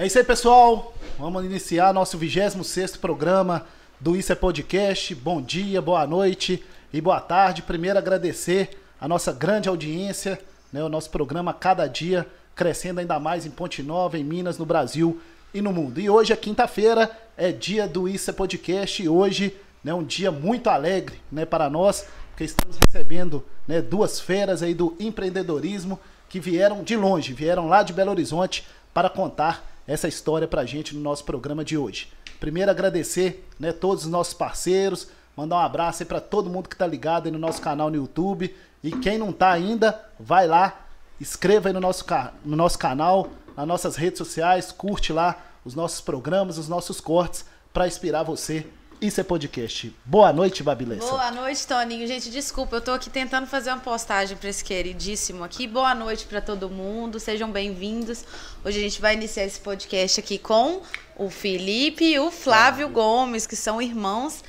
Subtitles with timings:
[0.00, 0.94] É isso aí, pessoal.
[1.18, 3.66] Vamos iniciar nosso 26 programa
[4.00, 5.14] do Isso é Podcast.
[5.14, 7.60] Bom dia, boa noite e boa tarde.
[7.60, 10.40] Primeiro, agradecer a nossa grande audiência,
[10.72, 14.64] né, o nosso programa cada dia crescendo ainda mais em Ponte Nova, em Minas, no
[14.64, 15.20] Brasil
[15.52, 16.00] e no mundo.
[16.00, 19.02] E hoje é quinta-feira, é dia do Isso é Podcast.
[19.02, 19.54] E hoje
[19.84, 24.62] é né, um dia muito alegre né, para nós, porque estamos recebendo né, duas feras
[24.62, 30.06] aí do empreendedorismo que vieram de longe, vieram lá de Belo Horizonte para contar essa
[30.06, 32.12] história para a gente no nosso programa de hoje.
[32.38, 36.86] Primeiro agradecer né, todos os nossos parceiros, mandar um abraço para todo mundo que está
[36.86, 38.54] ligado aí no nosso canal no YouTube.
[38.84, 40.86] E quem não está ainda, vai lá,
[41.20, 42.04] inscreva aí no nosso,
[42.44, 47.44] no nosso canal, nas nossas redes sociais, curte lá os nossos programas, os nossos cortes,
[47.72, 48.66] para inspirar você
[49.00, 49.94] isso é podcast.
[50.04, 51.06] Boa noite, Babilessa.
[51.06, 52.06] Boa noite, Toninho.
[52.06, 55.66] Gente, desculpa, eu tô aqui tentando fazer uma postagem para esse queridíssimo aqui.
[55.66, 58.24] Boa noite para todo mundo, sejam bem-vindos.
[58.62, 60.82] Hoje a gente vai iniciar esse podcast aqui com
[61.16, 64.44] o Felipe e o Flávio Gomes, que são irmãos.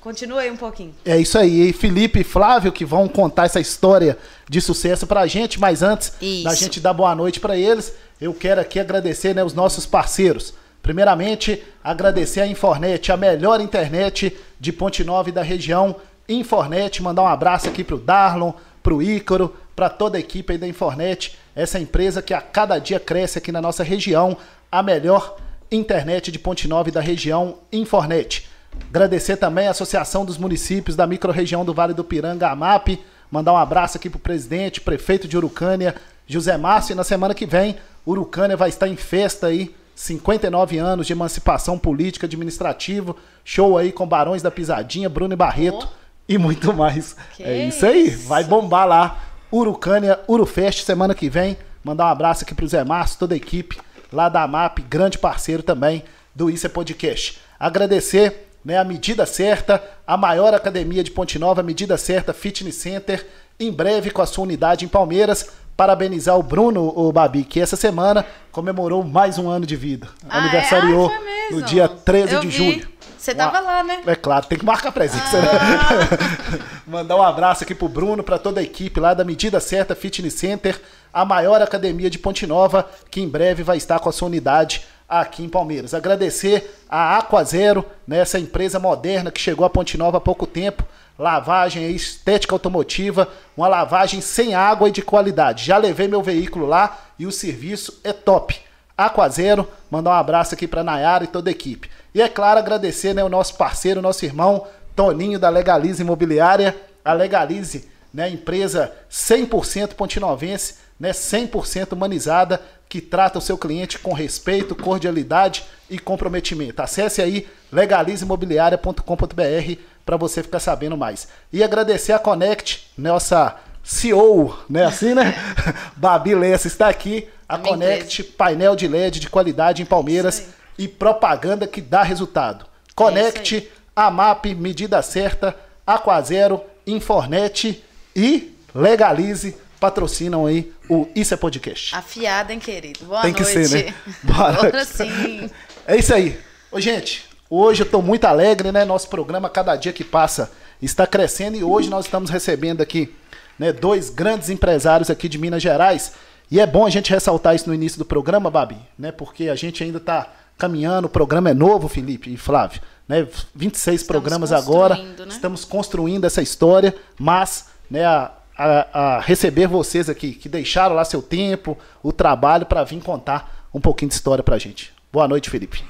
[0.00, 0.94] Continua aí um pouquinho.
[1.04, 5.26] É isso aí, e Felipe e Flávio que vão contar essa história de sucesso pra
[5.26, 6.44] gente, mas antes isso.
[6.44, 10.54] da gente dar boa noite para eles, eu quero aqui agradecer né, os nossos parceiros.
[10.86, 15.96] Primeiramente, agradecer a Infornet, a melhor internet de Ponte Nova e da região.
[16.28, 18.52] Infornet, mandar um abraço aqui pro Darlon,
[18.84, 23.00] pro Ícaro, para toda a equipe aí da Infornet, essa empresa que a cada dia
[23.00, 24.36] cresce aqui na nossa região,
[24.70, 25.36] a melhor
[25.72, 28.48] internet de Ponte Nova e da região, Infornet.
[28.88, 33.56] Agradecer também a Associação dos Municípios da Microrregião do Vale do Piranga, AMAP, mandar um
[33.56, 35.96] abraço aqui pro presidente, prefeito de Urucânia,
[36.28, 37.74] José Márcio, e na semana que vem,
[38.06, 44.06] Urucânia vai estar em festa aí 59 anos de emancipação política, administrativa, show aí com
[44.06, 46.22] Barões da Pisadinha, Bruno e Barreto oh.
[46.28, 47.16] e muito mais.
[47.34, 49.18] Que é isso aí, vai bombar lá.
[49.50, 51.56] Urucânia, Urufest, semana que vem.
[51.82, 53.78] Mandar um abraço aqui pro Zé Márcio, toda a equipe
[54.12, 57.40] lá da MAP, grande parceiro também do Isso é Podcast.
[57.58, 62.74] Agradecer né, a medida certa, a maior academia de Ponte Nova, a medida certa Fitness
[62.76, 63.26] Center,
[63.58, 67.76] em breve com a sua unidade em Palmeiras parabenizar o Bruno, o Babi, que essa
[67.76, 70.08] semana comemorou mais um ano de vida.
[70.28, 71.14] Ah, Aniversariou é?
[71.14, 72.52] ah, no dia 13 Eu de vi.
[72.56, 72.88] julho.
[73.18, 74.02] Você tava lá, né?
[74.06, 75.48] É claro, tem que marcar presença, né?
[75.50, 75.94] ah.
[75.94, 76.58] né?
[76.86, 80.34] Mandar um abraço aqui pro Bruno, para toda a equipe lá da Medida Certa Fitness
[80.34, 80.80] Center,
[81.12, 84.84] a maior academia de Ponte Nova, que em breve vai estar com a sua unidade
[85.08, 85.92] aqui em Palmeiras.
[85.92, 90.84] Agradecer a Aquazero, né, essa empresa moderna que chegou a Ponte Nova há pouco tempo,
[91.18, 95.64] lavagem estética automotiva, uma lavagem sem água e de qualidade.
[95.64, 98.56] Já levei meu veículo lá e o serviço é top.
[98.96, 101.90] Aquazero, mandar um abraço aqui para Nayara e toda a equipe.
[102.14, 107.12] E é claro, agradecer né, o nosso parceiro, nosso irmão Toninho da Legalize Imobiliária, a
[107.12, 114.74] Legalize, né, empresa 100% pontinovense, né, 100% humanizada, que trata o seu cliente com respeito,
[114.74, 116.80] cordialidade e comprometimento.
[116.80, 121.28] Acesse aí legalizeimobiliaria.com.br para você ficar sabendo mais.
[121.52, 124.84] E agradecer a Connect, nossa CEO, né?
[124.84, 125.34] Assim, né?
[125.96, 127.28] Babi Lessa está aqui.
[127.48, 132.66] A Connect, painel de LED de qualidade em Palmeiras e propaganda que dá resultado.
[132.94, 135.54] Connect, é AMAP, medida certa,
[135.86, 137.82] Aquazero, Infornet
[138.14, 141.94] e Legalize patrocinam aí o Isso é Podcast.
[141.94, 143.04] Afiada, hein, querido?
[143.04, 143.52] Boa Tem noite.
[143.52, 143.94] Tem que ser, né?
[144.62, 144.84] Noite.
[144.86, 145.50] sim.
[145.86, 146.38] É isso aí.
[146.70, 148.84] Ô, gente, Hoje eu estou muito alegre, né?
[148.84, 150.50] Nosso programa, cada dia que passa,
[150.82, 153.14] está crescendo e hoje nós estamos recebendo aqui
[153.56, 156.14] né, dois grandes empresários aqui de Minas Gerais.
[156.50, 159.12] E é bom a gente ressaltar isso no início do programa, Babi, né?
[159.12, 162.80] Porque a gente ainda está caminhando, o programa é novo, Felipe e Flávio.
[163.06, 163.28] Né?
[163.54, 165.14] 26 estamos programas agora, né?
[165.28, 171.04] estamos construindo essa história, mas né, a, a, a receber vocês aqui, que deixaram lá
[171.04, 174.94] seu tempo, o trabalho para vir contar um pouquinho de história para a gente.
[175.12, 175.84] Boa noite, Felipe.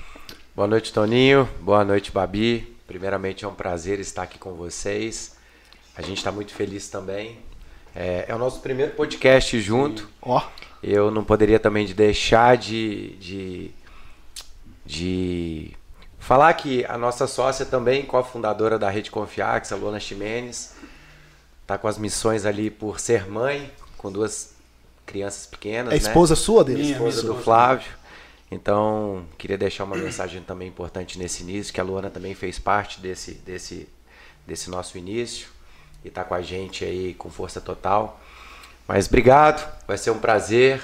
[0.55, 1.49] Boa noite, Toninho.
[1.61, 2.77] Boa noite, Babi.
[2.87, 5.37] Primeiramente é um prazer estar aqui com vocês.
[5.97, 7.39] A gente está muito feliz também.
[7.95, 10.09] É, é, o nosso primeiro podcast junto.
[10.21, 10.39] Ó.
[10.39, 10.67] Oh.
[10.83, 13.71] Eu não poderia também de deixar de, de,
[14.85, 15.73] de
[16.19, 20.75] falar que a nossa sócia também, cofundadora da Rede Confiax, a Luana Ximenes,
[21.67, 24.55] está com as missões ali por ser mãe, com duas
[25.05, 25.93] crianças pequenas.
[25.93, 26.41] É a esposa né?
[26.41, 26.83] sua dele?
[26.83, 27.91] A esposa do Flávio.
[28.49, 33.01] Então, queria deixar uma mensagem também importante nesse início, que a Luana também fez parte
[33.01, 33.89] desse, desse,
[34.47, 35.49] desse nosso início
[36.05, 38.21] e está com a gente aí com força total.
[38.87, 40.81] Mas obrigado, vai ser um prazer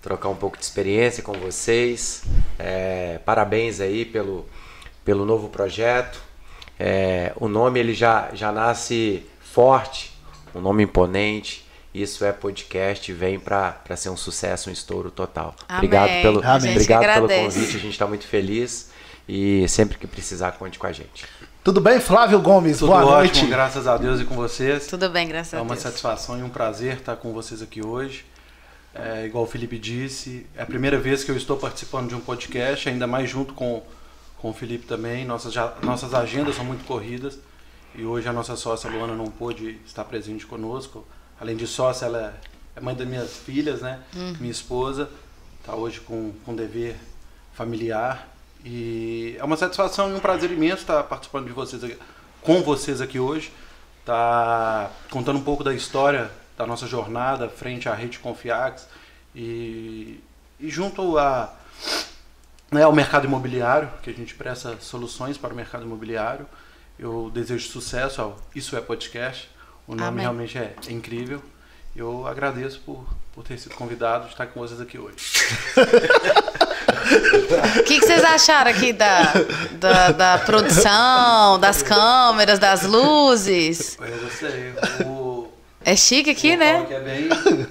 [0.00, 2.22] trocar um pouco de experiência com vocês.
[2.58, 4.46] É, parabéns aí pelo,
[5.04, 6.18] pelo novo projeto.
[6.80, 10.12] É, o nome ele já, já nasce forte,
[10.54, 11.64] um nome imponente
[11.94, 15.56] Isso é podcast, vem para ser um sucesso, um estouro total.
[15.66, 15.78] Amém.
[15.78, 18.90] Obrigado pelo, obrigado pelo convite, a gente está muito feliz
[19.26, 21.24] e sempre que precisar, conte com a gente.
[21.64, 22.80] Tudo bem, Flávio Gomes?
[22.80, 23.46] Tudo Boa ótimo, noite.
[23.46, 24.88] graças a Deus e com vocês.
[24.88, 25.70] Tudo bem, graças a Deus.
[25.70, 28.26] É uma satisfação e um prazer estar com vocês aqui hoje.
[28.94, 32.20] É, igual o Felipe disse, é a primeira vez que eu estou participando de um
[32.20, 33.82] podcast, ainda mais junto com,
[34.36, 35.24] com o Felipe também.
[35.24, 37.38] Nossas, já, nossas agendas são muito corridas
[37.96, 41.06] e hoje a nossa sócia Luana não pôde estar presente conosco.
[41.40, 42.38] Além de sócia, ela
[42.74, 44.00] é mãe das minhas filhas, né?
[44.14, 44.36] Uhum.
[44.38, 45.08] Minha esposa
[45.60, 46.96] está hoje com, com dever
[47.54, 48.28] familiar
[48.64, 51.96] e é uma satisfação e um prazer imenso estar participando de vocês aqui,
[52.42, 53.50] com vocês aqui hoje,
[54.04, 58.86] tá contando um pouco da história da nossa jornada frente à rede Confiax
[59.34, 60.20] e,
[60.60, 61.54] e junto a,
[62.70, 66.46] né, ao mercado imobiliário, que a gente presta soluções para o mercado imobiliário.
[66.98, 69.50] Eu desejo sucesso ao Isso é Podcast.
[69.86, 70.20] O nome Amém.
[70.22, 71.42] realmente é, é incrível.
[71.94, 75.16] Eu agradeço por, por ter sido convidado de estar com vocês aqui hoje.
[77.78, 79.32] O que, que, vocês acharam aqui da,
[79.72, 83.96] da, da, produção, das câmeras, das luzes?
[84.00, 84.74] Eu gostei.
[85.06, 85.25] O,
[85.86, 86.84] é chique aqui, né?
[86.90, 87.28] É bem,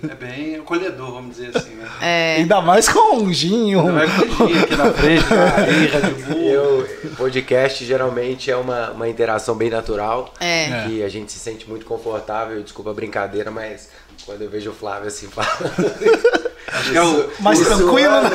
[0.09, 1.85] é bem acolhedor, vamos dizer assim, né?
[2.01, 2.35] É.
[2.37, 3.81] Ainda mais com um ginho.
[3.81, 9.53] Ainda mais com ginho aqui na frente, na Eu, podcast geralmente é uma, uma interação
[9.53, 10.33] bem natural.
[10.39, 10.85] É.
[10.87, 12.63] Que a gente se sente muito confortável.
[12.63, 13.89] Desculpa a brincadeira, mas
[14.25, 15.75] quando eu vejo o Flávio assim falando.
[16.67, 18.29] Acho que é o mais tranquilo, né?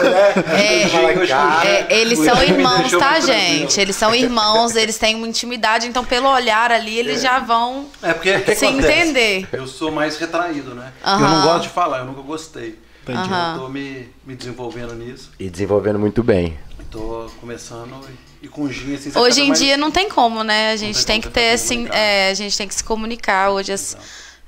[1.65, 3.81] É, é, eles são irmãos, tá, gente?
[3.81, 7.23] Eles são irmãos, eles têm uma intimidade, então pelo olhar ali eles é.
[7.23, 9.49] já vão é porque, é se entender.
[9.53, 10.93] Eu sou mais retraído, né?
[11.05, 12.79] Eu não gosto de falar, eu nunca gostei.
[13.03, 13.31] Entendi.
[13.31, 15.31] Eu tô me, me desenvolvendo nisso.
[15.38, 16.56] E desenvolvendo muito bem.
[16.91, 18.00] Tô começando
[18.43, 19.61] e, e com Gin, assim, Hoje em mais...
[19.61, 20.73] dia não tem como, né?
[20.73, 23.50] A gente tem, tem que ter, assim, é, a gente tem que se comunicar.
[23.50, 23.97] Hoje as,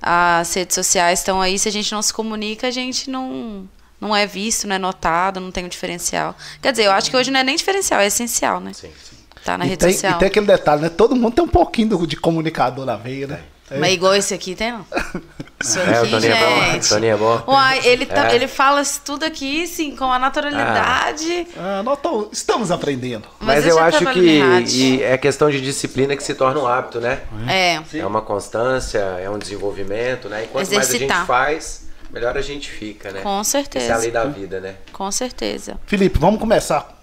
[0.02, 3.68] as redes sociais estão aí, se a gente não se comunica, a gente não
[4.00, 6.36] não é visto, não é notado, não tem um diferencial.
[6.60, 8.72] Quer dizer, eu acho que hoje não é nem diferencial, é essencial, né?
[8.72, 9.16] Sim, sim.
[9.44, 10.14] Tá na e rede tem, social.
[10.14, 10.88] E tem aquele detalhe, né?
[10.88, 13.44] Todo mundo tem um pouquinho de comunicador na veia, né?
[13.72, 13.78] É.
[13.78, 14.86] Mas igual esse aqui tem, não?
[15.62, 16.32] Isso aqui, é, o Toninho gente.
[16.32, 16.88] É bom.
[16.88, 17.44] Toninho é bom.
[17.46, 18.34] Uai, ele, tá, é.
[18.34, 21.46] ele fala tudo aqui, sim, com a naturalidade.
[21.56, 23.28] Ah, ah tô, estamos aprendendo.
[23.38, 27.20] Mas, Mas eu acho que é questão de disciplina que se torna um hábito, né?
[27.48, 27.80] É.
[27.98, 30.44] É uma constância, é um desenvolvimento, né?
[30.44, 30.88] Enquanto Exercitar.
[30.88, 33.20] mais a gente faz, melhor a gente fica, né?
[33.20, 33.84] Com certeza.
[33.84, 34.76] Isso é a lei da vida, né?
[34.92, 35.78] Com certeza.
[35.86, 37.00] Felipe, vamos começar.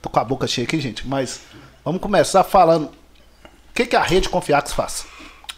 [0.00, 1.40] Tô com a boca cheia aqui, gente, mas
[1.84, 5.04] vamos começar falando o que, que a rede Confiax faz.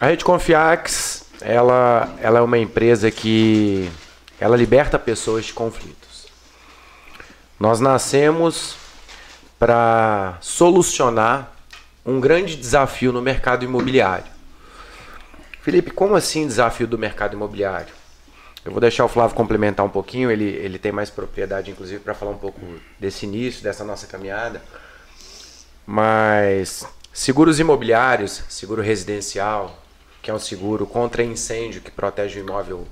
[0.01, 3.91] A rede Confiax, ela, ela é uma empresa que
[4.39, 6.27] ela liberta pessoas de conflitos.
[7.59, 8.77] Nós nascemos
[9.59, 11.51] para solucionar
[12.05, 14.31] um grande desafio no mercado imobiliário.
[15.61, 17.93] Felipe, como assim desafio do mercado imobiliário?
[18.63, 22.13] Eu vou deixar o Flávio complementar um pouquinho, ele, ele tem mais propriedade, inclusive, para
[22.13, 22.61] falar um pouco
[22.97, 24.61] desse início, dessa nossa caminhada.
[25.85, 29.77] Mas seguros imobiliários, seguro residencial,
[30.29, 32.87] que é um seguro contra incêndio, que protege o imóvel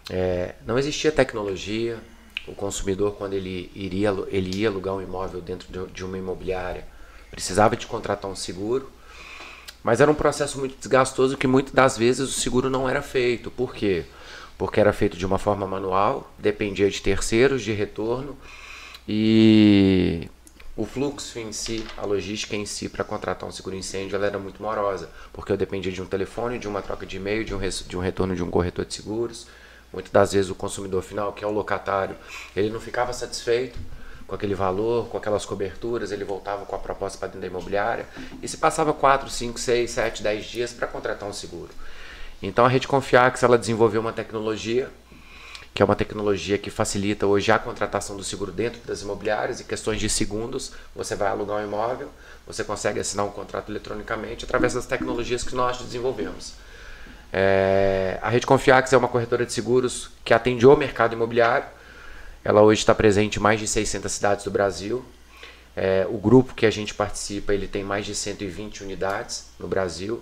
[0.10, 1.98] é, não existia tecnologia.
[2.48, 6.88] O consumidor, quando ele, iria, ele ia alugar um imóvel dentro de, uma imobiliária,
[7.30, 8.92] precisava de contratar um seguro.
[9.84, 13.51] Mas era um processo muito desgastoso que muitas das vezes o seguro não era feito.
[13.51, 14.06] Por quê?
[14.60, 18.38] porque era feito de uma forma manual, dependia de terceiros de retorno
[19.08, 20.30] e
[20.75, 24.38] o fluxo em si, a logística em si para contratar um seguro incêndio, ela era
[24.38, 27.60] muito morosa, porque eu dependia de um telefone, de uma troca de e-mail, de um,
[27.60, 29.48] de um retorno de um corretor de seguros.
[29.91, 32.15] Muitas das vezes o consumidor final, que é o locatário,
[32.55, 33.77] ele não ficava satisfeito
[34.27, 38.05] com aquele valor, com aquelas coberturas, ele voltava com a proposta para dentro da imobiliária
[38.43, 41.69] e se passava 4, 5, 6, 7, 10 dias para contratar um seguro.
[42.41, 44.89] Então a Rede Confiax ela desenvolveu uma tecnologia
[45.74, 49.62] que é uma tecnologia que facilita hoje a contratação do seguro dentro das imobiliárias.
[49.62, 52.10] Em questões de segundos, você vai alugar um imóvel,
[52.46, 56.55] você consegue assinar um contrato eletronicamente através das tecnologias que nós desenvolvemos.
[57.31, 61.67] É, a Rede Confiax é uma corretora de seguros que atende o mercado imobiliário.
[62.43, 65.03] Ela hoje está presente em mais de 600 cidades do Brasil.
[65.75, 70.21] É, o grupo que a gente participa ele tem mais de 120 unidades no Brasil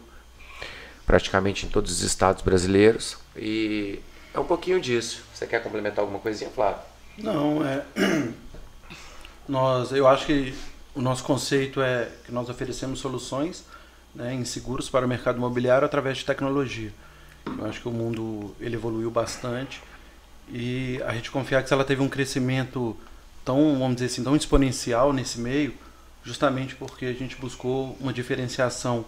[1.08, 3.18] praticamente em todos os estados brasileiros.
[3.36, 4.00] E
[4.34, 5.24] é um pouquinho disso.
[5.34, 6.82] Você quer complementar alguma coisinha, Flávio?
[7.18, 7.84] Não, é.
[9.48, 10.54] Nós, eu acho que
[10.94, 13.64] o nosso conceito é que nós oferecemos soluções
[14.18, 16.92] né, em seguros para o mercado imobiliário através de tecnologia.
[17.46, 19.82] Eu acho que o mundo ele evoluiu bastante
[20.50, 22.98] e a gente confia que ela teve um crescimento
[23.46, 25.74] tão, vamos dizer assim, tão exponencial nesse meio,
[26.24, 29.06] justamente porque a gente buscou uma diferenciação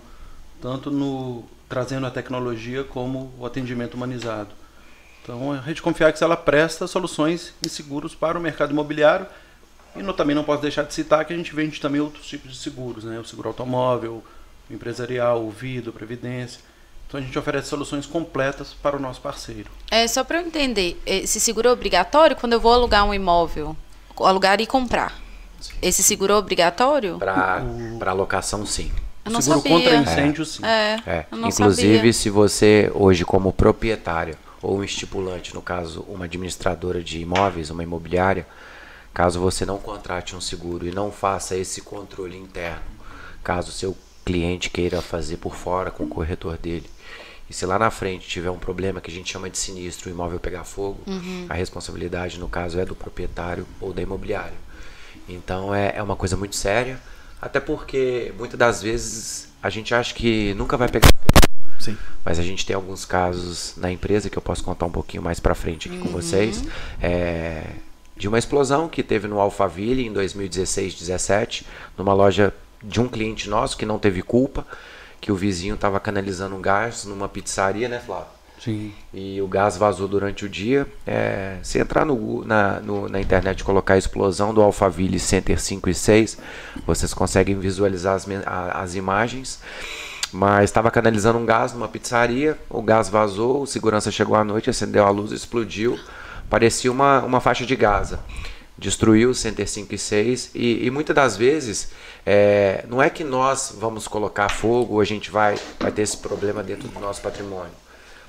[0.62, 4.50] tanto no trazendo a tecnologia como o atendimento humanizado.
[5.24, 9.26] Então a gente confia que ela presta soluções em seguros para o mercado imobiliário
[9.96, 12.52] e no, também não posso deixar de citar que a gente vende também outros tipos
[12.52, 13.20] de seguros, né?
[13.20, 14.24] O seguro automóvel,
[14.70, 16.62] empresarial, o vidro, previdência.
[17.08, 19.72] Então a gente oferece soluções completas para o nosso parceiro.
[19.90, 23.76] É só para eu entender, esse seguro é obrigatório quando eu vou alugar um imóvel,
[24.20, 25.20] alugar e comprar.
[25.60, 25.74] Sim.
[25.82, 27.18] Esse seguro é obrigatório?
[27.18, 28.16] Para o...
[28.16, 28.92] locação, sim.
[29.26, 29.78] Eu não seguro sabia.
[29.78, 30.64] contra incêndio, sim.
[30.64, 31.26] É, é.
[31.32, 32.14] Inclusive, sabia.
[32.14, 37.82] se você hoje como proprietário ou um estipulante, no caso uma administradora de imóveis, uma
[37.82, 38.46] imobiliária,
[39.14, 42.84] caso você não contrate um seguro e não faça esse controle interno,
[43.44, 43.98] caso seu
[44.30, 46.88] cliente queira fazer por fora com o corretor dele,
[47.50, 50.14] e se lá na frente tiver um problema que a gente chama de sinistro, o
[50.14, 51.48] imóvel pegar fogo, uhum.
[51.50, 54.54] a responsabilidade, no caso, é do proprietário ou da imobiliária.
[55.28, 57.00] Então é, é uma coisa muito séria,
[57.42, 61.74] até porque muitas das vezes a gente acha que nunca vai pegar fogo.
[61.80, 61.98] Sim.
[62.24, 65.40] Mas a gente tem alguns casos na empresa que eu posso contar um pouquinho mais
[65.40, 66.04] para frente aqui uhum.
[66.04, 66.64] com vocês.
[67.02, 67.64] É,
[68.16, 71.64] de uma explosão que teve no Alphaville em 2016-17,
[71.98, 74.66] numa loja de um cliente nosso que não teve culpa
[75.22, 78.40] que o vizinho estava canalizando um gás numa pizzaria, né, Flávio?
[78.60, 78.94] Sim.
[79.14, 80.86] E o gás vazou durante o dia.
[81.08, 85.60] É, se entrar no, na, no, na internet e colocar a explosão do Alphaville Center
[85.60, 86.38] 5 e 6,
[86.86, 89.60] vocês conseguem visualizar as, as imagens.
[90.32, 94.70] Mas estava canalizando um gás numa pizzaria, o gás vazou, o segurança chegou à noite,
[94.70, 95.98] acendeu a luz, explodiu.
[96.50, 98.20] Parecia uma, uma faixa de Gaza
[98.80, 101.92] destruiu o Center 5 e 6 e, e muitas das vezes
[102.26, 106.62] é, não é que nós vamos colocar fogo, a gente vai, vai ter esse problema
[106.64, 107.72] dentro do nosso patrimônio.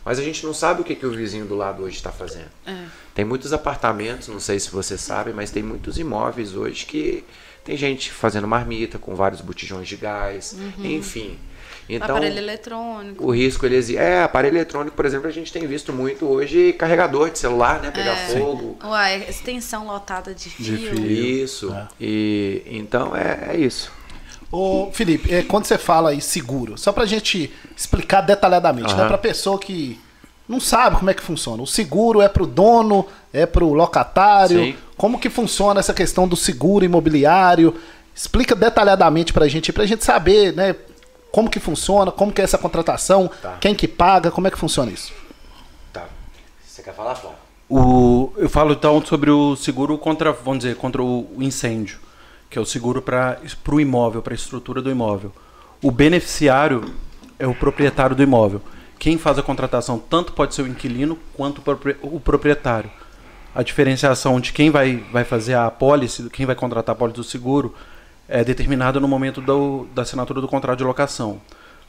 [0.05, 2.51] Mas a gente não sabe o que, que o vizinho do lado hoje está fazendo.
[2.67, 2.85] É.
[3.15, 7.25] Tem muitos apartamentos, não sei se você sabe, mas tem muitos imóveis hoje que
[7.65, 10.87] tem gente fazendo marmita com vários botijões de gás, uhum.
[10.87, 11.39] enfim.
[11.97, 13.27] Então, aparelho eletrônico.
[13.27, 13.99] O risco ele existe.
[13.99, 17.91] É, aparelho eletrônico, por exemplo, a gente tem visto muito hoje carregador de celular, né?
[17.91, 18.27] Pegar é.
[18.39, 18.79] fogo.
[18.85, 20.77] Uai, extensão lotada de fio.
[20.77, 21.07] De fio.
[21.07, 21.75] Isso.
[21.75, 21.89] É.
[22.01, 23.91] E então é, é isso.
[24.53, 28.99] Ô, Felipe, é, quando você fala aí seguro, só pra gente explicar detalhadamente, uhum.
[28.99, 29.07] né?
[29.07, 29.99] Pra pessoa que
[30.49, 31.63] não sabe como é que funciona.
[31.63, 34.59] O seguro é pro dono, é pro locatário.
[34.59, 34.77] Sim.
[34.97, 37.77] Como que funciona essa questão do seguro imobiliário?
[38.13, 40.75] Explica detalhadamente pra gente, pra gente saber, né?
[41.31, 42.11] Como que funciona?
[42.11, 43.31] Como que é essa contratação?
[43.41, 43.57] Tá.
[43.61, 44.31] Quem que paga?
[44.31, 45.13] Como é que funciona isso?
[45.93, 46.07] Tá.
[46.65, 47.39] Você quer falar, Flávio?
[47.69, 52.01] O, eu falo então sobre o seguro contra, vamos dizer, contra o incêndio,
[52.49, 53.39] que é o seguro para
[53.71, 55.33] o imóvel, para a estrutura do imóvel.
[55.81, 56.93] O beneficiário
[57.39, 58.61] é o proprietário do imóvel.
[58.99, 61.63] Quem faz a contratação tanto pode ser o inquilino quanto
[62.03, 62.91] o proprietário.
[63.55, 67.25] A diferenciação de quem vai, vai fazer a apólice, quem vai contratar a apólice do
[67.25, 67.75] seguro,
[68.31, 71.41] é determinada no momento do, da assinatura do contrato de locação.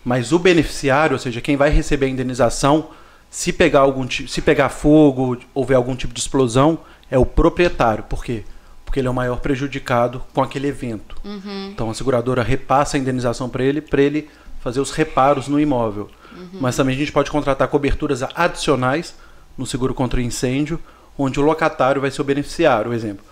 [0.03, 2.89] Mas o beneficiário, ou seja, quem vai receber a indenização,
[3.29, 6.79] se pegar, algum, se pegar fogo, houver algum tipo de explosão,
[7.09, 8.03] é o proprietário.
[8.05, 8.43] Por quê?
[8.83, 11.15] Porque ele é o maior prejudicado com aquele evento.
[11.23, 11.69] Uhum.
[11.71, 14.27] Então a seguradora repassa a indenização para ele, para ele
[14.59, 16.09] fazer os reparos no imóvel.
[16.35, 16.59] Uhum.
[16.59, 19.15] Mas também a gente pode contratar coberturas adicionais
[19.55, 20.79] no seguro contra incêndio,
[21.17, 22.85] onde o locatário vai ser o beneficiário.
[22.85, 23.23] Por exemplo,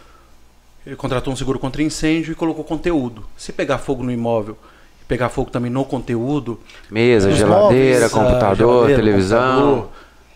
[0.89, 3.23] ele contratou um seguro contra incêndio e colocou conteúdo.
[3.37, 4.57] Se pegar fogo no imóvel
[4.99, 6.59] e pegar fogo também no conteúdo.
[6.89, 9.61] Mesa, geladeira, móveis, computador, geladeira, televisão.
[9.61, 9.89] Computador,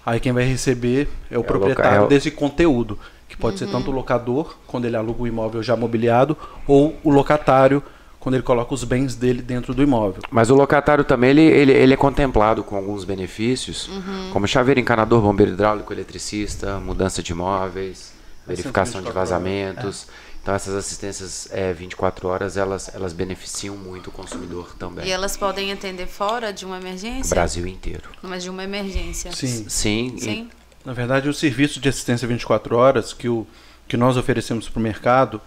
[0.05, 2.07] aí quem vai receber é o é proprietário local.
[2.07, 2.99] desse conteúdo.
[3.27, 3.67] Que pode uhum.
[3.67, 7.81] ser tanto o locador, quando ele aluga o imóvel já mobiliado, ou o locatário,
[8.19, 10.21] quando ele coloca os bens dele dentro do imóvel.
[10.29, 14.29] Mas o locatário também ele, ele, ele é contemplado com alguns benefícios, uhum.
[14.31, 18.13] como chaveiro encanador, bombeiro hidráulico, eletricista, mudança de imóveis,
[18.45, 20.07] verificação de vazamentos.
[20.19, 20.22] É.
[20.43, 25.07] Então essas assistências é, 24 horas, elas, elas beneficiam muito o consumidor também.
[25.07, 27.33] E elas podem atender fora de uma emergência?
[27.33, 28.09] Brasil inteiro.
[28.21, 29.31] Mas de uma emergência.
[29.31, 29.65] Sim.
[29.69, 30.15] Sim.
[30.17, 30.49] Sim.
[30.51, 30.63] E...
[30.85, 33.47] Na verdade, o serviço de assistência 24 horas que, o,
[33.87, 35.39] que nós oferecemos para o mercado,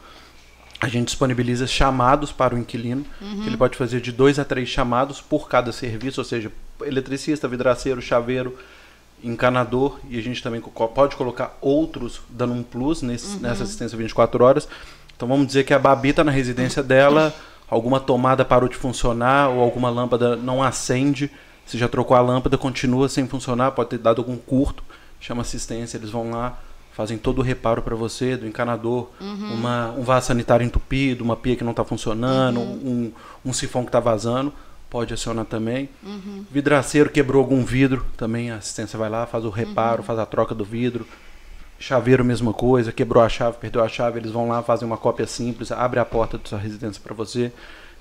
[0.80, 3.42] a gente disponibiliza chamados para o inquilino, uhum.
[3.42, 6.50] que ele pode fazer de dois a três chamados por cada serviço, ou seja,
[6.82, 8.58] eletricista, vidraceiro, chaveiro,
[9.22, 13.42] encanador e a gente também pode colocar outros dando um plus nesse, uhum.
[13.42, 14.68] nessa assistência 24 horas.
[15.16, 17.34] Então vamos dizer que a Babi está na residência dela,
[17.68, 21.30] alguma tomada parou de funcionar ou alguma lâmpada não acende.
[21.64, 24.84] Se já trocou a lâmpada, continua sem funcionar, pode ter dado algum curto,
[25.18, 26.58] chama assistência, eles vão lá,
[26.92, 29.54] fazem todo o reparo para você, do encanador, uhum.
[29.54, 33.12] uma, um vaso sanitário entupido, uma pia que não está funcionando, uhum.
[33.44, 34.52] um, um sifão que está vazando,
[34.88, 35.88] pode acionar também.
[36.02, 36.44] Uhum.
[36.50, 40.54] Vidraceiro quebrou algum vidro, também a assistência vai lá, faz o reparo, faz a troca
[40.54, 41.06] do vidro.
[41.78, 45.26] Chaveiro, mesma coisa, quebrou a chave, perdeu a chave, eles vão lá, fazem uma cópia
[45.26, 47.52] simples, abre a porta da sua residência para você.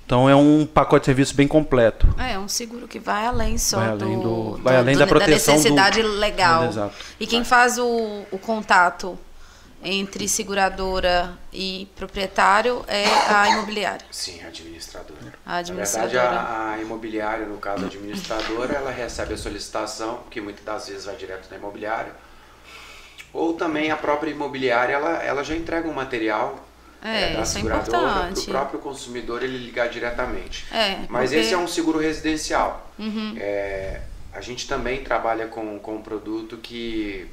[0.06, 2.06] Então é um pacote de serviço bem completo.
[2.16, 5.06] É, um seguro que vai além só vai além, do, do vai além do, da
[5.06, 6.08] proteção da necessidade do...
[6.08, 6.62] legal.
[6.62, 6.94] É, exato.
[7.18, 9.18] E quem faz o, o contato
[9.82, 14.06] entre seguradora e proprietário é a imobiliária.
[14.10, 15.34] Sim, a administradora.
[15.44, 16.12] A administradora.
[16.12, 20.64] Na verdade, a, a imobiliária, no caso a administradora, ela recebe a solicitação, que muitas
[20.64, 22.12] das vezes vai direto na imobiliária,
[23.32, 26.66] ou também a própria imobiliária, ela, ela já entrega um material
[27.02, 30.66] é, é, da é seguradora para o próprio consumidor ele ligar diretamente.
[30.72, 31.42] É, Mas porque...
[31.42, 32.90] esse é um seguro residencial.
[32.98, 33.34] Uhum.
[33.38, 34.00] É,
[34.32, 37.28] a gente também trabalha com, com um produto que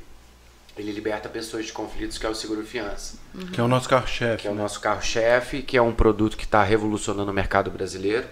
[0.77, 3.15] ele liberta pessoas de conflitos, que é o seguro fiança.
[3.33, 3.47] Uhum.
[3.47, 4.41] Que é o nosso carro-chefe.
[4.41, 8.27] Que é o nosso carro-chefe, que é um produto que está revolucionando o mercado brasileiro,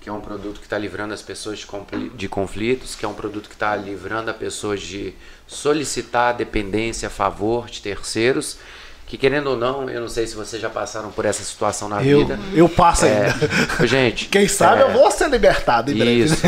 [0.00, 3.14] que é um produto que está livrando as pessoas de, de conflitos, que é um
[3.14, 5.14] produto que está livrando as pessoas de
[5.46, 8.58] solicitar dependência a favor de terceiros
[9.12, 12.02] que querendo ou não, eu não sei se vocês já passaram por essa situação na
[12.02, 12.40] eu, vida.
[12.54, 13.50] Eu passo é, ainda.
[13.86, 16.24] Gente, quem sabe é, eu vou ser libertado em breve.
[16.24, 16.42] Isso.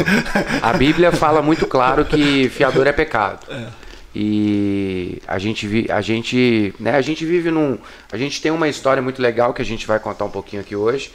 [0.63, 3.41] A Bíblia fala muito claro que fiador é pecado.
[3.53, 3.84] É.
[4.14, 7.78] E a gente a gente, né, a gente vive num,
[8.12, 10.76] a gente tem uma história muito legal que a gente vai contar um pouquinho aqui
[10.76, 11.11] hoje.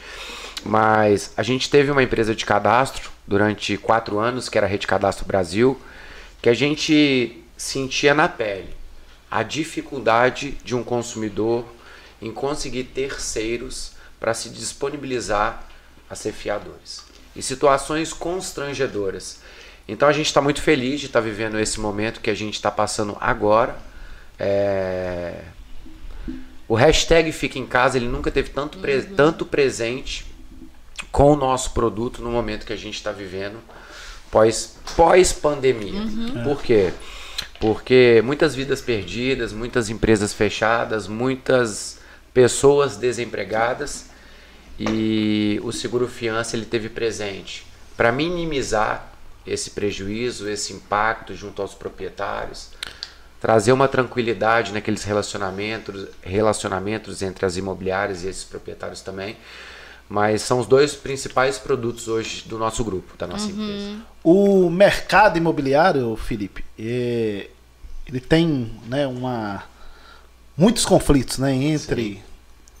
[0.64, 4.86] Mas a gente teve uma empresa de cadastro durante quatro anos, que era a Rede
[4.86, 5.80] Cadastro Brasil,
[6.42, 8.68] que a gente sentia na pele
[9.30, 11.64] a dificuldade de um consumidor
[12.20, 15.64] em conseguir terceiros para se disponibilizar
[16.08, 17.04] a ser fiadores.
[17.34, 19.38] E situações constrangedoras.
[19.90, 22.54] Então a gente está muito feliz de estar tá vivendo esse momento que a gente
[22.54, 23.76] está passando agora.
[24.38, 25.34] É...
[26.68, 28.98] O hashtag Fica em Casa ele nunca teve tanto, pre...
[28.98, 29.14] uhum.
[29.16, 30.24] tanto presente
[31.10, 33.58] com o nosso produto no momento que a gente está vivendo
[34.30, 36.02] pós, pós pandemia.
[36.02, 36.44] Uhum.
[36.44, 36.92] Por quê?
[37.58, 41.98] Porque muitas vidas perdidas, muitas empresas fechadas, muitas
[42.32, 44.08] pessoas desempregadas
[44.78, 49.09] e o seguro fiança ele teve presente para minimizar
[49.52, 52.68] esse prejuízo, esse impacto junto aos proprietários,
[53.40, 59.36] trazer uma tranquilidade naqueles relacionamentos, relacionamentos entre as imobiliárias e esses proprietários também.
[60.08, 63.50] Mas são os dois principais produtos hoje do nosso grupo, da nossa uhum.
[63.50, 63.96] empresa.
[64.24, 67.48] O mercado imobiliário, Felipe, é,
[68.06, 69.62] ele tem né, uma,
[70.56, 72.22] muitos conflitos né, entre Sim.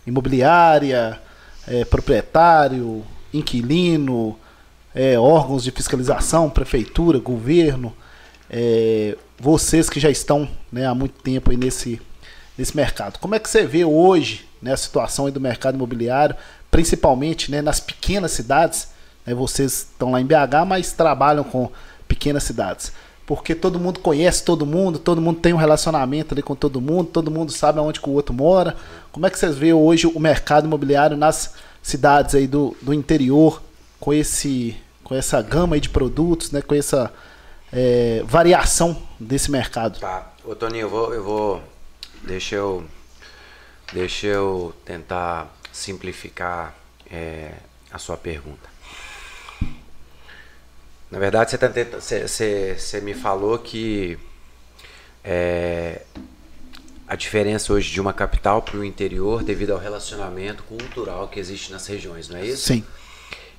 [0.06, 1.20] imobiliária,
[1.68, 4.36] é, proprietário, inquilino,
[4.94, 7.94] é, órgãos de fiscalização, prefeitura, governo.
[8.48, 12.00] É, vocês que já estão né, há muito tempo nesse,
[12.58, 13.18] nesse mercado.
[13.18, 16.36] Como é que você vê hoje né, a situação do mercado imobiliário?
[16.70, 18.88] principalmente né, nas pequenas cidades.
[19.26, 21.70] Né, vocês estão lá em BH, mas trabalham com
[22.06, 22.92] pequenas cidades.
[23.26, 27.10] Porque todo mundo conhece todo mundo, todo mundo tem um relacionamento ali com todo mundo,
[27.12, 28.76] todo mundo sabe aonde o outro mora.
[29.12, 33.62] Como é que vocês veem hoje o mercado imobiliário nas cidades aí do, do interior,
[34.00, 37.12] com, esse, com essa gama de produtos, né, com essa
[37.70, 40.00] é, variação desse mercado?
[40.00, 41.62] Tá, ô Toninho, eu vou, eu vou.
[42.22, 42.84] Deixa eu.
[43.92, 46.74] Deixa eu tentar simplificar
[47.10, 47.52] é,
[47.92, 48.70] a sua pergunta.
[51.10, 54.16] Na verdade, você, você, você me falou que
[55.24, 56.02] é,
[57.08, 61.72] a diferença hoje de uma capital para o interior devido ao relacionamento cultural que existe
[61.72, 62.68] nas regiões, não é isso?
[62.68, 62.84] Sim.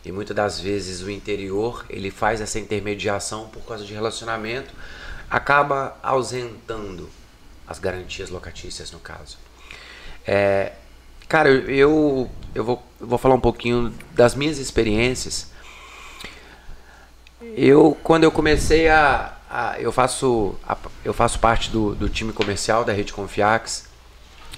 [0.03, 4.73] E muitas das vezes o interior ele faz essa intermediação por causa de relacionamento,
[5.29, 7.09] acaba ausentando
[7.67, 9.37] as garantias locatícias no caso.
[10.25, 10.73] É,
[11.31, 15.49] Cara, eu, eu, vou, eu vou falar um pouquinho das minhas experiências.
[17.55, 19.31] Eu, quando eu comecei a.
[19.49, 23.85] a eu, faço, a, eu faço parte do, do time comercial da Rede Confiax.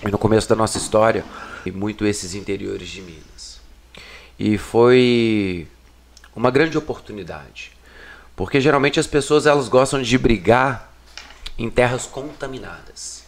[0.04, 1.24] E no começo da nossa história,
[1.64, 3.33] e muito esses interiores de Minas.
[4.46, 5.70] E foi
[6.36, 7.72] uma grande oportunidade.
[8.36, 10.94] Porque geralmente as pessoas elas gostam de brigar
[11.58, 13.24] em terras contaminadas.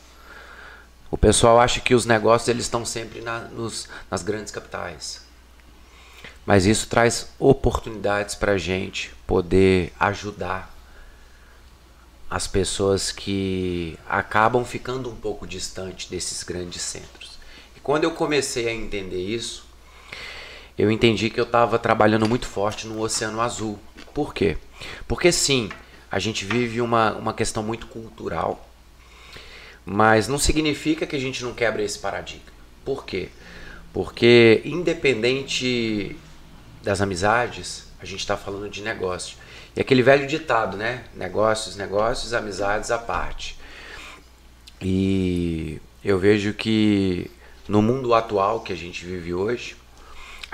[1.09, 5.21] O pessoal acha que os negócios eles estão sempre na, nos, nas grandes capitais.
[6.45, 10.69] Mas isso traz oportunidades para a gente poder ajudar
[12.29, 17.39] as pessoas que acabam ficando um pouco distante desses grandes centros.
[17.73, 19.64] E quando eu comecei a entender isso,
[20.77, 23.79] eu entendi que eu estava trabalhando muito forte no Oceano Azul.
[24.13, 24.57] Por quê?
[25.07, 25.69] Porque sim,
[26.11, 28.65] a gente vive uma, uma questão muito cultural
[29.85, 32.51] Mas não significa que a gente não quebra esse paradigma.
[32.83, 33.29] Por quê?
[33.93, 36.15] Porque independente
[36.83, 39.37] das amizades, a gente está falando de negócio.
[39.75, 41.03] E aquele velho ditado, né?
[41.15, 43.57] Negócios, negócios, amizades à parte.
[44.81, 47.29] E eu vejo que
[47.67, 49.75] no mundo atual que a gente vive hoje,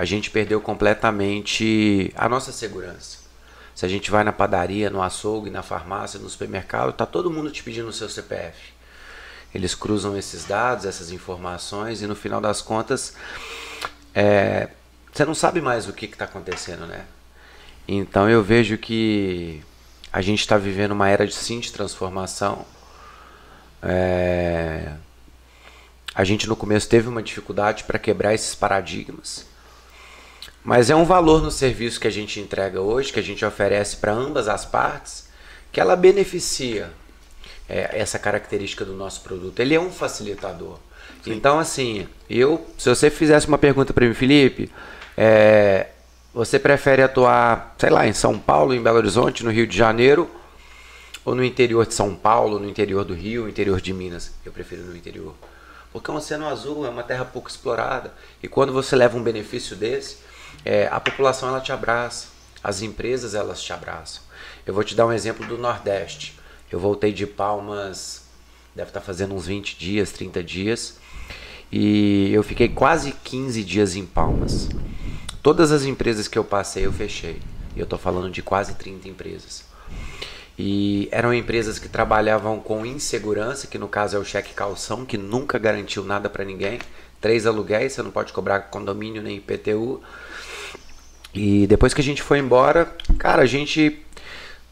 [0.02, 3.18] a gente perdeu completamente a nossa segurança.
[3.72, 7.52] Se a gente vai na padaria, no açougue, na farmácia, no supermercado, tá todo mundo
[7.52, 8.72] te pedindo o seu CPF.
[9.54, 13.14] Eles cruzam esses dados, essas informações e no final das contas,
[14.12, 14.70] é,
[15.12, 17.04] você não sabe mais o que está acontecendo, né?
[17.86, 19.62] Então eu vejo que
[20.12, 22.66] a gente está vivendo uma era de sim de transformação.
[23.80, 24.94] É,
[26.12, 29.51] a gente no começo teve uma dificuldade para quebrar esses paradigmas.
[30.64, 33.96] Mas é um valor no serviço que a gente entrega hoje, que a gente oferece
[33.96, 35.28] para ambas as partes,
[35.72, 36.90] que ela beneficia
[37.68, 39.58] é, essa característica do nosso produto.
[39.58, 40.78] Ele é um facilitador.
[41.24, 41.32] Sim.
[41.32, 44.70] Então, assim, eu, se você fizesse uma pergunta para mim, Felipe,
[45.16, 45.88] é,
[46.32, 50.30] você prefere atuar, sei lá, em São Paulo, em Belo Horizonte, no Rio de Janeiro,
[51.24, 54.32] ou no interior de São Paulo, no interior do Rio, no interior de Minas?
[54.44, 55.34] Eu prefiro no interior.
[55.92, 58.14] Porque o Oceano Azul é uma terra pouco explorada.
[58.42, 60.18] E quando você leva um benefício desse,
[60.64, 62.28] é, a população ela te abraça,
[62.62, 64.22] as empresas elas te abraçam.
[64.64, 66.38] Eu vou te dar um exemplo do Nordeste.
[66.70, 68.22] Eu voltei de Palmas,
[68.74, 70.98] deve estar fazendo uns 20 dias, 30 dias,
[71.70, 74.68] e eu fiquei quase 15 dias em Palmas.
[75.42, 77.40] Todas as empresas que eu passei eu fechei.
[77.74, 79.64] E eu estou falando de quase 30 empresas.
[80.58, 85.16] E eram empresas que trabalhavam com insegurança, que no caso é o cheque calção, que
[85.16, 86.78] nunca garantiu nada para ninguém.
[87.20, 90.02] Três aluguéis, você não pode cobrar condomínio nem IPTU.
[91.34, 93.98] E depois que a gente foi embora, cara, a gente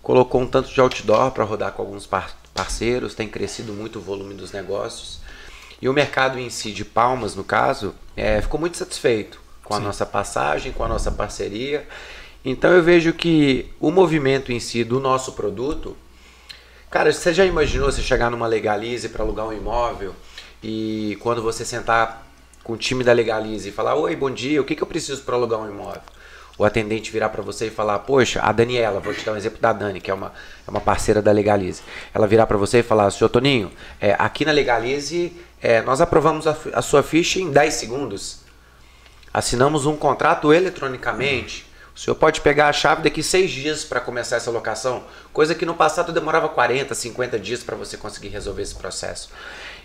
[0.03, 4.03] colocou um tanto de outdoor para rodar com alguns par parceiros, tem crescido muito o
[4.03, 5.21] volume dos negócios.
[5.81, 9.79] E o mercado em si, de Palmas, no caso, é, ficou muito satisfeito com a
[9.79, 9.85] Sim.
[9.85, 11.87] nossa passagem, com a nossa parceria.
[12.45, 15.97] Então eu vejo que o movimento em si do nosso produto.
[16.91, 20.15] Cara, você já imaginou você chegar numa Legalize para alugar um imóvel
[20.63, 22.27] e quando você sentar
[22.65, 25.23] com o time da Legalize e falar: Oi, bom dia, o que, que eu preciso
[25.23, 26.03] para alugar um imóvel?
[26.61, 29.59] O atendente virar para você e falar, poxa, a Daniela, vou te dar um exemplo
[29.59, 30.31] da Dani, que é uma,
[30.69, 31.81] é uma parceira da Legalize.
[32.13, 36.47] Ela virar para você e falar, senhor Toninho, é, aqui na Legalize é, nós aprovamos
[36.47, 38.41] a, a, sua ficha em 10 segundos.
[39.33, 41.65] Assinamos um contrato eletronicamente.
[41.97, 45.65] O senhor pode pegar a chave daqui seis dias para começar essa locação, coisa que
[45.65, 49.31] no passado demorava 40, 50 dias para você conseguir resolver esse processo.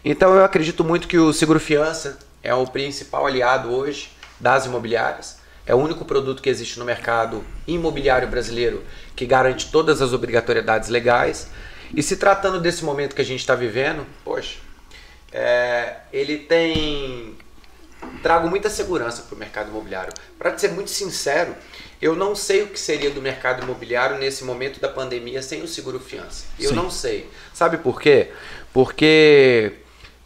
[0.03, 4.11] Então eu acredito muito que o seguro fiança é o principal aliado hoje
[4.41, 8.84] das imobiliárias é o único produto que existe no mercado imobiliário brasileiro
[9.15, 11.47] que garante todas as obrigatoriedades legais.
[11.95, 14.58] E se tratando desse momento que a gente está vivendo, poxa,
[15.32, 17.36] é, ele tem.
[18.21, 20.13] Trago muita segurança para o mercado imobiliário.
[20.38, 21.56] Para ser muito sincero,
[22.01, 25.67] eu não sei o que seria do mercado imobiliário nesse momento da pandemia sem o
[25.67, 26.45] seguro fiança.
[26.60, 26.75] Eu Sim.
[26.75, 27.30] não sei.
[27.54, 28.32] Sabe por quê?
[28.71, 29.73] Porque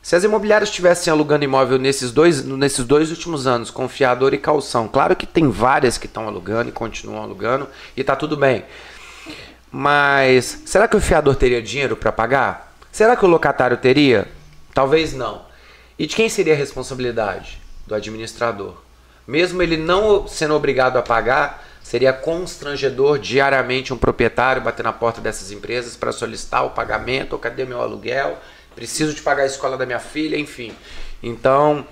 [0.10, 4.40] se as imobiliárias estivessem alugando imóvel nesses dois, nesses dois últimos anos, com fiador e
[4.40, 8.66] calção, claro que tem várias que estão alugando e continuam alugando e está tudo bem.
[9.72, 12.76] Mas será que o fiador teria dinheiro para pagar?
[12.92, 14.28] Será que o locatário teria?
[14.74, 15.44] Talvez não.
[16.00, 17.62] E de quem seria a responsabilidade?
[17.86, 18.78] Do administrador.
[19.28, 25.22] Mesmo ele não sendo obrigado a pagar, seria constrangedor diariamente um proprietário bater na porta
[25.22, 28.40] dessas empresas para solicitar o pagamento, ou cadê meu aluguel?
[28.80, 30.72] Preciso de pagar a escola da minha filha, enfim.
[31.22, 31.86] Então,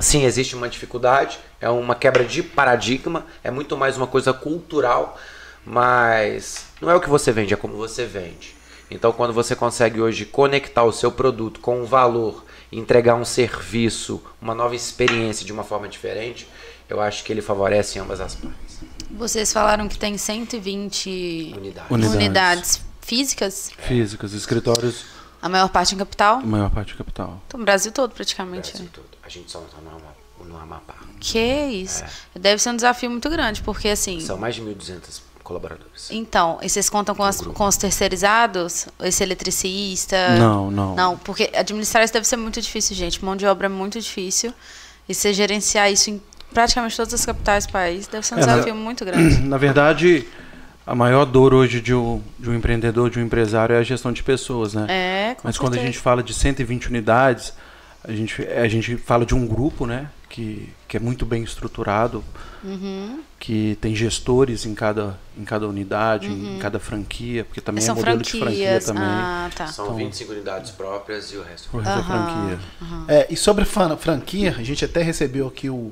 [0.00, 5.16] sim, existe uma dificuldade, é uma quebra de paradigma, é muito mais uma coisa cultural,
[5.64, 8.56] mas não é o que você vende, é como você vende.
[8.90, 14.20] Então, quando você consegue hoje conectar o seu produto com um valor, entregar um serviço,
[14.42, 16.48] uma nova experiência de uma forma diferente,
[16.88, 18.80] eu acho que ele favorece ambas as partes.
[19.08, 23.70] Vocês falaram que tem 120 unidades, unidades físicas?
[23.78, 26.36] Físicas, escritórios a maior parte em capital?
[26.36, 27.40] A maior parte em capital.
[27.46, 28.70] Então, Brasil todo, praticamente.
[28.70, 29.06] Brasil todo.
[29.22, 30.94] A gente só não está no, no Amapá.
[31.20, 32.04] Que isso.
[32.34, 32.38] É.
[32.38, 34.20] Deve ser um desafio muito grande, porque assim...
[34.20, 36.10] São mais de 1.200 colaboradores.
[36.10, 38.86] Então, e vocês contam com, as, com os terceirizados?
[39.00, 40.36] Esse eletricista?
[40.38, 40.94] Não, não.
[40.94, 43.24] Não, porque administrar isso deve ser muito difícil, gente.
[43.24, 44.52] Mão de obra é muito difícil.
[45.08, 46.22] E você gerenciar isso em
[46.52, 49.38] praticamente todas as capitais do país deve ser um é, desafio na, muito grande.
[49.46, 50.26] Na verdade
[50.88, 54.12] a maior dor hoje de um, de um empreendedor, de um empresário, é a gestão
[54.12, 54.86] de pessoas, né?
[54.88, 55.58] É, Mas certeza.
[55.58, 57.52] quando a gente fala de 120 unidades,
[58.02, 60.08] a gente, a gente fala de um grupo, né?
[60.28, 62.22] que, que é muito bem estruturado,
[62.62, 63.20] uhum.
[63.38, 66.56] que tem gestores em cada, em cada unidade, uhum.
[66.56, 68.32] em cada franquia, porque também São é modelo franquias.
[68.32, 69.04] de franquia também.
[69.04, 69.66] Ah, tá.
[69.68, 72.00] São então, 25 unidades próprias e o resto, o resto uhum.
[72.00, 72.58] é franquia.
[73.08, 75.90] É, e sobre franquia, a gente até recebeu aqui o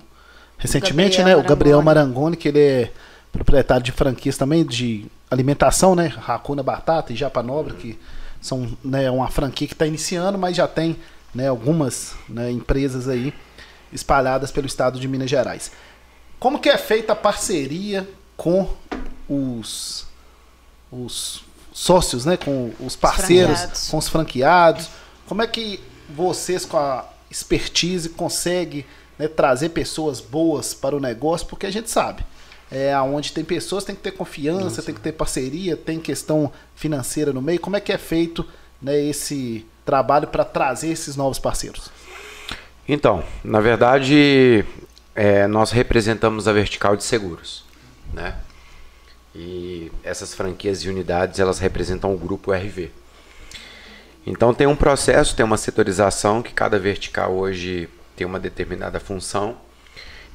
[0.58, 2.92] recentemente, o né, o Gabriel Marangoni, que ele é
[3.36, 7.98] proprietário de franquias também de alimentação, né, Racuna Batata e Japa Nobre, que
[8.40, 10.96] são né, uma franquia que está iniciando, mas já tem
[11.34, 13.34] né, algumas né, empresas aí
[13.92, 15.70] espalhadas pelo estado de Minas Gerais.
[16.38, 18.68] Como que é feita a parceria com
[19.28, 20.06] os,
[20.90, 24.88] os sócios, né, com os parceiros, os com os franqueados?
[25.26, 28.84] Como é que vocês, com a expertise, conseguem
[29.18, 31.46] né, trazer pessoas boas para o negócio?
[31.46, 32.24] Porque a gente sabe,
[32.70, 34.82] é, onde tem pessoas tem que ter confiança, Nossa.
[34.82, 37.60] tem que ter parceria, tem questão financeira no meio.
[37.60, 38.44] Como é que é feito
[38.82, 41.90] né, esse trabalho para trazer esses novos parceiros?
[42.88, 44.64] Então, na verdade,
[45.14, 47.64] é, nós representamos a vertical de seguros,
[48.12, 48.36] né?
[49.34, 52.90] E essas franquias e unidades elas representam o grupo RV.
[54.26, 59.56] Então tem um processo, tem uma setorização que cada vertical hoje tem uma determinada função.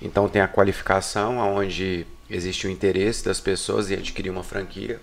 [0.01, 4.99] Então tem a qualificação, onde existe o interesse das pessoas em adquirir uma franquia.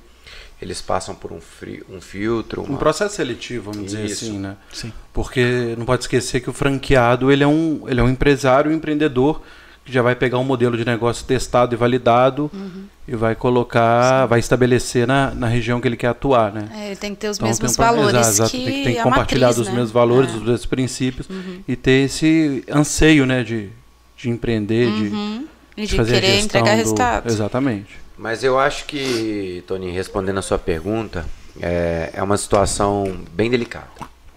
[0.61, 2.62] Eles passam por um, fri, um filtro.
[2.62, 2.75] Uma...
[2.75, 4.03] Um processo seletivo, vamos Isso.
[4.03, 4.57] dizer assim, né?
[4.73, 4.93] Sim.
[5.12, 8.75] Porque não pode esquecer que o franqueado ele é um, ele é um empresário, um
[8.75, 9.41] empreendedor
[9.85, 12.85] que já vai pegar um modelo de negócio testado e validado uhum.
[13.07, 14.29] e vai colocar, Sim.
[14.29, 16.69] vai estabelecer na, na região que ele quer atuar, né?
[16.75, 19.03] É, ele tem que ter os então, mesmos um, valores exato, que tem, tem que
[19.03, 19.75] compartilhar matriz, dos né?
[19.75, 20.33] mesmos valores, é.
[20.35, 21.62] dos mesmos princípios uhum.
[21.67, 23.71] e ter esse anseio, né, de,
[24.17, 25.38] de empreender, uhum.
[25.41, 26.77] de e de querer entregar do...
[26.77, 27.29] resultado.
[27.29, 28.01] Exatamente.
[28.17, 31.25] Mas eu acho que, Tony, respondendo a sua pergunta,
[31.61, 33.87] é, é uma situação bem delicada,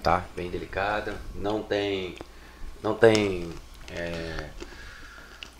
[0.03, 0.23] tá?
[0.35, 1.15] Bem delicada.
[1.33, 2.15] Não tem,
[2.83, 3.49] não tem,
[3.91, 4.45] é...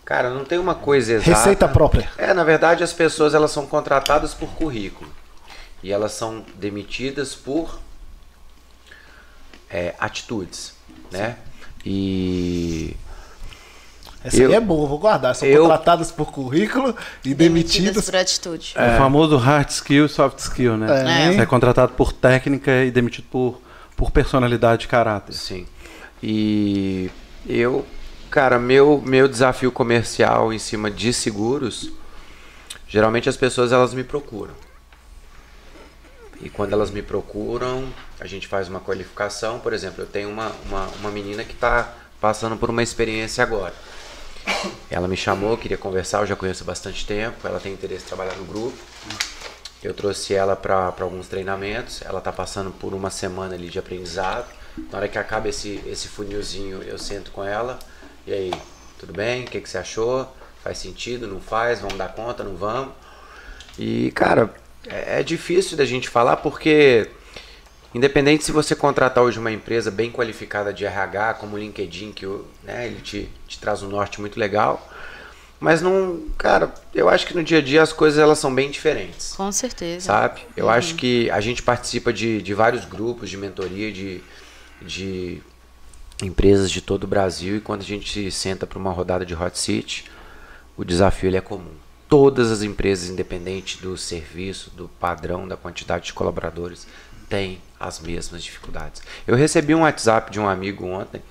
[0.04, 1.30] cara, não tem uma coisa exata.
[1.30, 2.08] Receita própria.
[2.16, 5.10] É, na verdade, as pessoas elas são contratadas por currículo
[5.82, 7.80] e elas são demitidas por
[9.68, 10.74] é, atitudes,
[11.10, 11.38] né?
[11.84, 12.96] E
[14.24, 15.34] essa eu, aí é boa, vou guardar.
[15.34, 18.72] São eu, contratadas por currículo e demitidas, demitidas por atitude.
[18.76, 18.94] É.
[18.94, 21.28] O famoso hard skill, soft skill, né?
[21.30, 21.32] É.
[21.32, 23.60] Você é contratado por técnica e demitido por,
[23.96, 25.32] por personalidade e caráter.
[25.32, 25.66] Sim.
[26.22, 27.10] E
[27.46, 27.84] eu,
[28.30, 31.90] cara, meu, meu desafio comercial em cima de seguros,
[32.86, 34.54] geralmente as pessoas elas me procuram.
[36.40, 37.88] E quando elas me procuram,
[38.20, 39.60] a gente faz uma qualificação.
[39.60, 43.74] Por exemplo, eu tenho uma, uma, uma menina que está passando por uma experiência agora.
[44.90, 48.08] Ela me chamou, queria conversar, eu já conheço há bastante tempo, ela tem interesse em
[48.08, 48.76] trabalhar no grupo.
[49.82, 54.46] Eu trouxe ela para alguns treinamentos, ela está passando por uma semana ali de aprendizado.
[54.90, 57.78] Na hora que acaba esse, esse funilzinho, eu sento com ela.
[58.26, 58.52] E aí,
[58.98, 59.44] tudo bem?
[59.44, 60.32] O que, que você achou?
[60.62, 61.26] Faz sentido?
[61.26, 61.80] Não faz?
[61.80, 62.44] Vamos dar conta?
[62.44, 62.94] Não vamos?
[63.78, 64.54] E, cara,
[64.86, 67.10] é, é difícil da gente falar porque
[67.94, 72.26] Independente se você contratar hoje uma empresa bem qualificada de RH, como o LinkedIn, que
[72.62, 74.88] né, ele te, te traz um norte muito legal.
[75.60, 78.70] Mas não, cara, eu acho que no dia a dia as coisas elas são bem
[78.70, 79.34] diferentes.
[79.34, 80.06] Com certeza.
[80.06, 80.40] Sabe?
[80.56, 80.72] Eu uhum.
[80.72, 84.20] acho que a gente participa de, de vários grupos de mentoria de,
[84.80, 85.40] de
[86.20, 89.56] empresas de todo o Brasil e quando a gente senta para uma rodada de Hot
[89.56, 90.10] City,
[90.76, 91.74] o desafio ele é comum.
[92.08, 96.86] Todas as empresas, independente do serviço, do padrão, da quantidade de colaboradores,
[97.28, 99.02] têm as mesmas dificuldades.
[99.26, 101.22] Eu recebi um WhatsApp de um amigo ontem,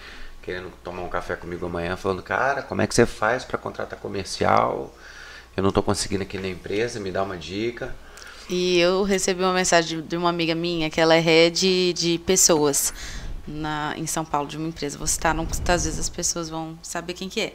[0.41, 3.99] querendo tomar um café comigo amanhã, falando: Cara, como é que você faz para contratar
[3.99, 4.93] comercial?
[5.55, 7.93] Eu não estou conseguindo aqui na empresa, me dá uma dica.
[8.49, 12.93] E eu recebi uma mensagem de uma amiga minha, que ela é head de pessoas
[13.47, 14.97] na, em São Paulo, de uma empresa.
[14.97, 17.53] Você está, não às vezes as pessoas vão saber quem que é.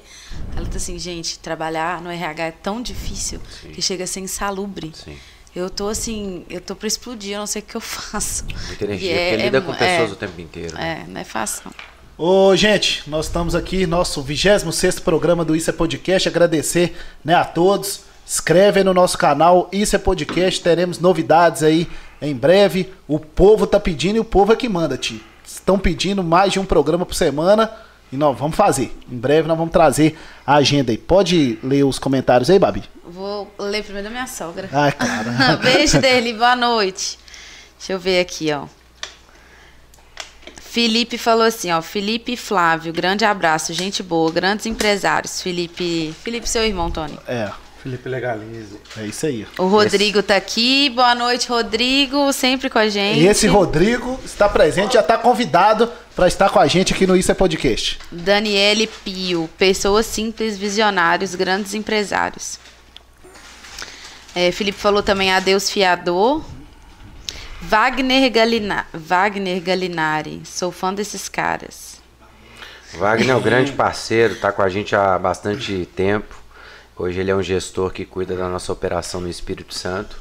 [0.54, 3.70] Ela está assim, gente, trabalhar no RH é tão difícil Sim.
[3.70, 4.92] que chega a ser insalubre.
[4.94, 5.16] Sim.
[5.56, 8.44] Eu tô assim, eu tô para explodir, eu não sei o que eu faço.
[8.66, 10.74] Muita energia, é, porque lida é, com pessoas é, o tempo inteiro.
[10.74, 11.04] Né?
[11.06, 11.70] É, não é fácil.
[12.18, 16.28] Ô, gente, nós estamos aqui, nosso 26 programa do Isso é Podcast.
[16.28, 18.02] Agradecer né, a todos.
[18.26, 20.60] Escreve aí no nosso canal Isso é Podcast.
[20.60, 21.88] Teremos novidades aí
[22.20, 22.92] em breve.
[23.08, 25.24] O povo tá pedindo e o povo é que manda, Ti.
[25.42, 27.70] Estão pedindo mais de um programa por semana.
[28.12, 28.94] E nós vamos fazer.
[29.10, 30.98] Em breve nós vamos trazer a agenda aí.
[30.98, 32.84] Pode ler os comentários aí, Babi?
[33.08, 34.68] Vou ler primeiro da minha sogra.
[34.72, 35.56] Ai, cara.
[35.62, 37.18] Beijo dele, boa noite.
[37.78, 38.66] Deixa eu ver aqui, ó.
[40.60, 41.80] Felipe falou assim, ó.
[41.80, 45.40] Felipe e Flávio, grande abraço, gente boa, grandes empresários.
[45.40, 46.14] Felipe.
[46.22, 47.18] Felipe, seu irmão, Tony.
[47.26, 47.50] É.
[47.82, 48.80] Felipe Legalize.
[48.96, 49.46] É isso aí.
[49.56, 50.26] O Rodrigo esse...
[50.26, 50.90] tá aqui.
[50.90, 53.20] Boa noite, Rodrigo, sempre com a gente.
[53.20, 57.16] E esse Rodrigo está presente, já está convidado para estar com a gente aqui no
[57.16, 58.00] Isso é Podcast.
[58.10, 62.58] Daniele Pio, pessoas simples, visionários, grandes empresários.
[64.36, 66.44] É, Felipe falou também adeus fiador.
[67.62, 68.86] Wagner, Galina...
[68.92, 72.02] Wagner Galinari, sou fã desses caras.
[72.98, 76.36] Wagner é um grande parceiro, está com a gente há bastante tempo.
[76.94, 80.20] Hoje ele é um gestor que cuida da nossa operação no Espírito Santo.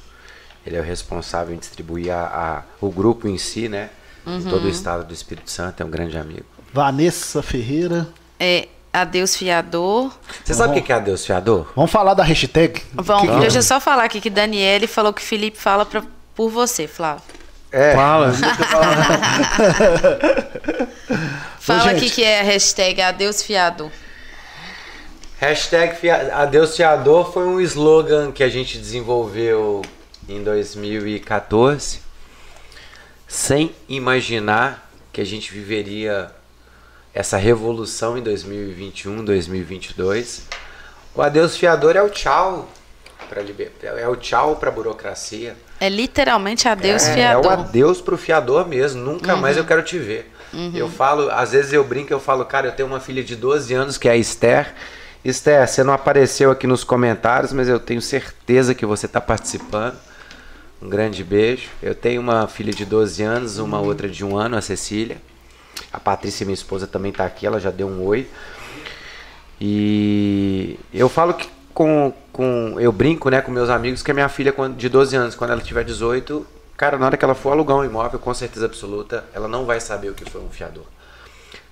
[0.65, 3.89] Ele é o responsável em distribuir a, a o grupo em si, né?
[4.25, 4.37] Uhum.
[4.37, 6.45] Em todo o estado do Espírito Santo, é um grande amigo.
[6.71, 8.07] Vanessa Ferreira.
[8.39, 10.11] É, Adeus Fiador.
[10.43, 11.67] Você sabe o que é Adeus Fiador?
[11.75, 12.81] Vamos falar da hashtag?
[12.93, 13.39] Vamos, que...
[13.39, 16.03] deixa eu só falar aqui que Daniele falou que Felipe fala pra,
[16.33, 17.23] por você, Flávio.
[17.71, 17.93] É.
[17.93, 18.31] Fala.
[21.59, 23.89] Fala o que é a hashtag Adeus Fiador.
[25.39, 29.81] Hashtag Adeus Fiador foi um slogan que a gente desenvolveu
[30.29, 31.99] em 2014,
[33.27, 36.31] sem imaginar que a gente viveria
[37.15, 40.43] essa revolução em 2021, 2022.
[41.15, 42.69] O adeus fiador é o tchau
[43.29, 43.71] para liber...
[43.81, 45.55] é o tchau para burocracia.
[45.79, 47.45] É literalmente adeus é, fiador.
[47.45, 49.01] É o adeus pro fiador mesmo.
[49.01, 49.39] Nunca uhum.
[49.39, 50.29] mais eu quero te ver.
[50.53, 50.73] Uhum.
[50.75, 53.73] Eu falo, às vezes eu brinco, eu falo, cara, eu tenho uma filha de 12
[53.73, 54.73] anos que é a Esther
[55.25, 59.95] Esther, você não apareceu aqui nos comentários, mas eu tenho certeza que você está participando.
[60.79, 61.69] Um grande beijo.
[61.81, 63.87] Eu tenho uma filha de 12 anos, uma uhum.
[63.87, 65.17] outra de um ano, a Cecília.
[65.91, 68.27] A Patrícia, minha esposa, também está aqui, ela já deu um oi.
[69.59, 72.79] E eu falo que com, com.
[72.79, 75.61] Eu brinco né, com meus amigos que a minha filha de 12 anos, quando ela
[75.61, 76.45] tiver 18,
[76.77, 79.79] cara, na hora que ela for alugar um imóvel, com certeza absoluta, ela não vai
[79.79, 80.85] saber o que foi um fiador.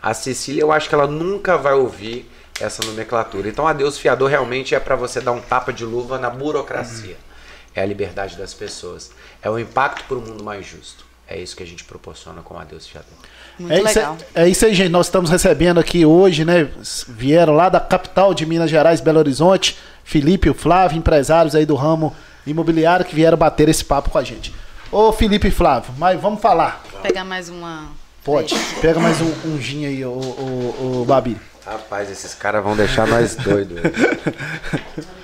[0.01, 3.47] A Cecília, eu acho que ela nunca vai ouvir essa nomenclatura.
[3.47, 7.11] Então, adeus fiador realmente é para você dar um tapa de luva na burocracia.
[7.11, 7.33] Uhum.
[7.73, 9.11] É a liberdade das pessoas.
[9.41, 11.05] É o impacto para um mundo mais justo.
[11.25, 13.17] É isso que a gente proporciona com adeus fiador.
[13.59, 14.15] Muito é legal.
[14.15, 14.89] Isso, é isso aí, gente.
[14.89, 16.67] Nós estamos recebendo aqui hoje, né?
[17.07, 21.65] Vieram lá da capital de Minas Gerais, Belo Horizonte, Felipe e o Flávio, empresários aí
[21.65, 22.13] do ramo
[22.45, 24.53] imobiliário que vieram bater esse papo com a gente.
[24.91, 26.83] Ô Felipe e Flávio, mas vamos falar.
[26.91, 27.87] Vou pegar mais uma.
[28.23, 28.55] Pode.
[28.81, 31.37] Pega mais um, um gin aí, ô, ô, ô Babi.
[31.65, 33.79] Rapaz, esses caras vão deixar nós doidos.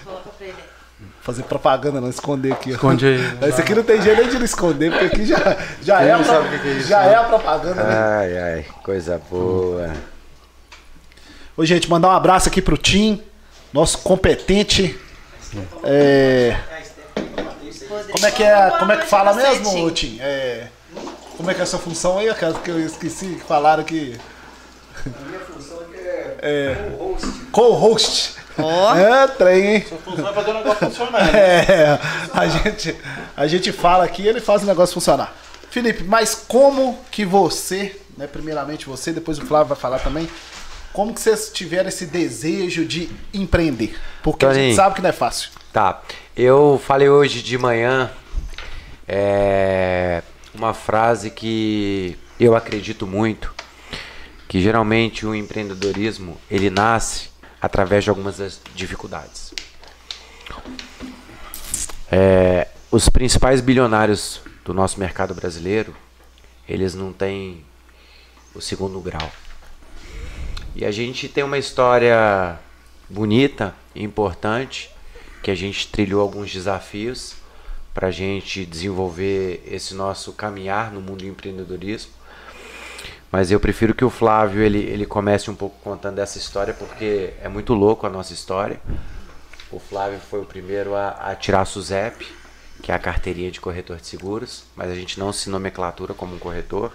[1.29, 2.71] Fazer propaganda, não esconder aqui.
[2.71, 3.19] Esconde aí.
[3.47, 6.17] Esse aqui não tem jeito nem de não esconder, porque aqui já, já, é, a,
[6.17, 6.33] pro...
[6.33, 7.13] é isso, já né?
[7.13, 7.95] é a propaganda, né?
[7.95, 9.93] Ai, ai, coisa boa.
[11.55, 13.21] Ô, gente, mandar um abraço aqui pro Tim,
[13.71, 14.99] nosso competente.
[15.83, 16.57] É...
[18.11, 18.71] Como é que é?
[18.79, 20.17] Como é que fala mesmo, Tim?
[20.19, 20.65] É...
[21.37, 22.27] Como é que é essa função aí?
[22.63, 24.17] Que eu esqueci que falaram que.
[26.41, 26.75] É,
[27.51, 28.35] co-host.
[28.57, 28.95] Oh.
[28.95, 29.85] É, trem, hein?
[29.87, 31.31] Sua função é fazer o negócio funcionar.
[31.31, 31.39] Né?
[31.39, 31.99] É,
[32.33, 32.95] a gente,
[33.35, 35.33] a gente fala aqui e ele faz o negócio funcionar.
[35.69, 40.27] Felipe, mas como que você, né, primeiramente você, depois o Flávio vai falar também,
[40.91, 43.95] como que vocês tiveram esse desejo de empreender?
[44.23, 45.51] Porque Toninho, a gente sabe que não é fácil.
[45.71, 46.01] Tá,
[46.35, 48.09] eu falei hoje de manhã
[49.07, 50.23] é,
[50.53, 53.53] uma frase que eu acredito muito,
[54.49, 57.29] que geralmente o empreendedorismo ele nasce
[57.61, 59.53] através de algumas das dificuldades.
[62.11, 65.95] É, os principais bilionários do nosso mercado brasileiro,
[66.67, 67.63] eles não têm
[68.55, 69.31] o segundo grau.
[70.75, 72.59] E a gente tem uma história
[73.07, 74.89] bonita e importante,
[75.43, 77.35] que a gente trilhou alguns desafios
[77.93, 82.18] para a gente desenvolver esse nosso caminhar no mundo do empreendedorismo.
[83.31, 87.33] Mas eu prefiro que o Flávio ele, ele comece um pouco contando essa história, porque
[87.41, 88.79] é muito louco a nossa história.
[89.71, 92.25] O Flávio foi o primeiro a, a tirar a SUSEP,
[92.81, 96.35] que é a carteirinha de corretor de seguros, mas a gente não se nomenclatura como
[96.35, 96.91] um corretor.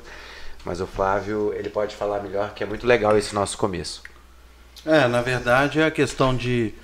[0.65, 4.03] Mas o Flávio ele pode falar melhor, que é muito legal esse nosso começo.
[4.85, 6.75] É, na verdade é a questão de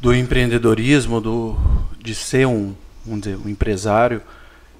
[0.00, 1.56] do empreendedorismo, do,
[1.98, 4.22] de ser um, um empresário.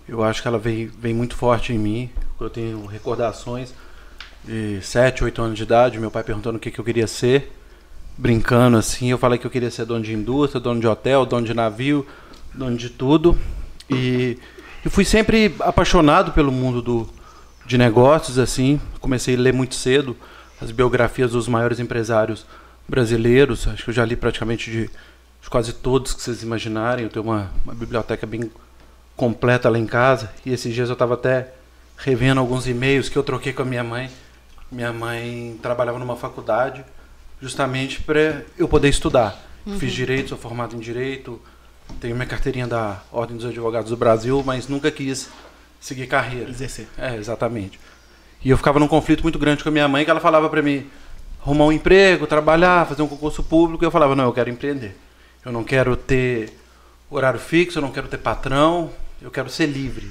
[0.08, 2.10] Eu acho que ela vem, vem muito forte em mim.
[2.40, 3.74] Eu tenho recordações
[4.44, 7.52] de 7, 8 anos de idade, meu pai perguntando o que, que eu queria ser,
[8.16, 9.10] brincando assim.
[9.10, 12.06] Eu falei que eu queria ser dono de indústria, dono de hotel, dono de navio,
[12.54, 13.36] dono de tudo.
[13.90, 14.38] E
[14.84, 17.08] eu fui sempre apaixonado pelo mundo do,
[17.66, 18.80] de negócios, assim.
[19.00, 20.16] Comecei a ler muito cedo
[20.60, 22.46] as biografias dos maiores empresários
[22.88, 23.66] brasileiros.
[23.66, 27.04] Acho que eu já li praticamente de, de quase todos que vocês imaginarem.
[27.04, 28.48] Eu tenho uma, uma biblioteca bem
[29.16, 30.30] completa lá em casa.
[30.46, 31.57] E esses dias eu estava até
[31.98, 34.10] revendo alguns e-mails que eu troquei com a minha mãe.
[34.70, 36.84] Minha mãe trabalhava numa faculdade
[37.40, 39.40] justamente para eu poder estudar.
[39.66, 39.78] Uhum.
[39.78, 41.40] Fiz direito, sou formado em direito,
[42.00, 45.28] tenho minha carteirinha da Ordem dos Advogados do Brasil, mas nunca quis
[45.80, 46.50] seguir carreira.
[46.50, 46.86] Exercer.
[46.96, 47.78] É, exatamente.
[48.44, 50.62] E eu ficava num conflito muito grande com a minha mãe, que ela falava para
[50.62, 50.86] mim
[51.40, 54.96] arrumar um emprego, trabalhar, fazer um concurso público, e eu falava, não, eu quero empreender.
[55.44, 56.52] Eu não quero ter
[57.10, 58.90] horário fixo, eu não quero ter patrão,
[59.20, 60.08] eu quero ser livre.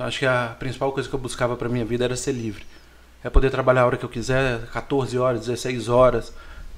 [0.00, 2.64] Então acho que a principal coisa que eu buscava para minha vida era ser livre.
[3.22, 6.32] É poder trabalhar a hora que eu quiser, 14 horas, 16 horas,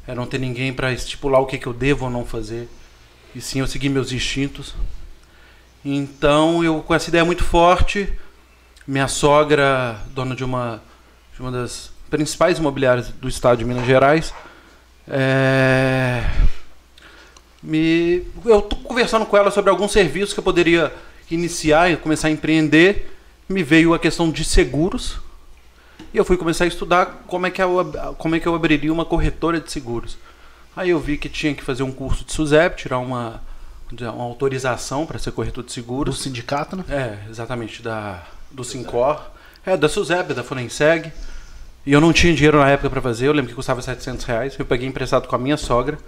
[0.09, 2.69] é não ter ninguém para estipular o que, que eu devo ou não fazer.
[3.33, 4.75] E sim eu seguir meus instintos.
[5.85, 8.13] Então eu com essa ideia muito forte,
[8.89, 10.83] minha sogra, dona de uma,
[11.33, 14.35] de uma das principais imobiliárias do estado de Minas Gerais,
[15.07, 16.25] é,
[17.63, 20.93] me, eu estou conversando com ela sobre alguns serviços que eu poderia
[21.31, 23.12] iniciar e começar a empreender.
[23.53, 25.19] Me veio a questão de seguros.
[26.13, 28.93] E eu fui começar a estudar como é que eu, como é que eu abriria
[28.93, 30.17] uma corretora de seguros.
[30.75, 33.43] Aí eu vi que tinha que fazer um curso de SUSEP, tirar uma,
[33.91, 36.17] uma autorização para ser corretor de seguros.
[36.17, 36.85] Do sindicato, né?
[36.89, 39.21] É, exatamente, da, do Sincor.
[39.67, 41.13] É, da SUSEP, da Funenseg.
[41.85, 44.57] E eu não tinha dinheiro na época para fazer, eu lembro que custava 700 reais.
[44.59, 45.99] Eu peguei emprestado com a minha sogra,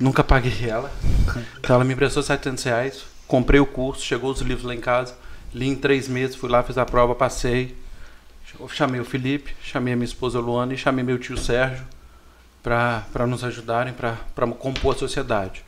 [0.00, 0.90] nunca paguei ela.
[1.58, 5.14] Então ela me emprestou 700 reais, comprei o curso, chegou os livros lá em casa,
[5.54, 7.76] li em três meses, fui lá, fiz a prova, passei.
[8.70, 11.84] Chamei o Felipe, chamei a minha esposa Luana e chamei meu tio Sérgio
[12.62, 14.16] para nos ajudarem, para
[14.58, 15.64] compor a sociedade.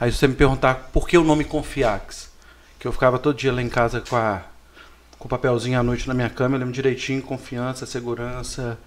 [0.00, 2.30] Aí você me perguntar por que o nome Confiax,
[2.78, 4.42] que eu ficava todo dia lá em casa com, a,
[5.18, 8.78] com o papelzinho à noite na minha cama, eu lembro direitinho, confiança, segurança,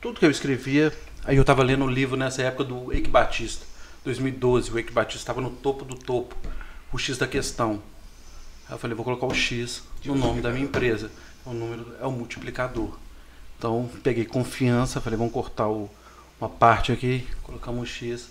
[0.00, 0.92] tudo que eu escrevia.
[1.24, 3.64] Aí eu estava lendo o um livro nessa época do Eike Batista,
[4.04, 4.70] 2012.
[4.70, 6.36] O Eike Batista estava no topo do topo,
[6.92, 7.82] o X da questão.
[8.72, 11.10] Aí eu falei, vou colocar o X no nome da minha empresa.
[11.44, 12.96] O número é o multiplicador.
[13.58, 15.90] Então peguei confiança, falei, vamos cortar o,
[16.40, 18.30] uma parte aqui, colocamos o X.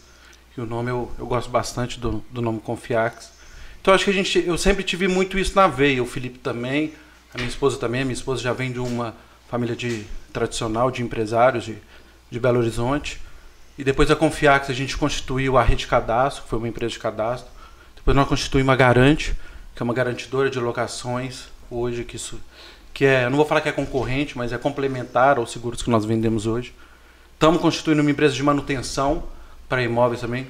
[0.57, 3.31] E o nome eu, eu gosto bastante do, do nome Confiax.
[3.79, 6.01] Então acho que a gente, eu sempre tive muito isso na veia.
[6.01, 6.91] O Felipe também,
[7.31, 8.01] a minha esposa também.
[8.01, 9.13] A minha esposa já vem de uma
[9.47, 11.77] família de tradicional de empresários de,
[12.31, 13.21] de Belo Horizonte.
[13.77, 16.99] E depois da Confiax a gente constituiu a Rede Cadastro, que foi uma empresa de
[16.99, 17.51] cadastro.
[17.95, 19.35] Depois nós constituímos a Garante,
[19.75, 22.39] que é uma garantidora de locações, hoje que isso
[22.93, 26.03] que é, não vou falar que é concorrente, mas é complementar aos seguros que nós
[26.03, 26.75] vendemos hoje.
[27.33, 29.23] Estamos constituindo uma empresa de manutenção
[29.69, 30.45] para imóveis também,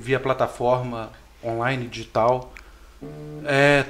[0.00, 1.10] via plataforma
[1.44, 2.52] online, digital.
[3.44, 3.84] É,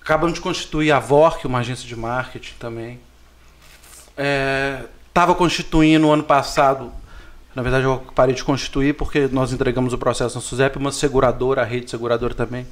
[0.00, 3.00] acabamos de constituir a VORC, uma agência de marketing também
[5.08, 6.92] estava é, constituindo no ano passado,
[7.54, 11.62] na verdade eu parei de constituir porque nós entregamos o processo na SUSEP, uma seguradora,
[11.62, 12.66] a rede seguradora também.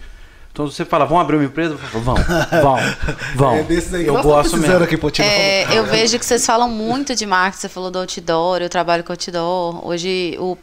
[0.53, 1.75] Então você fala, vamos abrir uma empresa?
[1.93, 2.21] Vamos,
[2.63, 2.97] vamos,
[3.35, 3.61] vamos.
[3.61, 4.85] É desses aí eu gosto mesmo.
[4.85, 8.69] Aqui, é, eu vejo que vocês falam muito de marketing, você falou do outdoor, eu
[8.69, 9.87] trabalho com outdoor.
[9.87, 10.59] Hoje o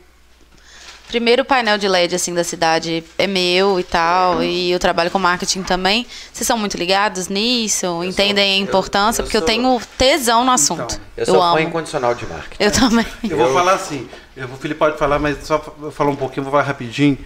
[1.08, 5.18] primeiro painel de LED assim da cidade é meu e tal, e eu trabalho com
[5.18, 6.06] marketing também.
[6.32, 7.88] Vocês são muito ligados nisso?
[7.88, 9.22] Eu entendem sou, a importância?
[9.22, 9.48] Eu, eu porque sou...
[9.48, 10.82] eu tenho tesão no assunto.
[10.84, 11.60] Então, eu sou eu amo.
[11.62, 12.64] incondicional de marketing.
[12.64, 13.08] Eu também.
[13.28, 15.58] Eu vou falar assim, o Felipe pode falar, mas só
[15.92, 17.18] falar um pouquinho, vou falar rapidinho.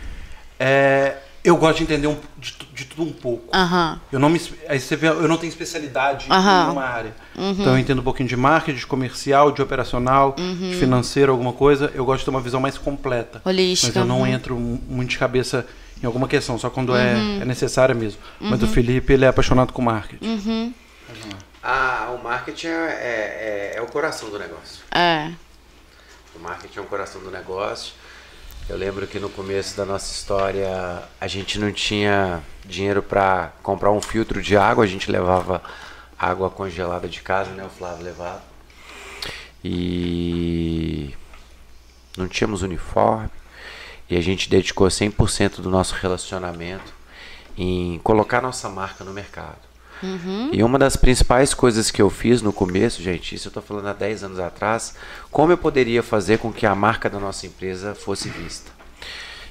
[0.58, 3.56] É, eu gosto de entender um, de, de, tudo um pouco.
[3.56, 4.00] Uhum.
[4.12, 6.38] Eu não me, aí você vê, eu não tenho especialidade uhum.
[6.38, 7.14] em nenhuma área.
[7.36, 7.52] Uhum.
[7.52, 10.74] Então eu entendo um pouquinho de marketing, de comercial, de operacional, de uhum.
[10.80, 11.92] financeiro, alguma coisa.
[11.94, 13.42] Eu gosto de ter uma visão mais completa.
[13.44, 13.88] Holística.
[13.88, 14.28] Mas eu não uhum.
[14.28, 15.68] entro muito de cabeça
[16.02, 17.42] em alguma questão, só quando é, uhum.
[17.42, 18.20] é necessária mesmo.
[18.40, 20.74] Mas o Felipe, ele é apaixonado com marketing.
[21.62, 24.84] Ah, o marketing é, é, é, é o coração do negócio.
[24.94, 25.32] É.
[26.36, 27.94] O marketing é o coração do negócio.
[28.70, 33.92] Eu lembro que no começo da nossa história a gente não tinha dinheiro para comprar
[33.92, 35.62] um filtro de água, a gente levava
[36.18, 37.66] água congelada de casa, né?
[37.66, 38.42] O Flávio levava.
[39.62, 41.14] E
[42.18, 43.30] não tínhamos uniforme.
[44.10, 46.94] E a gente dedicou 100% do nosso relacionamento
[47.58, 49.73] em colocar nossa marca no mercado.
[50.04, 50.50] Uhum.
[50.52, 53.88] E uma das principais coisas que eu fiz no começo, gente, isso eu estou falando
[53.88, 54.96] há 10 anos atrás,
[55.32, 58.70] como eu poderia fazer com que a marca da nossa empresa fosse vista?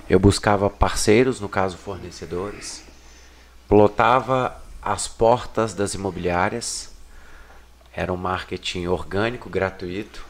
[0.08, 2.84] Eu buscava parceiros, no caso fornecedores,
[3.66, 6.92] plotava as portas das imobiliárias,
[7.94, 10.26] era um marketing orgânico, gratuito,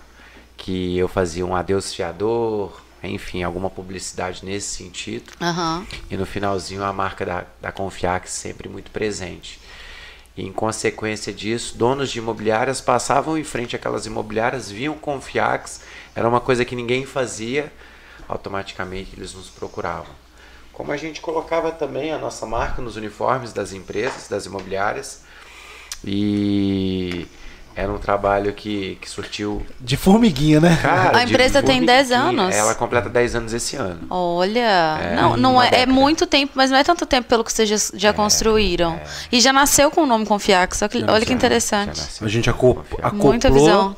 [0.56, 5.32] que eu fazia um adeus fiador, enfim, alguma publicidade nesse sentido.
[5.40, 5.86] Uhum.
[6.10, 9.60] E no finalzinho a marca da, da Confiax sempre muito presente.
[10.36, 15.82] E em consequência disso, donos de imobiliárias passavam em frente àquelas imobiliárias, viam Confiax,
[16.14, 17.70] era uma coisa que ninguém fazia,
[18.28, 20.14] automaticamente eles nos procuravam.
[20.72, 25.22] Como a gente colocava também a nossa marca nos uniformes das empresas, das imobiliárias,
[26.04, 27.26] e
[27.74, 29.64] era um trabalho que, que surtiu.
[29.80, 30.78] De formiguinha, né?
[30.82, 32.54] Cara, a empresa tem 10 anos.
[32.54, 34.00] Ela completa 10 anos esse ano.
[34.10, 37.52] Olha, é, não, não é, é, muito tempo, mas não é tanto tempo pelo que
[37.52, 38.94] vocês já, já é, construíram.
[38.94, 39.04] É.
[39.32, 40.78] E já nasceu com o nome Confiax.
[40.78, 42.00] Só que, olha que interessante.
[42.20, 43.96] A gente acoplou, Muita visão.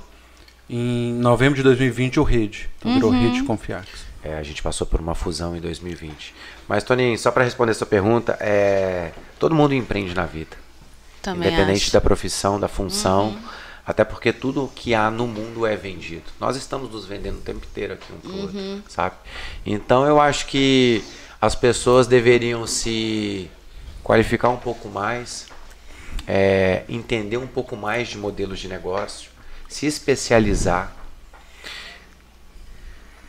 [0.70, 2.70] em novembro de 2020 o Rede.
[2.78, 2.96] Então uhum.
[2.96, 3.88] virou Rede Confiax.
[4.22, 6.34] É, a gente passou por uma fusão em 2020.
[6.66, 10.56] Mas, Toninho, só para responder a sua pergunta, é, todo mundo empreende na vida.
[11.20, 11.92] Também Independente acho.
[11.92, 13.26] da profissão, da função.
[13.28, 13.38] Uhum.
[13.86, 16.24] Até porque tudo que há no mundo é vendido.
[16.40, 18.42] Nós estamos nos vendendo o tempo inteiro aqui um pro uhum.
[18.42, 19.16] outro, sabe?
[19.66, 21.04] Então eu acho que
[21.40, 23.50] as pessoas deveriam se
[24.02, 25.46] qualificar um pouco mais,
[26.26, 29.30] é, entender um pouco mais de modelos de negócio,
[29.68, 30.94] se especializar.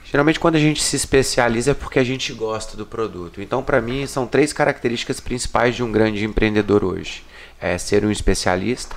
[0.06, 3.42] Geralmente quando a gente se especializa é porque a gente gosta do produto.
[3.42, 7.26] Então para mim são três características principais de um grande empreendedor hoje:
[7.60, 8.96] é ser um especialista,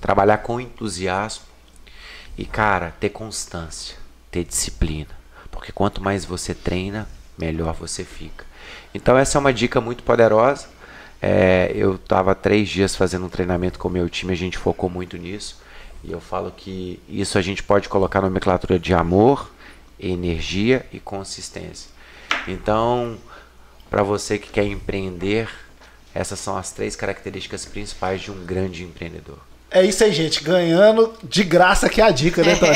[0.00, 1.44] trabalhar com entusiasmo
[2.36, 3.96] e, cara, ter constância,
[4.30, 5.10] ter disciplina.
[5.50, 8.44] Porque quanto mais você treina, melhor você fica.
[8.94, 10.68] Então, essa é uma dica muito poderosa.
[11.20, 14.88] É, eu estava três dias fazendo um treinamento com o meu time, a gente focou
[14.88, 15.60] muito nisso.
[16.02, 19.50] E eu falo que isso a gente pode colocar na nomenclatura de amor,
[19.98, 21.90] energia e consistência.
[22.48, 23.18] Então,
[23.90, 25.50] para você que quer empreender,
[26.14, 29.49] essas são as três características principais de um grande empreendedor.
[29.70, 30.42] É isso aí, gente.
[30.42, 32.72] Ganhando de graça aqui a dica, né, Tony?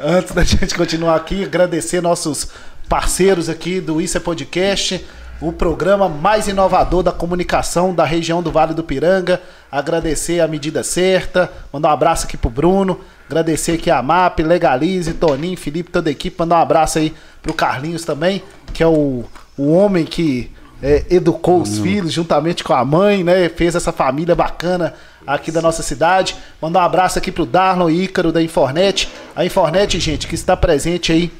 [0.02, 2.48] Antes da gente continuar aqui, agradecer nossos
[2.88, 5.04] parceiros aqui do Isso é Podcast,
[5.38, 9.40] o programa mais inovador da comunicação da região do Vale do Piranga.
[9.70, 12.98] Agradecer a medida certa, mandar um abraço aqui pro Bruno,
[13.28, 17.52] agradecer aqui a MAP, Legalize, Toninho, Felipe, toda a equipe, mandar um abraço aí pro
[17.52, 18.42] Carlinhos também,
[18.72, 19.24] que é o,
[19.58, 20.50] o homem que
[20.82, 21.82] é, educou os hum.
[21.82, 23.48] filhos juntamente com a mãe, né?
[23.50, 24.94] Fez essa família bacana
[25.34, 26.36] aqui da nossa cidade.
[26.60, 29.08] Mandar um abraço aqui pro Darlon Ícaro da Infornet.
[29.34, 31.32] A Infornet, gente, que está presente aí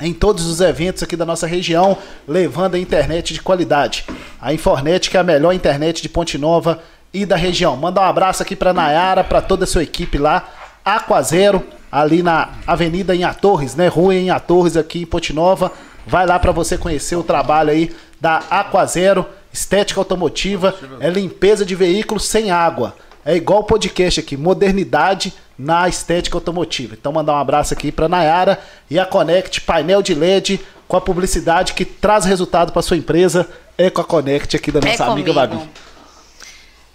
[0.00, 4.04] em todos os eventos aqui da nossa região, levando a internet de qualidade.
[4.40, 6.80] A Infornet, que é a melhor internet de Ponte Nova
[7.12, 7.76] e da região.
[7.76, 10.48] Manda um abraço aqui para Nayara, para toda a sua equipe lá.
[10.84, 13.88] Aquazero, ali na Avenida em Torres, né?
[13.88, 15.70] Rua em Torres, aqui em Ponte Nova.
[16.06, 21.74] Vai lá para você conhecer o trabalho aí da Aquazero, estética automotiva, é limpeza de
[21.74, 22.94] veículos sem água.
[23.28, 26.96] É igual o podcast aqui, modernidade na estética automotiva.
[26.98, 28.58] Então mandar um abraço aqui para Nayara
[28.88, 30.58] e a Connect painel de LED
[30.88, 33.46] com a publicidade que traz resultado para sua empresa.
[33.76, 35.58] É com a Connect aqui da nossa é amiga Babi.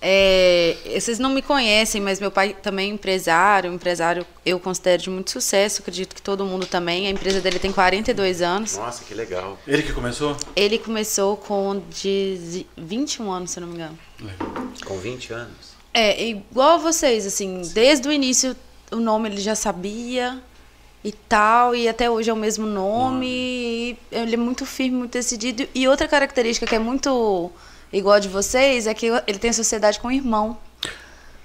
[0.01, 5.09] É, vocês não me conhecem, mas meu pai também é empresário, empresário eu considero de
[5.11, 7.05] muito sucesso, acredito que todo mundo também.
[7.05, 8.75] A empresa dele tem 42 anos.
[8.75, 9.55] Nossa, que legal.
[9.67, 10.35] Ele que começou?
[10.55, 13.99] Ele começou com de 21 anos, se não me engano.
[14.83, 15.62] Com 20 anos?
[15.93, 18.55] É, igual vocês, assim, desde o início
[18.93, 20.39] o nome ele já sabia
[21.03, 23.97] e tal, e até hoje é o mesmo nome.
[24.11, 25.67] ele é muito firme, muito decidido.
[25.75, 27.51] E outra característica que é muito
[27.91, 30.57] igual a de vocês é que ele tem sociedade com o irmão.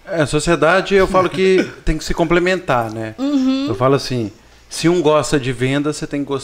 [0.07, 3.15] É, sociedade eu falo que tem que se complementar, né?
[3.19, 3.67] Uhum.
[3.69, 4.31] Eu falo assim,
[4.71, 6.39] se um gosta de venda, você tem que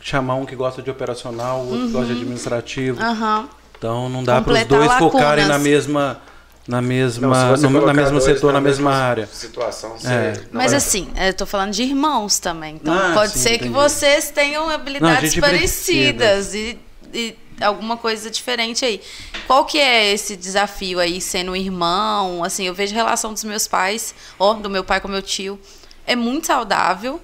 [0.00, 1.86] chamar um que gosta de operacional, o outro uhum.
[1.86, 2.20] que gosta de uhum.
[2.20, 3.02] administrativo.
[3.02, 3.48] Uhum.
[3.76, 5.12] Então não dá para os dois lacunas.
[5.12, 6.20] focarem na mesma
[6.66, 9.26] na mesma não, no, na mesmo setor, na, na mesma, mesma, área.
[9.26, 9.96] Situação.
[10.04, 10.40] É.
[10.52, 10.76] Mas é.
[10.76, 12.76] assim, eu tô falando de irmãos também.
[12.76, 13.64] Então ah, pode sim, ser entendi.
[13.64, 16.78] que vocês tenham habilidades não, parecidas e,
[17.12, 19.00] e, alguma coisa diferente aí.
[19.46, 22.44] Qual que é esse desafio aí sendo irmão?
[22.44, 25.58] Assim, eu vejo a relação dos meus pais, ó, do meu pai com meu tio,
[26.06, 27.20] é muito saudável.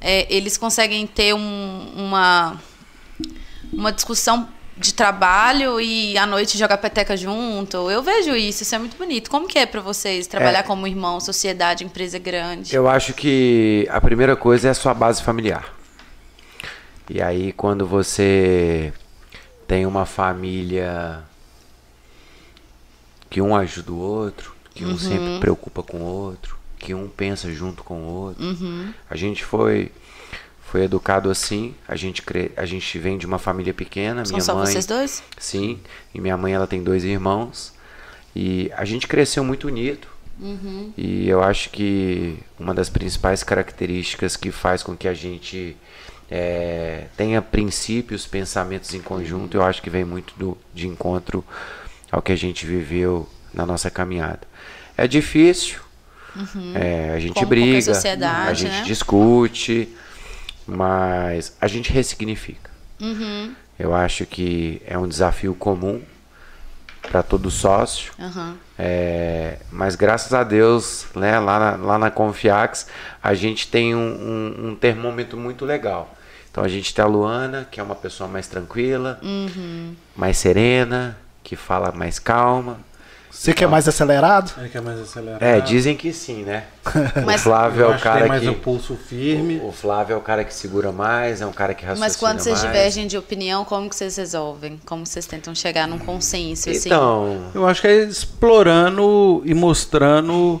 [0.00, 2.58] É, eles conseguem ter um, uma
[3.72, 4.48] uma discussão
[4.80, 7.90] de trabalho e à noite jogar peteca junto.
[7.90, 9.30] Eu vejo isso, isso é muito bonito.
[9.30, 12.74] Como que é para vocês trabalhar é, como irmão, sociedade, empresa grande?
[12.74, 15.74] Eu acho que a primeira coisa é a sua base familiar.
[17.08, 18.92] E aí quando você
[19.68, 21.22] tem uma família
[23.28, 24.98] que um ajuda o outro, que um uhum.
[24.98, 28.42] sempre preocupa com o outro, que um pensa junto com o outro.
[28.42, 28.92] Uhum.
[29.08, 29.92] A gente foi
[30.70, 31.74] foi educado assim.
[31.88, 32.52] A gente, cre...
[32.56, 34.24] a gente vem de uma família pequena.
[34.24, 35.22] São minha só mãe, vocês dois?
[35.36, 35.80] Sim.
[36.14, 37.74] E minha mãe ela tem dois irmãos.
[38.36, 40.06] E a gente cresceu muito unido.
[40.38, 40.92] Uhum.
[40.96, 45.76] E eu acho que uma das principais características que faz com que a gente
[46.30, 51.44] é, tenha princípios, pensamentos em conjunto, eu acho que vem muito do, de encontro
[52.12, 54.40] ao que a gente viveu na nossa caminhada.
[54.96, 55.80] É difícil,
[56.36, 56.72] uhum.
[56.74, 58.82] é, a gente Como briga, a gente né?
[58.84, 59.88] discute,
[60.70, 62.70] mas a gente ressignifica.
[63.00, 63.54] Uhum.
[63.78, 66.00] Eu acho que é um desafio comum
[67.02, 68.12] para todo sócio.
[68.18, 68.54] Uhum.
[68.78, 72.86] É, mas graças a Deus, né, lá, na, lá na Confiax,
[73.22, 76.14] a gente tem um, um, um, termômetro muito legal.
[76.50, 79.94] Então a gente tem a Luana, que é uma pessoa mais tranquila, uhum.
[80.14, 82.78] mais serena, que fala mais calma.
[83.30, 84.52] Você quer mais acelerado?
[84.58, 85.42] Ele quer mais acelerado.
[85.42, 86.64] É, dizem que sim, né?
[86.84, 88.20] o Flávio é o cara que.
[88.20, 89.58] Tem mais o pulso firme.
[89.58, 92.16] O, o, Flávio é o cara que segura mais, é um cara que raciocina Mas
[92.16, 92.66] quando vocês mais.
[92.66, 94.80] divergem de opinião, como que vocês resolvem?
[94.84, 96.68] Como vocês tentam chegar num consenso?
[96.70, 96.88] Assim?
[96.88, 100.60] Então, eu acho que é explorando e mostrando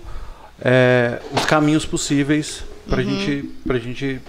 [0.60, 3.08] é, os caminhos possíveis para uhum.
[3.08, 4.20] gente, pra gente,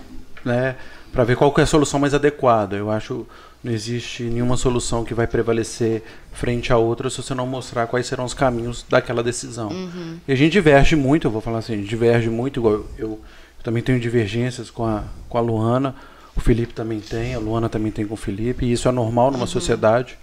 [0.44, 0.76] né,
[1.12, 2.76] para ver qual é a solução mais adequada.
[2.76, 3.26] Eu acho
[3.64, 6.04] não existe nenhuma solução que vai prevalecer
[6.34, 9.70] frente a outra se você não mostrar quais serão os caminhos daquela decisão.
[9.70, 10.18] Uhum.
[10.28, 12.88] E a gente diverge muito, eu vou falar assim, a gente diverge muito, igual eu,
[12.98, 13.20] eu,
[13.64, 15.96] também tenho divergências com a, com a Luana,
[16.36, 19.30] o Felipe também tem, a Luana também tem com o Felipe, e isso é normal
[19.30, 19.48] numa uhum.
[19.48, 20.18] sociedade.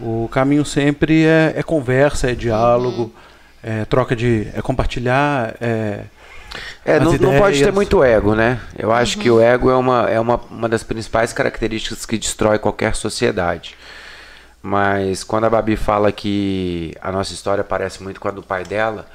[0.00, 3.10] O caminho sempre é, é conversa, é diálogo, uhum.
[3.62, 4.48] é troca de.
[4.54, 6.04] é compartilhar, é
[6.84, 8.60] é, não, não, pode ter muito ego, né?
[8.78, 9.22] Eu acho uhum.
[9.22, 13.76] que o ego é, uma, é uma, uma das principais características que destrói qualquer sociedade.
[14.62, 18.64] Mas quando a Babi fala que a nossa história parece muito com a do pai
[18.64, 19.06] dela,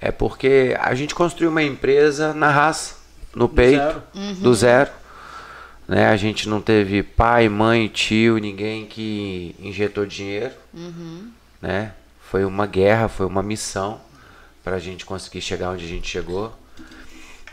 [0.00, 2.96] é porque a gente construiu uma empresa na raça,
[3.34, 4.02] no peito, do zero.
[4.14, 4.34] Uhum.
[4.34, 4.90] Do zero
[5.86, 6.06] né?
[6.06, 10.54] A gente não teve pai, mãe, tio, ninguém que injetou dinheiro.
[10.72, 11.30] Uhum.
[11.60, 11.92] Né?
[12.30, 14.00] Foi uma guerra, foi uma missão
[14.64, 16.52] para a gente conseguir chegar onde a gente chegou.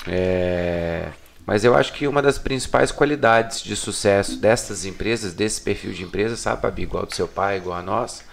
[0.07, 1.11] É,
[1.45, 6.03] mas eu acho que uma das principais qualidades de sucesso dessas empresas, desse perfil de
[6.03, 8.23] empresa, sabe, Babi, igual do seu pai, igual a nós,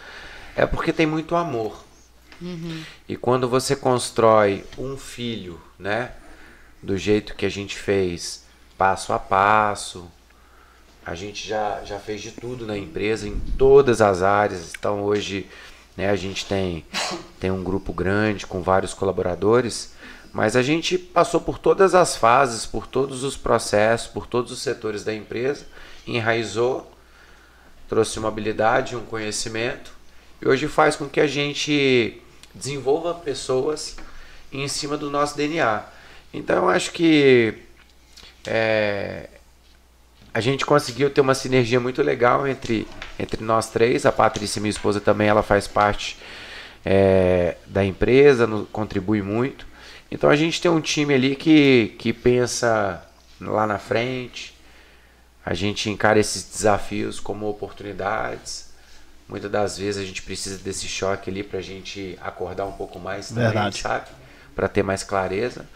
[0.54, 1.82] é porque tem muito amor.
[2.42, 2.82] Uhum.
[3.08, 6.12] E quando você constrói um filho, né,
[6.82, 8.44] do jeito que a gente fez,
[8.76, 10.10] passo a passo,
[11.04, 14.72] a gente já, já fez de tudo na empresa, em todas as áreas.
[14.78, 15.46] Então hoje
[15.96, 16.84] né, a gente tem,
[17.40, 19.95] tem um grupo grande com vários colaboradores
[20.36, 24.60] mas a gente passou por todas as fases, por todos os processos, por todos os
[24.60, 25.64] setores da empresa,
[26.06, 26.92] enraizou,
[27.88, 29.90] trouxe uma habilidade, um conhecimento
[30.42, 32.20] e hoje faz com que a gente
[32.54, 33.96] desenvolva pessoas
[34.52, 35.82] em cima do nosso DNA.
[36.34, 37.54] Então eu acho que
[38.46, 39.30] é,
[40.34, 42.86] a gente conseguiu ter uma sinergia muito legal entre,
[43.18, 44.04] entre nós três.
[44.04, 46.18] A Patrícia, minha esposa, também ela faz parte
[46.84, 49.75] é, da empresa, no, contribui muito.
[50.10, 53.02] Então a gente tem um time ali que, que pensa
[53.40, 54.54] lá na frente,
[55.44, 58.66] a gente encara esses desafios como oportunidades.
[59.28, 62.98] Muitas das vezes a gente precisa desse choque ali para a gente acordar um pouco
[62.98, 63.78] mais também, Verdade.
[63.78, 64.06] sabe?
[64.54, 65.66] Para ter mais clareza.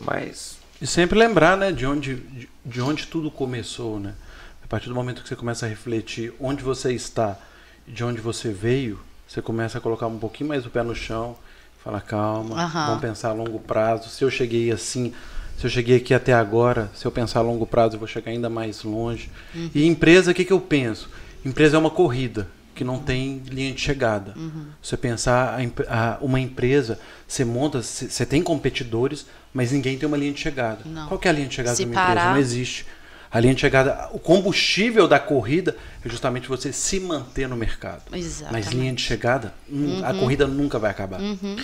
[0.00, 0.58] Mas.
[0.80, 4.14] E sempre lembrar, né, de onde, de, de onde tudo começou, né?
[4.62, 7.38] A partir do momento que você começa a refletir onde você está
[7.86, 10.94] e de onde você veio, você começa a colocar um pouquinho mais o pé no
[10.94, 11.36] chão
[11.84, 12.86] Fala, calma, uhum.
[12.86, 14.08] vamos pensar a longo prazo.
[14.08, 15.12] Se eu cheguei assim,
[15.58, 18.32] se eu cheguei aqui até agora, se eu pensar a longo prazo, eu vou chegar
[18.32, 19.30] ainda mais longe.
[19.54, 19.70] Uhum.
[19.74, 21.10] E empresa, o que, que eu penso?
[21.44, 24.32] Empresa é uma corrida que não tem linha de chegada.
[24.34, 24.64] Uhum.
[24.82, 30.16] Você pensar a, a, uma empresa, você monta, você tem competidores, mas ninguém tem uma
[30.16, 30.80] linha de chegada.
[30.86, 31.06] Não.
[31.06, 32.12] Qual é a linha de chegada se de uma parar...
[32.12, 32.30] empresa?
[32.30, 32.86] Não existe.
[33.34, 38.02] A linha de chegada, o combustível da corrida é justamente você se manter no mercado.
[38.12, 38.64] Exatamente.
[38.66, 40.02] Mas linha de chegada, uhum.
[40.04, 41.20] a corrida nunca vai acabar.
[41.20, 41.56] Uhum.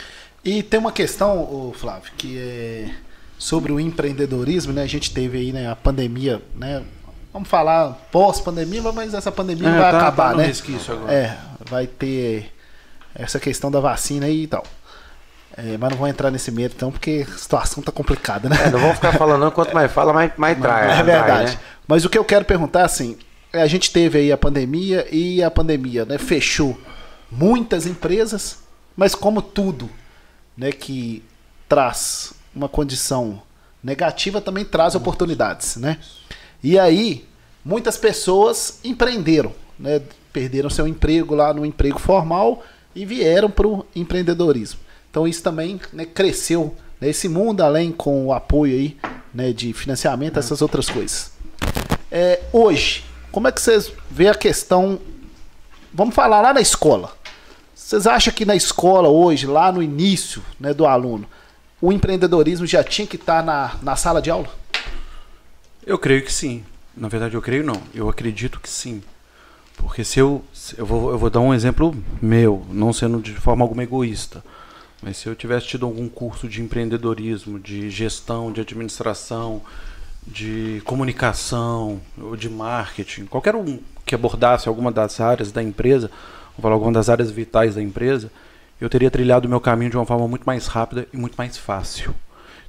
[0.45, 2.91] E tem uma questão, Flávio, que é
[3.39, 4.83] sobre o empreendedorismo, né?
[4.83, 6.83] A gente teve aí né, a pandemia, né?
[7.33, 10.53] Vamos falar pós-pandemia, mas essa pandemia é, vai tá, acabar, tá né?
[10.89, 11.13] Agora.
[11.13, 11.39] É,
[11.71, 12.53] vai ter
[13.15, 14.65] essa questão da vacina aí e tal.
[15.63, 18.57] É, mas não vou entrar nesse medo, então, porque a situação tá complicada, né?
[18.65, 19.51] É, não vamos ficar falando, não.
[19.51, 20.99] quanto mais fala, mais, mais trai.
[20.99, 21.27] É verdade.
[21.27, 21.59] Trai, né?
[21.87, 23.19] Mas o que eu quero perguntar, assim,
[23.53, 26.81] é, a gente teve aí a pandemia e a pandemia né, fechou
[27.31, 28.59] muitas empresas,
[28.97, 29.91] mas como tudo
[30.57, 31.23] né, que
[31.69, 33.43] traz uma condição
[33.83, 35.99] negativa também traz oportunidades, né?
[36.63, 37.27] E aí,
[37.65, 40.01] muitas pessoas empreenderam, né?
[40.33, 42.63] Perderam seu emprego lá no emprego formal
[42.95, 44.81] e vieram para o empreendedorismo.
[45.11, 48.97] Então isso também né, cresceu nesse né, mundo, além com o apoio aí,
[49.35, 51.33] né, de financiamento, essas outras coisas.
[52.11, 55.01] É, hoje, como é que vocês vê a questão?
[55.93, 57.13] Vamos falar lá na escola.
[57.75, 61.27] Vocês acham que na escola hoje, lá no início né, do aluno,
[61.81, 64.49] o empreendedorismo já tinha que estar tá na, na sala de aula?
[65.85, 66.65] Eu creio que sim.
[66.97, 67.81] Na verdade, eu creio não.
[67.95, 69.03] Eu acredito que sim.
[69.77, 70.45] Porque se eu.
[70.77, 74.45] Eu vou, eu vou dar um exemplo meu, não sendo de forma alguma egoísta.
[75.03, 79.63] Mas se eu tivesse tido algum curso de empreendedorismo, de gestão, de administração,
[80.27, 86.11] de comunicação ou de marketing, qualquer um que abordasse alguma das áreas da empresa,
[86.57, 88.31] vou falar algumas das áreas vitais da empresa,
[88.81, 91.57] eu teria trilhado o meu caminho de uma forma muito mais rápida e muito mais
[91.57, 92.15] fácil.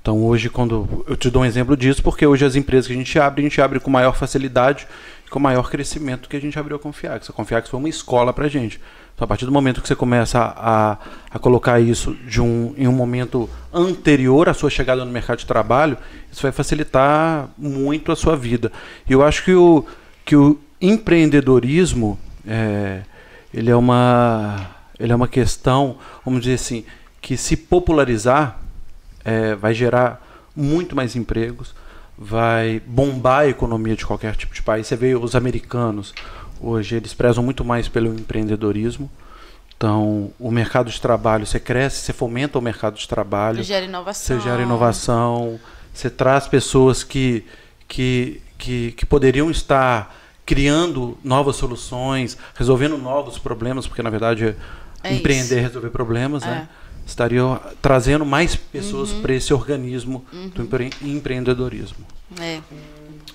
[0.02, 2.96] Então hoje, quando eu te dou um exemplo disso, porque hoje as empresas que a
[2.96, 4.88] gente abre, a gente abre com maior facilidade,
[5.30, 7.30] com maior crescimento que a gente abriu a Confiax.
[7.30, 8.82] A Confiax foi uma escola para a gente.
[9.22, 10.98] Então, a partir do momento que você começa a,
[11.30, 15.46] a colocar isso de um, em um momento anterior à sua chegada no mercado de
[15.46, 15.96] trabalho,
[16.32, 18.72] isso vai facilitar muito a sua vida.
[19.08, 19.86] E eu acho que o,
[20.26, 22.18] que o empreendedorismo
[22.48, 23.02] é,
[23.54, 26.84] ele é uma ele é uma questão, vamos dizer assim,
[27.22, 28.60] que se popularizar
[29.24, 30.20] é, vai gerar
[30.56, 31.76] muito mais empregos,
[32.18, 34.88] vai bombar a economia de qualquer tipo de país.
[34.88, 36.12] Você vê os americanos,
[36.62, 39.10] hoje eles prezam muito mais pelo empreendedorismo.
[39.76, 43.58] Então, o mercado de trabalho, você cresce, você fomenta o mercado de trabalho.
[43.58, 44.38] Você gera inovação.
[44.38, 45.60] Você gera inovação,
[45.92, 47.44] você traz pessoas que,
[47.88, 54.56] que, que, que poderiam estar criando novas soluções, resolvendo novos problemas, porque na verdade
[55.04, 56.52] é empreender é resolver problemas, né?
[56.52, 56.56] é.
[56.56, 56.70] né?
[57.06, 57.42] Estaria
[57.82, 59.22] trazendo mais pessoas uhum.
[59.22, 60.50] para esse organismo uhum.
[60.50, 62.06] do empre empreendedorismo.
[62.40, 62.60] É.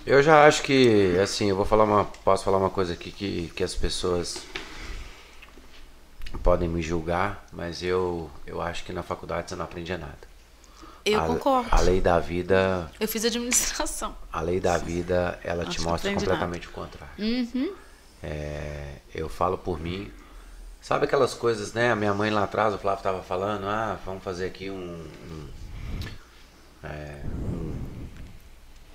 [0.06, 3.48] Eu já acho que, assim, eu vou falar uma, posso falar uma coisa aqui que,
[3.56, 4.40] que as pessoas
[6.44, 10.36] podem me julgar, mas eu, eu acho que na faculdade você não aprende nada.
[11.04, 11.68] Eu a, concordo.
[11.72, 12.88] A lei da vida.
[13.00, 14.16] Eu fiz administração.
[14.32, 16.70] A lei da vida, ela te mostra completamente nada.
[16.70, 17.14] o contrário.
[17.18, 17.74] Uhum.
[18.22, 20.12] É, eu falo por mim.
[20.80, 21.90] Sabe aquelas coisas, né?
[21.90, 25.04] A minha mãe lá atrás, o Flávio estava falando, ah, vamos fazer aqui um.
[25.30, 25.48] um,
[26.84, 27.74] é, um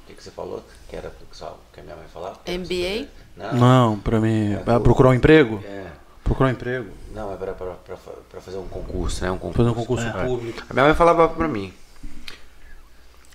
[0.03, 0.65] o que, que você falou?
[0.91, 2.37] Que era só que a minha mãe falava?
[2.45, 3.07] MBA?
[3.37, 4.55] Não, Não para mim.
[4.55, 5.63] É, procurar um emprego?
[5.65, 5.85] É.
[6.21, 6.91] Procurar um emprego?
[7.15, 9.31] Não, é para fazer um concurso, né?
[9.31, 9.57] Um concurso.
[9.57, 10.25] Fazer um concurso é.
[10.25, 10.61] público.
[10.69, 11.73] A minha mãe falava para mim: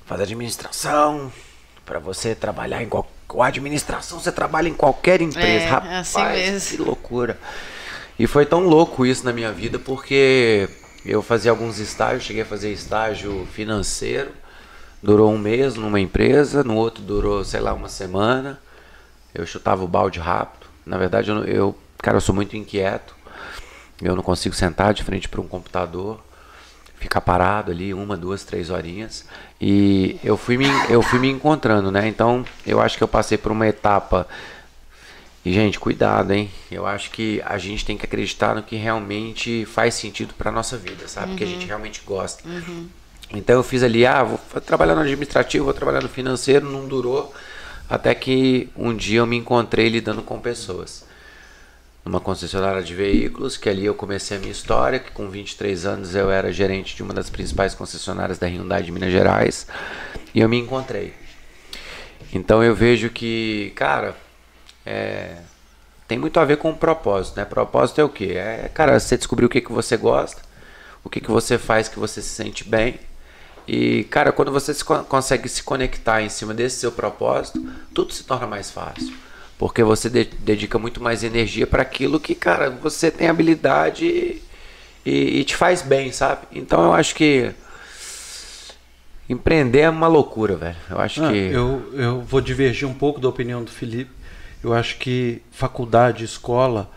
[0.05, 1.33] faz administração,
[1.87, 3.11] para você trabalhar em qualquer.
[3.41, 5.65] administração você trabalha em qualquer empresa.
[5.65, 6.77] É, Rapaz, é assim mesmo.
[6.77, 7.39] que loucura.
[8.19, 10.69] E foi tão louco isso na minha vida porque
[11.07, 14.31] eu fazia alguns estágios, cheguei a fazer estágio financeiro,
[15.03, 18.61] durou um mês numa empresa, no outro durou, sei lá, uma semana.
[19.35, 20.67] Eu chutava o balde rápido.
[20.85, 23.15] Na verdade, eu, eu cara, eu sou muito inquieto.
[24.01, 26.21] Eu não consigo sentar de frente para um computador
[26.99, 29.25] ficar parado ali uma, duas, três horinhas.
[29.61, 32.07] E eu fui me, eu fui me encontrando, né?
[32.09, 34.27] Então eu acho que eu passei por uma etapa.
[35.45, 36.51] E, gente, cuidado, hein?
[36.71, 40.77] Eu acho que a gente tem que acreditar no que realmente faz sentido para nossa
[40.77, 41.31] vida, sabe?
[41.31, 41.37] Uhum.
[41.37, 42.47] Que a gente realmente gosta.
[42.49, 42.89] Uhum.
[43.33, 47.35] Então eu fiz ali, ah, vou trabalhar no administrativo, vou trabalhar no financeiro, não durou.
[47.89, 51.05] Até que um dia eu me encontrei lidando com pessoas
[52.07, 56.15] numa concessionária de veículos, que ali eu comecei a minha história, que com 23 anos
[56.15, 59.67] eu era gerente de uma das principais concessionárias da Hyundai de Minas Gerais,
[60.33, 61.13] e eu me encontrei.
[62.33, 64.15] Então eu vejo que, cara,
[64.85, 65.39] é,
[66.07, 67.45] tem muito a ver com o propósito, né?
[67.45, 68.37] Propósito é o que?
[68.37, 70.41] É, cara, você descobrir o que, que você gosta,
[71.03, 73.01] o que, que você faz que você se sente bem.
[73.67, 78.25] E, cara, quando você se, consegue se conectar em cima desse seu propósito, tudo se
[78.25, 79.13] torna mais fácil.
[79.59, 84.05] Porque você de dedica muito mais energia para aquilo que, cara, você tem habilidade
[85.05, 86.47] e, e, te faz bem, sabe?
[86.53, 87.53] Então eu acho que
[89.29, 90.77] empreender é uma loucura, velho.
[90.91, 91.37] Eu acho ah, que.
[91.37, 94.11] Eu, eu vou divergir um pouco da opinião do Felipe.
[94.63, 96.91] Eu acho que faculdade, escola,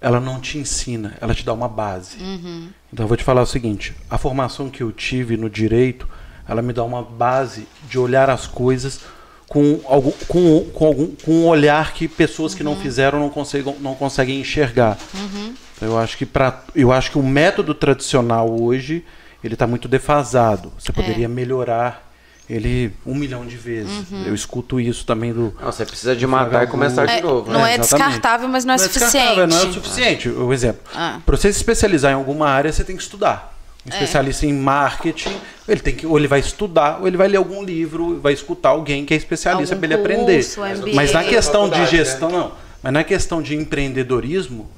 [0.00, 2.18] ela não te ensina, ela te dá uma base.
[2.18, 2.68] Uhum.
[2.96, 6.08] Então eu vou te falar o seguinte: a formação que eu tive no direito,
[6.48, 9.00] ela me dá uma base de olhar as coisas
[9.46, 12.70] com, algum, com, com, algum, com um olhar que pessoas que uhum.
[12.70, 14.96] não fizeram não, conseguem, não conseguem enxergar.
[15.12, 15.54] Uhum.
[15.82, 19.04] Eu acho que para eu acho que o método tradicional hoje
[19.44, 20.72] ele está muito defasado.
[20.78, 20.94] Você é.
[20.94, 21.28] poderia é.
[21.28, 22.05] melhorar
[22.48, 24.10] ele um milhão de vezes.
[24.10, 24.24] Uhum.
[24.26, 25.54] Eu escuto isso também do.
[25.60, 27.50] Não, você precisa de matar e começar é, de novo.
[27.50, 27.74] Não né?
[27.74, 29.36] é descartável, mas não é, não é suficiente.
[29.36, 30.28] Não é o suficiente.
[30.28, 30.82] O exemplo.
[30.94, 31.20] Ah.
[31.26, 33.54] Para você se especializar em alguma área, você tem que estudar.
[33.84, 34.48] Um especialista é.
[34.48, 35.36] em marketing,
[35.68, 38.70] ele tem que ou ele vai estudar, ou ele vai ler algum livro, vai escutar
[38.70, 40.44] alguém que é especialista para ele aprender.
[40.56, 40.94] MBA.
[40.94, 42.36] Mas na questão de gestão, né?
[42.36, 42.52] não.
[42.82, 44.68] Mas na questão de empreendedorismo,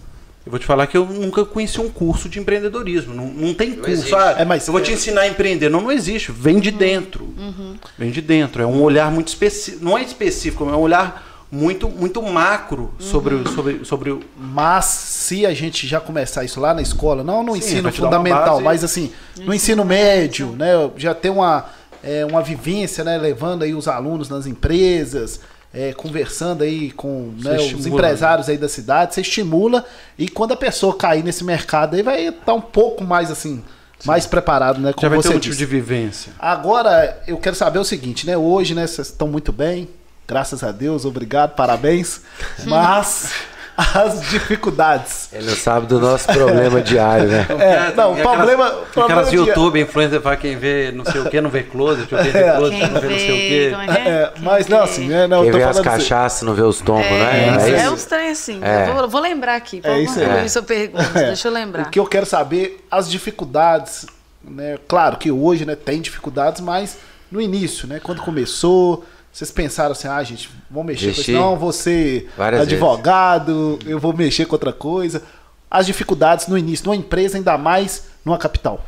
[0.49, 3.12] eu vou te falar que eu nunca conheci um curso de empreendedorismo.
[3.12, 4.16] Não, não tem não curso.
[4.16, 5.68] Ah, é, mas eu vou te ensinar a empreender.
[5.68, 6.32] Não, não existe.
[6.32, 6.76] Vem de uhum.
[6.78, 7.24] dentro.
[7.36, 7.76] Uhum.
[7.99, 8.62] Vem de dentro.
[8.62, 9.84] É um olhar muito específico.
[9.84, 13.46] Não é específico, é um olhar muito muito macro sobre, uhum.
[13.46, 14.20] sobre, sobre o.
[14.38, 18.59] Mas se a gente já começar isso lá na escola, não no Sim, ensino fundamental,
[18.62, 20.90] mas assim, no ensino médio, né?
[20.96, 21.66] Já tem uma,
[22.03, 23.18] é, uma vivência, né?
[23.18, 25.40] Levando aí os alunos nas empresas.
[25.72, 29.84] É, conversando aí com né, os empresários aí da cidade, você estimula
[30.18, 33.62] e quando a pessoa cair nesse mercado aí vai estar um pouco mais assim,
[33.98, 34.08] Sim.
[34.08, 34.94] mais preparado, né?
[34.94, 36.32] Como Já vai você ter um tipo de vivência.
[36.38, 38.34] Agora, eu quero saber o seguinte, né?
[38.34, 39.88] Hoje, né, vocês estão muito bem,
[40.28, 42.20] Graças a Deus, obrigado, parabéns.
[42.66, 43.32] Mas
[43.78, 45.28] as dificuldades.
[45.32, 47.46] Ele não sabe do nosso problema diário, né?
[47.58, 48.66] É, não, o problema.
[48.66, 52.06] Aquelas, problema aquelas YouTube, influencer, vai quem vê não sei o que, não vê close,
[52.06, 52.56] quem vê é.
[52.56, 53.92] close, quem não vê não sei o que.
[53.92, 55.26] É, é mas não, assim, né?
[55.26, 57.70] Não, quem vê as cachaças, não vê os tombos, é, né?
[57.70, 58.60] É, é uns trem assim.
[58.94, 59.80] Vou, vou, lembrar aqui.
[59.84, 60.48] É isso aí.
[60.48, 61.86] Sua pergunta, deixa eu lembrar.
[61.86, 64.06] O que eu quero saber, as dificuldades,
[64.42, 64.78] né?
[64.88, 66.98] Claro que hoje né, tem dificuldades, mas
[67.30, 68.00] no início, né?
[68.02, 69.04] Quando começou
[69.39, 72.28] vocês pensaram assim, ah, gente, vamos mexer com isso, não, vou ser
[72.61, 73.93] advogado, vezes.
[73.93, 75.22] eu vou mexer com outra coisa.
[75.70, 78.84] As dificuldades no início, numa empresa, ainda mais numa capital.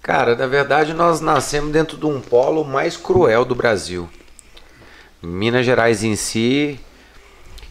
[0.00, 4.08] Cara, na verdade nós nascemos dentro de um polo mais cruel do Brasil.
[5.20, 6.78] Minas Gerais em si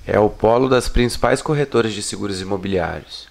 [0.06, 3.30] é o polo das principais corretoras de seguros imobiliários.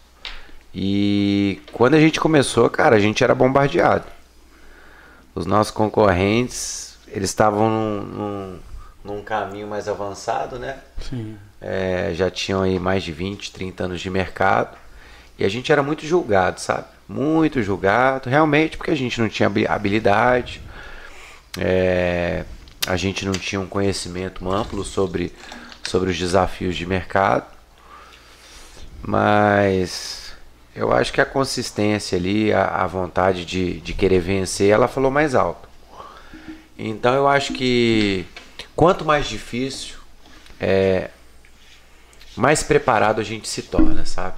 [0.74, 4.06] E quando a gente começou, cara, a gente era bombardeado.
[5.34, 6.81] Os nossos concorrentes
[7.12, 8.58] eles estavam num, num,
[9.04, 10.78] num, caminho mais avançado, né?
[10.98, 11.36] Sim.
[11.60, 14.76] É, já tinham aí mais de 20, 30 anos de mercado.
[15.38, 16.86] E a gente era muito julgado, sabe?
[17.08, 20.62] Muito julgado, realmente, porque a gente não tinha habilidade,
[21.58, 22.44] é,
[22.86, 25.32] a gente não tinha um conhecimento amplo sobre,
[25.82, 27.46] sobre os desafios de mercado.
[29.02, 30.32] Mas
[30.74, 35.10] eu acho que a consistência ali, a, a vontade de, de querer vencer, ela falou
[35.10, 35.71] mais alto.
[36.78, 38.26] Então eu acho que
[38.74, 39.96] quanto mais difícil,
[40.60, 41.10] é,
[42.36, 44.36] mais preparado a gente se torna, sabe?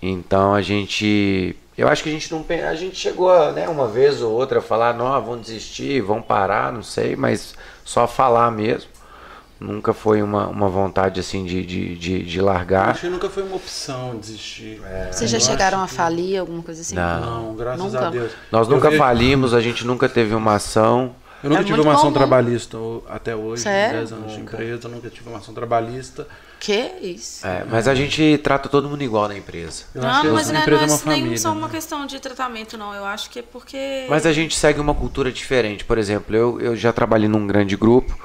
[0.00, 4.20] Então a gente, eu acho que a gente não, a gente chegou, né, uma vez
[4.20, 7.54] ou outra a falar, não, vamos desistir, vamos parar, não sei, mas
[7.84, 8.90] só falar mesmo.
[9.60, 12.88] Nunca foi uma, uma vontade assim de, de, de, de largar.
[12.90, 14.82] acho que nunca foi uma opção desistir.
[14.84, 16.96] É, Vocês já chegaram a falir, alguma coisa assim?
[16.96, 18.06] Não, não graças nunca.
[18.08, 18.32] a Deus.
[18.50, 19.00] Nós nunca vejo...
[19.00, 21.14] falimos, a gente nunca teve uma ação.
[21.42, 22.14] Eu nunca é tive uma ação comum.
[22.14, 22.78] trabalhista
[23.08, 23.98] até hoje, Sério?
[23.98, 24.36] 10 anos nunca.
[24.36, 26.26] de empresa, nunca tive uma ação trabalhista.
[26.60, 27.44] Que isso?
[27.44, 29.82] É, mas a gente trata todo mundo igual na empresa.
[29.92, 31.72] Eu não, mas não, é, empresa não é, é família, nem só uma né?
[31.74, 32.94] questão de tratamento, não.
[32.94, 34.06] Eu acho que é porque.
[34.08, 35.84] Mas a gente segue uma cultura diferente.
[35.84, 38.16] Por exemplo, eu, eu já trabalhei num grande grupo,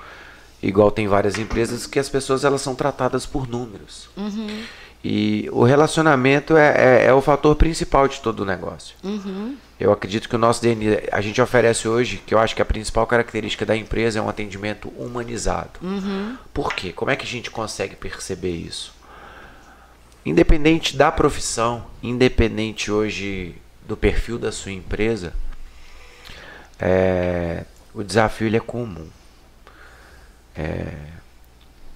[0.61, 4.07] igual tem várias empresas, que as pessoas elas são tratadas por números.
[4.15, 4.63] Uhum.
[5.03, 8.95] E o relacionamento é, é, é, o fator principal de todo o negócio.
[9.03, 9.55] Uhum.
[9.79, 12.65] Eu acredito que o nosso DNA, a gente oferece hoje, que eu acho que a
[12.65, 15.79] principal característica da empresa é um atendimento humanizado.
[15.81, 16.35] Uhum.
[16.51, 16.91] Por quê?
[16.91, 18.91] Como é que a gente consegue perceber isso?
[20.25, 23.55] Independente da profissão, independente hoje
[23.87, 25.33] do perfil da sua empresa,
[26.79, 27.63] é,
[27.93, 29.07] o desafio é comum.
[30.55, 30.91] É,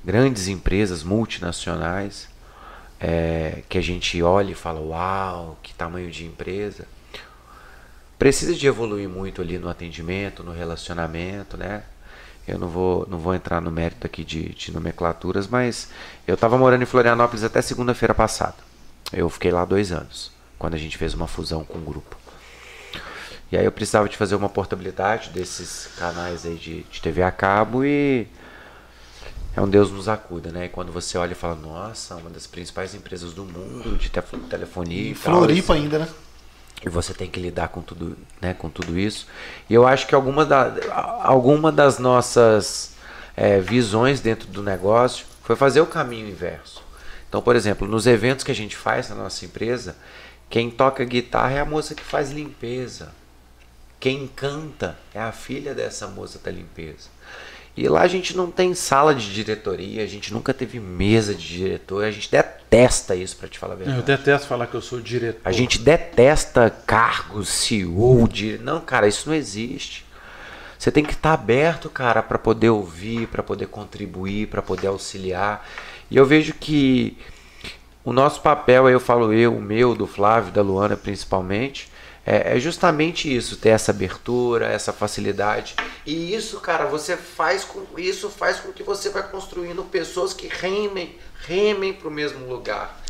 [0.06, 2.30] grandes empresas multinacionais
[3.00, 6.88] é, que a gente olha e fala, uau, que tamanho de empresa
[8.22, 11.82] precisa de evoluir muito ali no atendimento, no relacionamento, né?
[12.48, 15.90] Eu não vou, não vou entrar no mérito aqui de, de nomenclaturas, mas
[16.28, 18.58] eu estava morando em Florianópolis até segunda-feira passada.
[19.12, 22.16] Eu fiquei lá dois anos, quando a gente fez uma fusão com o grupo.
[23.52, 27.32] E aí eu precisava de fazer uma portabilidade desses canais aí de, de TV a
[27.32, 28.28] cabo e
[29.56, 30.66] é um Deus nos acuda, né?
[30.66, 34.12] E quando você olha e fala, nossa, uma das principais empresas do mundo de
[34.48, 35.10] telefonia.
[35.10, 36.08] E Floripa ainda, né?
[36.84, 39.28] E você tem que lidar com tudo, né, com tudo isso.
[39.70, 40.74] E eu acho que alguma, da,
[41.22, 42.96] alguma das nossas
[43.36, 46.82] é, visões dentro do negócio foi fazer o caminho inverso.
[47.30, 49.96] Então, por exemplo, nos eventos que a gente faz na nossa empresa,
[50.50, 53.14] quem toca guitarra é a moça que faz limpeza.
[54.00, 57.10] Quem canta é a filha dessa moça da limpeza.
[57.76, 61.48] E lá a gente não tem sala de diretoria, a gente nunca teve mesa de
[61.48, 64.00] diretor, a gente detesta isso, para te falar a verdade.
[64.00, 65.42] Eu detesto falar que eu sou diretor.
[65.46, 68.58] A gente detesta cargos, CEO, de...
[68.58, 70.06] não, cara, isso não existe.
[70.78, 74.88] Você tem que estar tá aberto, cara, para poder ouvir, para poder contribuir, para poder
[74.88, 75.66] auxiliar.
[76.10, 77.18] E eu vejo que
[78.04, 81.91] o nosso papel, aí eu falo eu, o meu, do Flávio, da Luana principalmente,
[82.26, 85.76] é, é, justamente isso, ter essa abertura, essa facilidade.
[86.06, 90.48] E isso, cara, você faz com isso faz com que você vai construindo pessoas que
[90.48, 93.02] remem, remem para o mesmo lugar.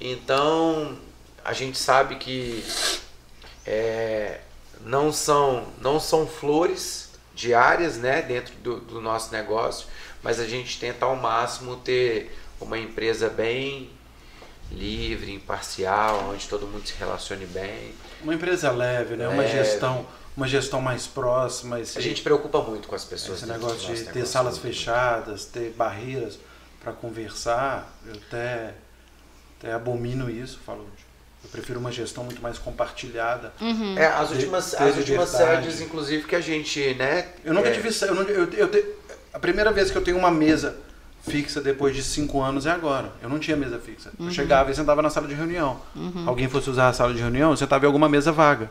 [0.00, 0.98] Então,
[1.44, 2.62] a gente sabe que
[3.64, 4.40] é,
[4.80, 9.86] não são não são flores diárias, né, dentro do, do nosso negócio,
[10.22, 13.90] mas a gente tenta ao máximo ter uma empresa bem
[14.70, 17.94] livre, imparcial, onde todo mundo se relacione bem.
[18.26, 19.28] Uma empresa leve, né?
[19.28, 19.40] Leve.
[19.40, 20.04] Uma gestão,
[20.36, 21.78] uma gestão mais próxima.
[21.78, 23.38] Esse, a gente preocupa muito com as pessoas.
[23.38, 26.36] Esse negócio de ter salas fechadas, ter barreiras
[26.82, 28.74] para conversar, eu até,
[29.58, 30.88] até abomino isso, falo.
[31.44, 33.52] Eu prefiro uma gestão muito mais compartilhada.
[33.60, 33.96] Uhum.
[33.96, 37.28] É, as últimas, ter, ter as últimas sedes, inclusive, que a gente, né?
[37.44, 37.72] Eu nunca é...
[37.72, 37.88] tive.
[38.04, 38.84] Eu, eu, eu te,
[39.32, 40.76] a primeira vez que eu tenho uma mesa
[41.28, 43.12] fixa depois de cinco anos é agora.
[43.22, 44.10] Eu não tinha mesa fixa.
[44.18, 44.26] Uhum.
[44.26, 45.80] Eu chegava e sentava na sala de reunião.
[45.94, 46.24] Uhum.
[46.26, 48.70] Alguém fosse usar a sala de reunião, eu sentava em alguma mesa vaga.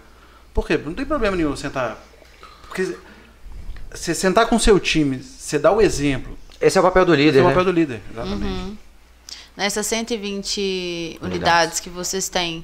[0.53, 0.77] Por quê?
[0.77, 1.97] Não tem problema nenhum sentar.
[2.67, 2.95] Porque
[3.91, 6.37] você sentar com o seu time, você dá o exemplo.
[6.59, 7.29] Esse é o papel do líder.
[7.29, 7.49] Esse é o né?
[7.49, 8.45] papel do líder, exatamente.
[8.45, 8.77] Uhum.
[9.57, 11.21] Nessas 120 unidades.
[11.21, 12.63] unidades que vocês têm,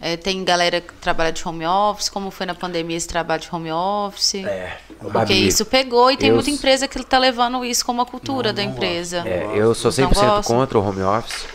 [0.00, 3.48] é, tem galera que trabalha de home office, como foi na pandemia esse trabalho de
[3.50, 4.44] home office?
[4.44, 4.78] É,
[5.12, 6.34] porque isso pegou e tem eu...
[6.34, 9.22] muita empresa que está levando isso como a cultura não, da empresa.
[9.26, 11.46] É, eu sou 100% contra o home office.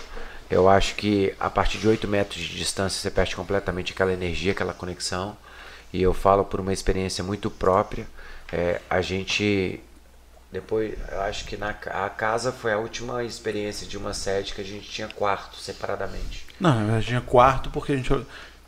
[0.49, 4.51] Eu acho que a partir de 8 metros de distância você perde completamente aquela energia,
[4.51, 5.37] aquela conexão.
[5.93, 8.07] E eu falo por uma experiência muito própria.
[8.51, 9.79] É, a gente
[10.51, 14.59] depois, eu acho que na a casa foi a última experiência de uma sede que
[14.59, 16.45] a gente tinha quarto separadamente.
[16.59, 18.13] Não, a gente tinha quarto porque a gente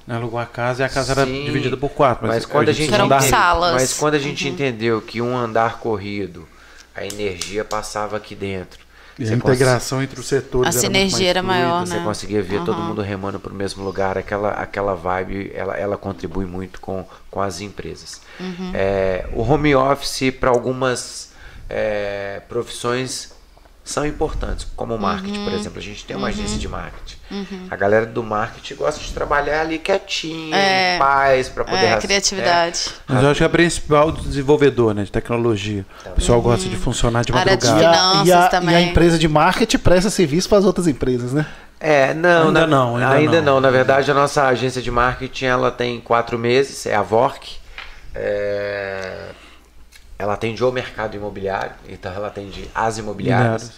[0.08, 2.26] né, alugou a casa e a casa Sim, era dividida por quatro.
[2.26, 3.74] Mas, mas quando a gente, a gente salas.
[3.74, 4.54] Mas quando a gente uhum.
[4.54, 6.48] entendeu que um andar corrido,
[6.96, 8.82] a energia passava aqui dentro.
[9.20, 10.06] E a integração cons...
[10.06, 10.76] entre os setores.
[10.76, 12.04] A sinergia era maior, Você né?
[12.04, 12.66] conseguia ver uhum.
[12.66, 14.18] todo mundo remando para o mesmo lugar.
[14.18, 18.22] Aquela, aquela vibe, ela, ela contribui muito com, com as empresas.
[18.40, 18.72] Uhum.
[18.74, 21.33] É, o home office, para algumas
[21.70, 23.34] é, profissões
[23.84, 25.44] são importantes, como o marketing, uhum.
[25.44, 25.78] por exemplo.
[25.80, 26.34] A gente tem uma uhum.
[26.34, 27.18] agência de marketing.
[27.30, 27.68] Uhum.
[27.70, 31.86] A galera do marketing gosta de trabalhar ali quietinho, é, em paz, para poder...
[31.86, 32.92] É, criatividade.
[33.10, 33.14] É.
[33.14, 35.86] Mas eu acho que é a principal desenvolvedor né, de tecnologia.
[35.98, 36.14] Também.
[36.14, 37.58] O pessoal gosta de funcionar de madrugada.
[37.58, 38.74] De finanças e, a, também.
[38.74, 41.46] e a empresa de marketing presta serviço para as outras empresas, né?
[41.78, 43.56] É, não, ainda na, não, ainda, ainda não.
[43.56, 43.62] não.
[43.62, 47.58] Na verdade, a nossa agência de marketing ela tem quatro meses, é a VORC.
[48.16, 49.32] É,
[50.24, 53.74] ela atende o mercado imobiliário, então ela atende as imobiliárias,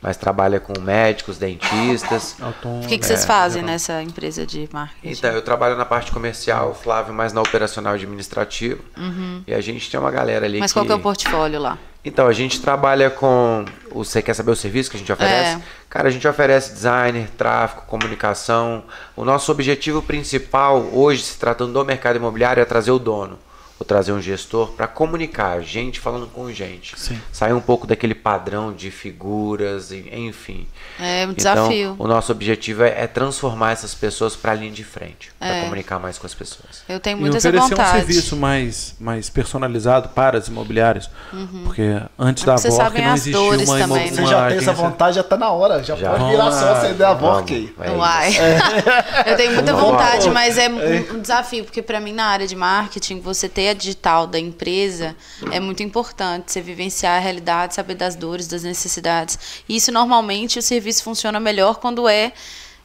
[0.00, 2.34] mas trabalha com médicos, dentistas.
[2.40, 5.18] o que, que vocês é, fazem nessa empresa de marketing?
[5.18, 8.80] Então, eu trabalho na parte comercial, o Flávio mais na operacional administrativa.
[8.96, 9.42] Uhum.
[9.46, 10.78] E a gente tem uma galera ali Mas que...
[10.78, 11.78] qual que é o portfólio lá?
[12.02, 13.64] Então, a gente trabalha com.
[13.92, 15.56] Você quer saber o serviço que a gente oferece?
[15.56, 15.62] É.
[15.90, 18.82] Cara, a gente oferece designer, tráfego, comunicação.
[19.14, 23.38] O nosso objetivo principal hoje, se tratando do mercado imobiliário, é trazer o dono
[23.82, 26.98] ou trazer um gestor para comunicar, gente falando com gente.
[26.98, 27.20] Sim.
[27.32, 30.66] Sair um pouco daquele padrão de figuras, enfim.
[30.98, 31.92] É um desafio.
[31.92, 35.48] Então, o nosso objetivo é, é transformar essas pessoas para a linha de frente, para
[35.48, 35.60] é.
[35.62, 36.84] comunicar mais com as pessoas.
[36.88, 37.56] Eu tenho muita vontade.
[37.58, 41.62] oferecer um serviço mais, mais personalizado para as imobiliárias, uhum.
[41.64, 43.98] porque antes é da VORC não existia uma imobiliária.
[43.98, 44.10] Né?
[44.10, 46.10] Você já tem essa vontade, já está na hora, já, já.
[46.10, 47.90] pode virar só acender a VORC aí.
[47.96, 48.32] Uai.
[48.36, 49.32] É.
[49.32, 52.54] Eu tenho muita vontade, mas é, é um desafio, porque para mim na área de
[52.54, 55.16] marketing, você ter digital da empresa
[55.50, 56.52] é muito importante.
[56.52, 59.38] Você vivenciar a realidade, saber das dores, das necessidades.
[59.68, 62.32] E isso normalmente o serviço funciona melhor quando é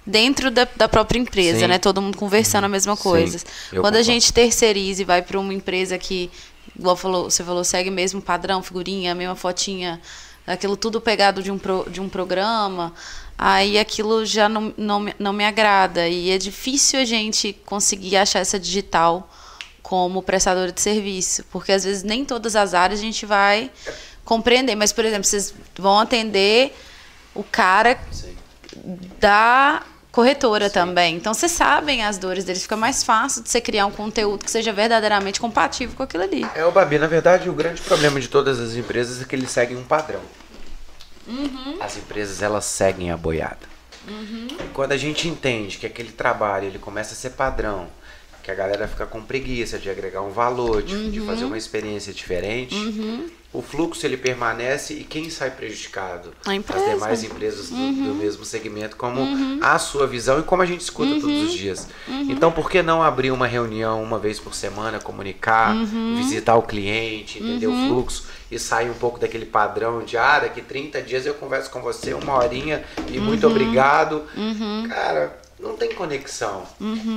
[0.08, 1.68] dentro da, da própria empresa, Sim.
[1.68, 1.78] né?
[1.78, 3.40] Todo mundo conversando a mesma coisa.
[3.70, 3.98] Quando concordo.
[3.98, 6.32] a gente terceiriza e vai para uma empresa que,
[6.78, 10.02] igual falou, você falou, segue mesmo padrão, figurinha, mesma fotinha,
[10.48, 12.94] aquilo tudo pegado de um, pro, de um programa,
[13.38, 16.08] aí aquilo já não, não, não me agrada.
[16.08, 19.30] E é difícil a gente conseguir achar essa digital
[19.88, 23.72] como prestador de serviço, porque às vezes nem todas as áreas a gente vai
[24.26, 26.76] compreender, mas por exemplo, vocês vão atender
[27.34, 28.36] o cara Sim.
[29.18, 29.82] da
[30.12, 30.74] corretora Sim.
[30.74, 31.16] também.
[31.16, 34.52] Então vocês sabem as dores deles, fica mais fácil de você criar um conteúdo que
[34.52, 36.46] seja verdadeiramente compatível com aquilo ali.
[36.54, 39.50] É, o Babi, na verdade, o grande problema de todas as empresas é que eles
[39.50, 40.22] seguem um padrão.
[41.26, 41.78] Uhum.
[41.80, 43.78] As empresas elas seguem a boiada.
[44.06, 44.48] Uhum.
[44.52, 47.88] E quando a gente entende que aquele trabalho ele começa a ser padrão,
[48.48, 51.12] que a galera fica com preguiça de agregar um valor, de, uhum.
[51.12, 53.30] de fazer uma experiência diferente, uhum.
[53.52, 56.32] o fluxo ele permanece e quem sai prejudicado?
[56.82, 58.08] As demais empresas do, uhum.
[58.08, 59.60] do mesmo segmento, como uhum.
[59.62, 61.58] a sua visão e como a gente escuta todos os uhum.
[61.58, 61.90] dias.
[62.08, 62.28] Uhum.
[62.30, 65.76] Então, por que não abrir uma reunião uma vez por semana, comunicar,
[66.16, 70.62] visitar o cliente, entender o fluxo e sair um pouco daquele padrão de, ah, daqui
[70.62, 72.82] 30 dias eu converso com você uma horinha
[73.12, 74.24] e muito obrigado.
[74.88, 76.64] Cara, não tem conexão.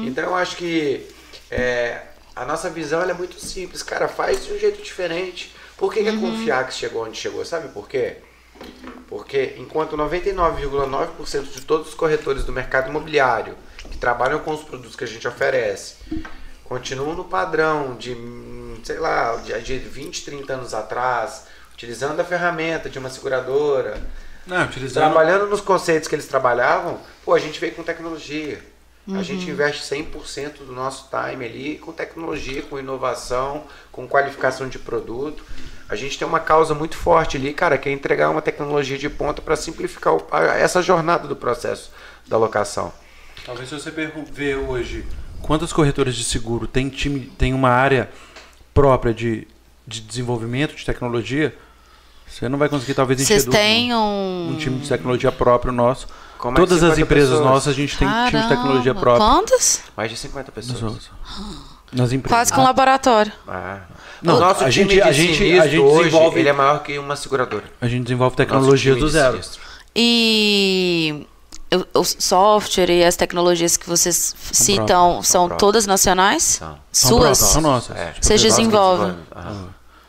[0.08, 1.06] Então, eu acho que
[1.50, 2.02] é,
[2.34, 5.54] a nossa visão é muito simples, cara, faz de um jeito diferente.
[5.76, 6.04] Por que, uhum.
[6.04, 7.44] que é confiar que chegou onde chegou?
[7.44, 8.18] Sabe por quê?
[9.08, 13.56] Porque enquanto 99,9% de todos os corretores do mercado imobiliário
[13.90, 15.96] que trabalham com os produtos que a gente oferece
[16.64, 18.16] continuam no padrão de,
[18.84, 24.00] sei lá, de 20, 30 anos atrás, utilizando a ferramenta de uma seguradora,
[24.46, 25.04] Não, utilizando...
[25.04, 28.62] trabalhando nos conceitos que eles trabalhavam, pô, a gente veio com tecnologia.
[29.06, 29.18] Uhum.
[29.18, 34.78] A gente investe 100% do nosso time ali com tecnologia, com inovação, com qualificação de
[34.78, 35.44] produto.
[35.88, 39.08] A gente tem uma causa muito forte ali, cara, que é entregar uma tecnologia de
[39.08, 40.26] ponta para simplificar o,
[40.56, 41.90] essa jornada do processo
[42.28, 42.92] da locação.
[43.44, 45.04] Talvez se você ver hoje
[45.40, 48.08] quantas corretoras de seguro tem time, tem uma área
[48.72, 49.46] própria de,
[49.86, 51.54] de desenvolvimento de tecnologia,
[52.26, 54.50] Você não vai conseguir, talvez, encher Vocês têm um...
[54.52, 56.06] um time de tecnologia próprio nosso.
[56.40, 57.46] Como é Todas as empresas pessoas?
[57.46, 58.30] nossas, a gente tem Caramba.
[58.30, 59.26] time de tecnologia próprio.
[59.26, 59.82] Quantas?
[59.96, 61.10] Mais de 50 pessoas.
[61.92, 62.38] Nas empresas.
[62.38, 63.32] Quase que um laboratório.
[63.46, 63.80] Ah.
[64.22, 66.52] Não, o nosso a time gente, de a gente, a gente hoje, desenvolve, ele é
[66.52, 67.64] maior que uma seguradora.
[67.80, 69.40] A gente desenvolve tecnologia do zero.
[69.94, 71.26] E
[71.94, 76.42] o software e as tecnologias que vocês são citam são, são todas nacionais?
[76.42, 76.78] São.
[76.90, 77.38] Suas?
[77.38, 77.96] São nossas.
[77.96, 78.14] É.
[78.20, 79.14] Vocês desenvolvem.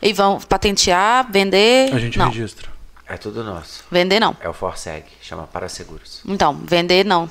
[0.00, 1.92] E vão patentear, vender?
[1.94, 2.26] A gente não.
[2.28, 2.71] registra.
[3.12, 3.84] É tudo nosso.
[3.90, 4.34] Vender não.
[4.40, 6.22] É o Forseg, chama para seguros.
[6.26, 7.28] Então, vender não.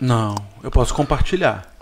[0.00, 1.74] Não, eu posso compartilhar.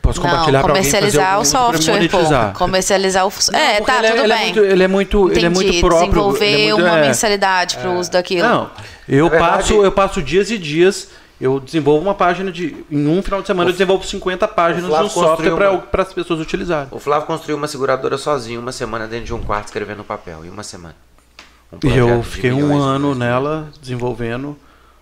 [0.00, 2.18] Posso compartilhar para comercializar o software, pô.
[2.54, 4.36] Comercializar o não, É, tá, ele, é, tudo ele bem.
[4.36, 6.08] É muito, ele é muito, ele é muito próprio.
[6.08, 8.48] Desenvolver é muito, uma é, mensalidade para o uso daquilo.
[8.48, 8.70] Não,
[9.06, 12.82] eu passo, eu passo dias e dias eu desenvolvo uma página de.
[12.90, 16.14] Em um final de semana, o, eu desenvolvo 50 páginas de um software para as
[16.14, 16.88] pessoas utilizarem.
[16.90, 20.46] O Flávio construiu uma seguradora sozinho, uma semana dentro de um quarto escrevendo papel.
[20.46, 20.94] Em uma semana.
[21.84, 24.56] Um e eu fiquei um ano nela desenvolvendo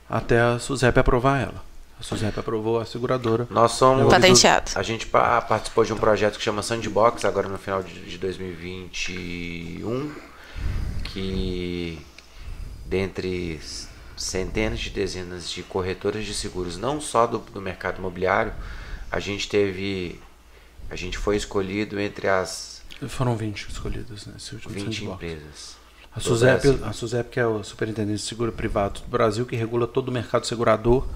[0.09, 1.65] até a Suzep aprovar ela.
[1.99, 3.47] A Suzep aprovou a seguradora.
[3.51, 4.13] Nós somos.
[4.13, 4.73] Patenteado.
[4.75, 10.13] A gente participou de um projeto que chama Sandbox, agora no final de 2021.
[11.05, 11.99] Que
[12.87, 13.61] dentre
[14.17, 18.53] centenas de dezenas de corretoras de seguros, não só do, do mercado imobiliário,
[19.11, 20.21] a gente teve.
[20.91, 22.83] A gente foi escolhido entre as.
[23.09, 25.77] Foram 20 escolhidas nesse último 20 empresas.
[26.17, 29.87] A SUSEP, a SUSEP, que é o Superintendente de Seguro Privado do Brasil, que regula
[29.87, 31.07] todo o mercado segurador,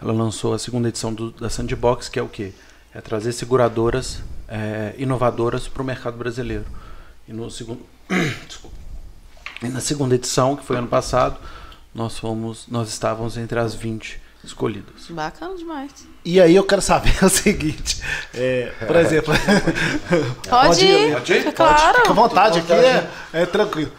[0.00, 2.52] ela lançou a segunda edição do, da Sandbox, que é o quê?
[2.92, 6.64] É trazer seguradoras é, inovadoras para o mercado brasileiro.
[7.28, 7.86] E, no segundo,
[9.62, 11.38] e na segunda edição, que foi ano passado,
[11.94, 15.08] nós fomos, nós estávamos entre as 20 escolhidas.
[15.10, 15.90] Bacana demais.
[16.24, 18.02] E aí eu quero saber o seguinte,
[18.34, 19.34] é, por exemplo...
[20.48, 21.52] Pode, pode ir, pode ir?
[21.52, 21.98] claro.
[21.98, 23.92] Fica à vontade, aqui é, é tranquilo.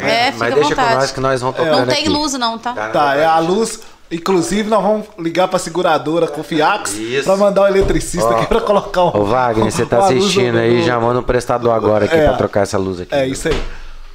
[0.00, 2.08] É, Mas deixa com nós que nós vamos tocando Não tem aqui.
[2.08, 2.72] luz não, tá?
[2.72, 3.80] Tá, tá é a luz...
[4.10, 8.30] Inclusive, nós vamos ligar para a seguradora com o Fiax para mandar o um eletricista
[8.30, 9.20] aqui para colocar o.
[9.20, 12.62] Ô, Wagner, você tá assistindo aí, já manda um prestador agora aqui é, para trocar
[12.62, 13.14] essa luz aqui.
[13.14, 13.62] É isso aí.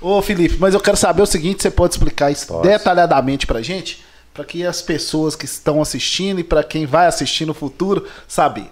[0.01, 2.63] Ô Felipe, mas eu quero saber o seguinte, você pode explicar isso Posso.
[2.63, 4.03] detalhadamente pra gente?
[4.34, 8.69] Para que as pessoas que estão assistindo e para quem vai assistir no futuro saber.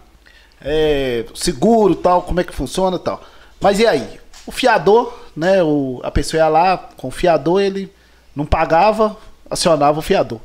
[0.60, 3.24] É, seguro tal, como é que funciona tal.
[3.60, 4.20] Mas e aí?
[4.46, 5.62] O fiador, né?
[5.62, 7.92] O, a pessoa ia lá com o fiador, ele
[8.36, 9.18] não pagava,
[9.50, 10.40] acionava o fiador.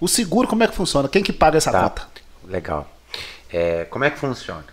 [0.00, 1.08] O seguro, como é que funciona?
[1.08, 1.82] Quem que paga essa tá.
[1.82, 2.08] conta?
[2.48, 2.88] Legal.
[3.52, 4.64] É, como é que funciona?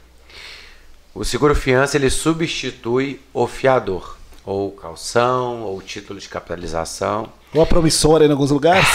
[1.13, 4.18] O seguro fiança ele substitui o fiador
[4.49, 7.31] ou calção, ou título de capitalização.
[7.53, 8.87] Ou a promissória em alguns lugares.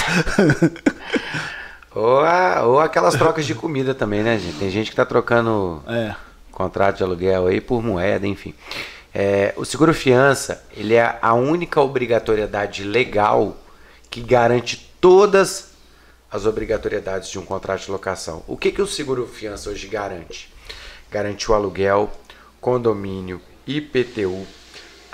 [1.94, 4.59] ou, a, ou aquelas trocas de comida também, né, gente?
[4.59, 6.16] Tem gente que está trocando é.
[6.50, 8.52] contrato de aluguel aí por moeda, enfim.
[9.14, 13.57] É, o seguro fiança, ele é a única obrigatoriedade legal
[14.11, 15.68] que garante todas
[16.32, 18.42] as obrigatoriedades de um contrato de locação.
[18.48, 20.52] O que, que o seguro fiança hoje garante?
[21.12, 22.11] Garante o aluguel,
[22.61, 24.44] condomínio, IPTU,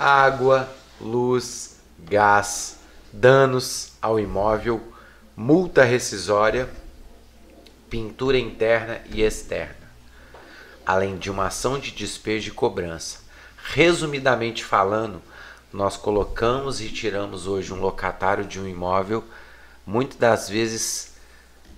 [0.01, 0.67] água,
[0.99, 2.79] luz, gás,
[3.13, 4.81] danos ao imóvel,
[5.37, 6.71] multa rescisória,
[7.91, 9.77] pintura interna e externa,
[10.87, 13.19] além de uma ação de despejo e cobrança.
[13.63, 15.21] Resumidamente falando,
[15.71, 19.23] nós colocamos e tiramos hoje um locatário de um imóvel,
[19.85, 21.13] muitas das vezes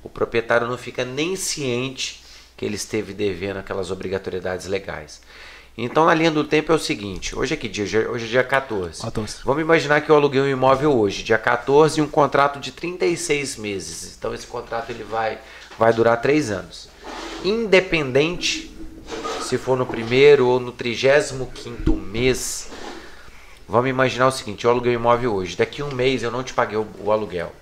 [0.00, 2.22] o proprietário não fica nem ciente
[2.56, 5.20] que ele esteve devendo aquelas obrigatoriedades legais.
[5.76, 7.84] Então, na linha do tempo é o seguinte: hoje é que dia?
[8.10, 9.02] Hoje é dia 14.
[9.02, 9.38] 14.
[9.44, 13.56] Vamos imaginar que eu aluguei um imóvel hoje, dia 14, e um contrato de 36
[13.56, 14.16] meses.
[14.18, 15.38] Então, esse contrato ele vai,
[15.78, 16.88] vai durar 3 anos.
[17.42, 18.70] Independente
[19.40, 22.70] se for no primeiro ou no 35 mês,
[23.66, 26.52] vamos imaginar o seguinte: eu aluguei um imóvel hoje, daqui um mês eu não te
[26.52, 27.52] paguei o, o aluguel.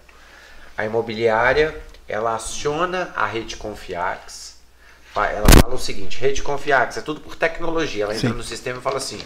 [0.77, 4.50] A imobiliária ela aciona a rede Confiax
[5.17, 8.05] ela fala o seguinte, rede Confiax, é tudo por tecnologia.
[8.05, 8.37] Ela entra Sim.
[8.37, 9.19] no sistema e fala assim,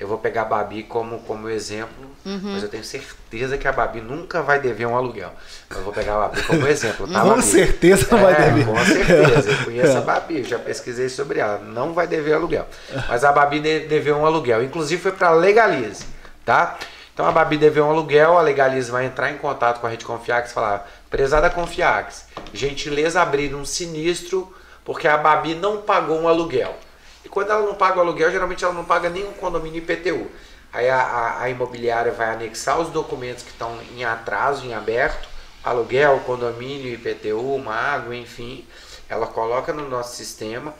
[0.00, 2.40] eu vou pegar a Babi como, como exemplo, uhum.
[2.54, 5.30] mas eu tenho certeza que a Babi nunca vai dever um aluguel.
[5.68, 7.42] Eu vou pegar a Babi como exemplo, tá, Com Babi?
[7.42, 8.66] certeza não é, vai dever.
[8.66, 9.96] Com certeza, eu conheço é.
[9.98, 12.66] a Babi, já pesquisei sobre ela, não vai dever aluguel.
[13.08, 16.06] Mas a Babi deveu um aluguel, inclusive foi para Legalize,
[16.46, 16.78] tá?
[17.12, 20.06] Então a Babi deveu um aluguel, a Legalize vai entrar em contato com a rede
[20.06, 22.24] Confiax e falar, prezada Confiax,
[22.54, 24.50] gentileza abrir um sinistro
[24.84, 26.76] porque a Babi não pagou um aluguel.
[27.24, 30.30] E quando ela não paga o aluguel, geralmente ela não paga nenhum condomínio IPTU.
[30.72, 35.28] Aí a, a, a imobiliária vai anexar os documentos que estão em atraso, em aberto,
[35.62, 38.66] aluguel, condomínio, IPTU, uma água, enfim.
[39.08, 40.72] Ela coloca no nosso sistema,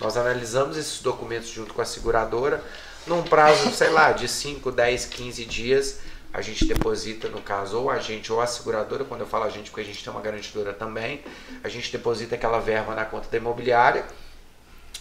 [0.00, 2.62] nós analisamos esses documentos junto com a seguradora,
[3.06, 6.00] num prazo, sei lá, de 5, 10, 15 dias,
[6.36, 9.48] a gente deposita, no caso, ou a gente ou a seguradora, quando eu falo a
[9.48, 11.22] gente, porque a gente tem uma garantidora também,
[11.64, 14.04] a gente deposita aquela verba na conta da imobiliária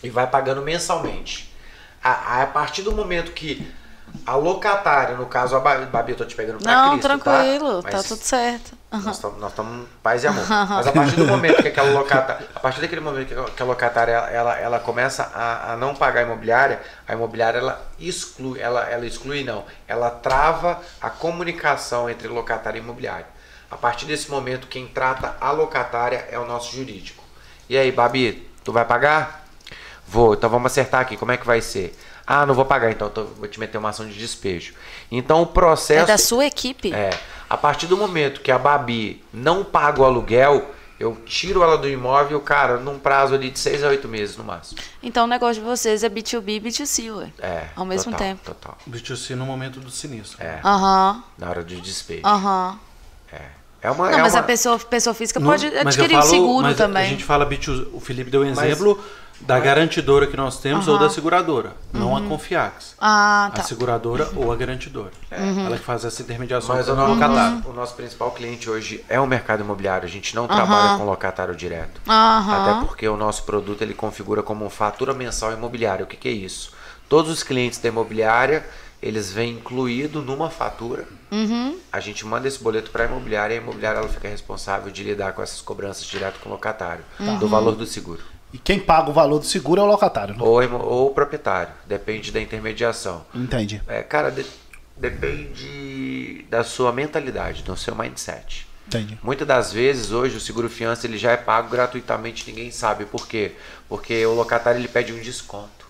[0.02, 1.54] e vai pagando mensalmente.
[2.02, 3.70] A, a partir do momento que
[4.26, 7.18] a locatária, no caso, a Babi, eu tô te pegando pra Não, Cristo, tá?
[7.18, 7.90] tranquilo, tá?
[7.90, 8.78] tá tudo certo.
[8.92, 10.46] Nós estamos paz e amor.
[10.70, 14.12] Mas a partir do momento que aquela locatária, a partir daquele momento que a locatária
[14.12, 19.06] ela, ela começa a, a não pagar a imobiliária, a imobiliária ela exclui, ela, ela
[19.06, 23.28] exclui não, ela trava a comunicação entre locatária e imobiliária.
[23.70, 27.24] A partir desse momento, quem trata a locatária é o nosso jurídico.
[27.68, 29.44] E aí, Babi, tu vai pagar?
[30.08, 31.98] Vou, então vamos acertar aqui, como é que vai ser?
[32.28, 34.74] Ah, não vou pagar, então tô, vou te meter uma ação de despejo.
[35.12, 36.04] Então o processo.
[36.04, 36.92] É da sua equipe?
[36.94, 37.12] É.
[37.50, 41.88] A partir do momento que a Babi não paga o aluguel, eu tiro ela do
[41.88, 44.80] imóvel, cara, num prazo ali de 6 a 8 meses no máximo.
[45.04, 47.30] Então o negócio de vocês é B2B e B2C, ué.
[47.40, 47.66] É.
[47.76, 48.42] Ao mesmo total, tempo.
[48.44, 48.78] Total.
[48.90, 50.42] B2C no momento do sinistro.
[50.42, 50.60] É.
[50.64, 51.24] Aham.
[51.38, 52.22] Na hora de despejo.
[52.26, 52.80] Aham.
[53.32, 53.42] É.
[53.82, 54.40] É uma, Não, é mas uma...
[54.40, 57.04] a pessoa, pessoa física No- pode mas adquirir o falo- seguro mas também.
[57.06, 59.00] A gente fala B2, o Felipe deu um exemplo
[59.46, 62.96] da garantidora que nós temos ou da seguradora, não a Confiax.
[63.00, 63.62] Ah, tá.
[63.62, 65.12] A seguradora ou a garantidora.
[65.32, 65.66] Uhum.
[65.68, 67.64] Ela que faz essa intermediação Mas com o o nosso, locatário.
[67.70, 70.06] o nosso principal cliente hoje é o mercado imobiliário.
[70.08, 72.02] A gente não trabalha com locatário direto.
[72.08, 76.04] Até porque o nosso produto ele configura como fatura mensal imobiliária.
[76.04, 76.72] O que, que é isso?
[77.08, 78.66] Todos os clientes da imobiliária
[79.02, 81.06] eles vêm incluído numa fatura.
[81.32, 81.78] Uhum.
[81.92, 85.04] A gente manda esse boleto para a imobiliária e a imobiliária ela fica responsável de
[85.04, 87.38] lidar com essas cobranças direto com o locatário Uhum.
[87.38, 88.22] do valor do seguro.
[88.56, 90.40] E quem paga o valor do seguro é o locatário, né?
[90.42, 93.26] Ou, ou o proprietário, depende da intermediação.
[93.36, 93.82] Entendi.
[93.86, 94.46] É, cara, de-
[94.96, 98.66] depende da sua mentalidade, do seu mindset.
[98.88, 99.20] Entendi.
[99.22, 103.28] Muitas das vezes hoje o seguro fiança ele já é pago gratuitamente, ninguém sabe por
[103.28, 103.52] quê?
[103.90, 105.86] Porque o locatário ele pede um desconto.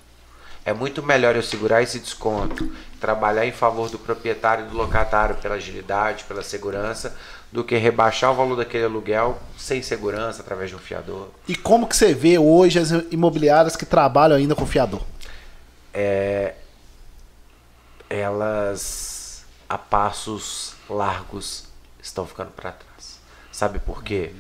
[0.66, 5.36] É muito melhor eu segurar esse desconto, trabalhar em favor do proprietário e do locatário
[5.36, 7.16] pela agilidade, pela segurança,
[7.56, 11.30] do que rebaixar o valor daquele aluguel sem segurança através de um fiador.
[11.48, 15.02] E como que você vê hoje as imobiliárias que trabalham ainda com fiador?
[18.10, 21.70] elas a passos largos
[22.04, 23.22] estão ficando para trás.
[23.50, 24.34] Sabe por quê?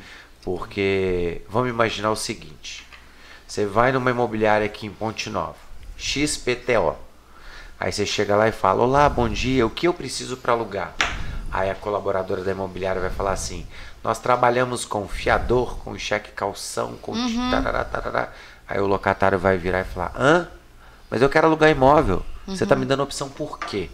[0.44, 2.86] Porque vamos imaginar o seguinte:
[3.48, 5.56] você vai numa imobiliária aqui em Ponte Nova,
[5.98, 6.98] XPTO.
[7.80, 10.94] Aí você chega lá e fala: Olá, bom dia, o que eu preciso para alugar?
[11.52, 13.66] Aí a colaboradora da imobiliária vai falar assim:
[14.04, 17.14] Nós trabalhamos com fiador, com cheque calção, com
[17.50, 18.30] tarará, tarará.
[18.68, 20.48] Aí o locatário vai virar e falar: Hã?
[21.10, 22.26] Mas eu quero alugar imóvel.
[22.48, 23.90] Você está me dando opção por quê?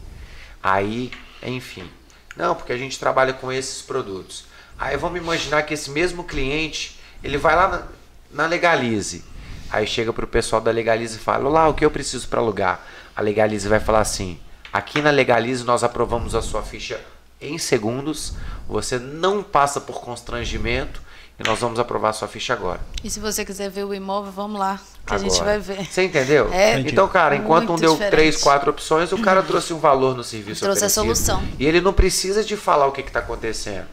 [0.61, 1.11] Aí,
[1.43, 1.89] enfim.
[2.35, 4.45] Não, porque a gente trabalha com esses produtos.
[4.77, 7.83] Aí vamos imaginar que esse mesmo cliente, ele vai lá na,
[8.31, 9.23] na Legalize.
[9.69, 12.81] Aí chega pro pessoal da Legalize e fala: Olá, o que eu preciso para alugar?
[13.15, 14.39] A Legalize vai falar assim:
[14.73, 16.99] Aqui na Legalize nós aprovamos a sua ficha
[17.41, 18.34] em segundos.
[18.68, 21.01] Você não passa por constrangimento
[21.39, 22.80] e nós vamos aprovar a sua ficha agora.
[23.03, 25.45] E se você quiser ver o imóvel, vamos lá, que a gente Agora.
[25.45, 25.85] vai ver.
[25.85, 26.49] Você entendeu?
[26.53, 28.11] É então, cara, enquanto um deu diferente.
[28.11, 31.15] três, quatro opções, o cara trouxe um valor no serviço Trouxe a oferecido.
[31.15, 31.43] solução.
[31.57, 33.88] E ele não precisa de falar o que está acontecendo.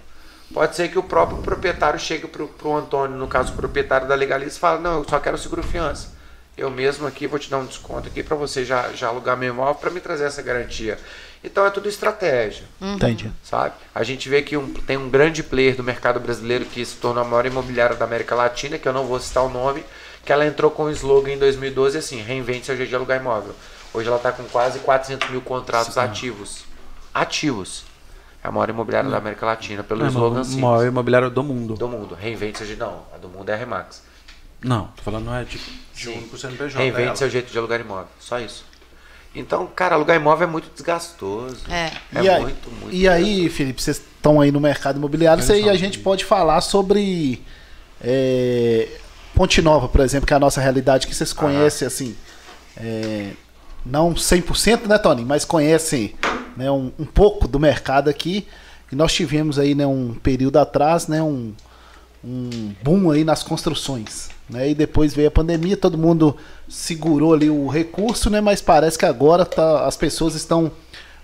[0.53, 4.15] Pode ser que o próprio proprietário chegue para o Antônio, no caso o proprietário da
[4.15, 6.16] Legalize, e fala, não, eu só quero seguro fiança.
[6.57, 9.51] Eu mesmo aqui vou te dar um desconto aqui para você já, já alugar meu
[9.53, 10.99] imóvel para me trazer essa garantia.
[11.43, 13.31] Então é tudo estratégia Entendi.
[13.43, 13.74] sabe?
[13.94, 17.23] A gente vê que um- tem um grande player do mercado brasileiro que se tornou
[17.23, 19.85] a maior imobiliária da América Latina, que eu não vou citar o nome,
[20.24, 23.55] que ela entrou com o slogan em 2012 assim, reinvente seu jeito de alugar imóvel.
[23.94, 26.65] Hoje ela está com quase 400 mil contratos ativos.
[27.15, 27.85] Ativos.
[28.43, 30.60] É a maior imobiliária da América Latina, pelo É, slogan o sim.
[30.60, 31.74] maior imobiliário do mundo.
[31.74, 32.15] Do mundo.
[32.15, 32.78] Reinvente seu jeito.
[32.78, 34.02] Não, a do mundo é a Remax.
[34.62, 36.19] Não, tô falando não é de, de Sim.
[36.19, 36.77] único CNPJ.
[36.78, 37.16] Reinvente dela.
[37.16, 38.09] seu jeito de alugar imóvel.
[38.20, 38.65] Só isso.
[39.35, 41.61] Então, cara, alugar imóvel é muito desgastoso.
[41.71, 41.93] É.
[42.15, 42.95] É e aí, muito, muito.
[42.95, 46.61] e aí, Felipe, vocês estão aí no mercado imobiliário, Olha e a gente pode falar
[46.61, 47.43] sobre
[48.01, 48.89] é,
[49.35, 52.17] Ponte Nova, por exemplo, que é a nossa realidade, que vocês conhecem, assim,
[52.77, 53.31] é,
[53.85, 56.15] não 100%, né, Tony, mas conhecem
[56.57, 58.47] né, um, um pouco do mercado aqui.
[58.91, 61.53] E nós tivemos aí, né, um período atrás, né, um,
[62.25, 64.31] um boom aí nas construções.
[64.49, 64.70] Né?
[64.70, 66.37] E depois veio a pandemia, todo mundo
[66.69, 68.41] segurou ali o recurso, né?
[68.41, 70.70] Mas parece que agora tá, as pessoas estão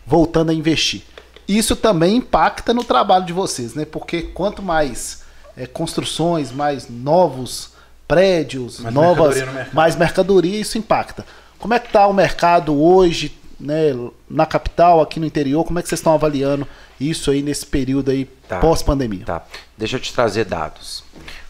[0.06, 1.02] voltando a investir.
[1.48, 3.84] Isso também impacta no trabalho de vocês, né?
[3.84, 5.22] Porque quanto mais
[5.56, 7.72] é, construções, mais novos
[8.06, 11.24] prédios, Mais novas, mercadoria mais mercadoria, isso impacta.
[11.58, 13.92] Como é que está o mercado hoje, né,
[14.28, 15.64] na capital, aqui no interior?
[15.64, 16.68] Como é que vocês estão avaliando
[17.00, 18.60] isso aí nesse período aí Tá.
[18.60, 19.24] pós-pandemia?
[19.24, 19.42] Tá.
[19.76, 21.02] Deixa eu te trazer dados.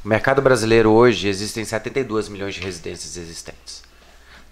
[0.04, 3.82] O mercado brasileiro hoje existem 72 milhões de residências existentes.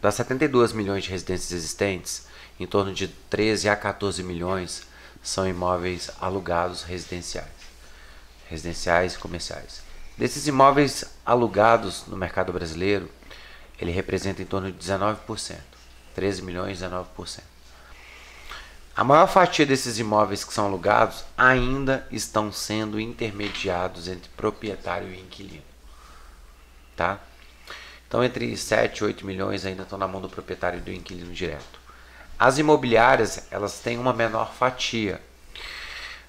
[0.01, 2.27] Das 72 milhões de residências existentes,
[2.59, 4.85] em torno de 13 a 14 milhões
[5.23, 7.51] são imóveis alugados residenciais,
[8.49, 9.83] residenciais e comerciais.
[10.17, 13.11] Desses imóveis alugados no mercado brasileiro,
[13.79, 15.59] ele representa em torno de 19%,
[16.15, 17.52] 13 milhões, 19%.
[18.95, 25.19] A maior fatia desses imóveis que são alugados ainda estão sendo intermediados entre proprietário e
[25.19, 25.63] inquilino.
[26.95, 27.19] Tá?
[28.07, 31.33] Então, entre 7 e 8 milhões ainda estão na mão do proprietário e do inquilino
[31.33, 31.81] direto.
[32.39, 35.23] As imobiliárias, elas têm uma menor fatia.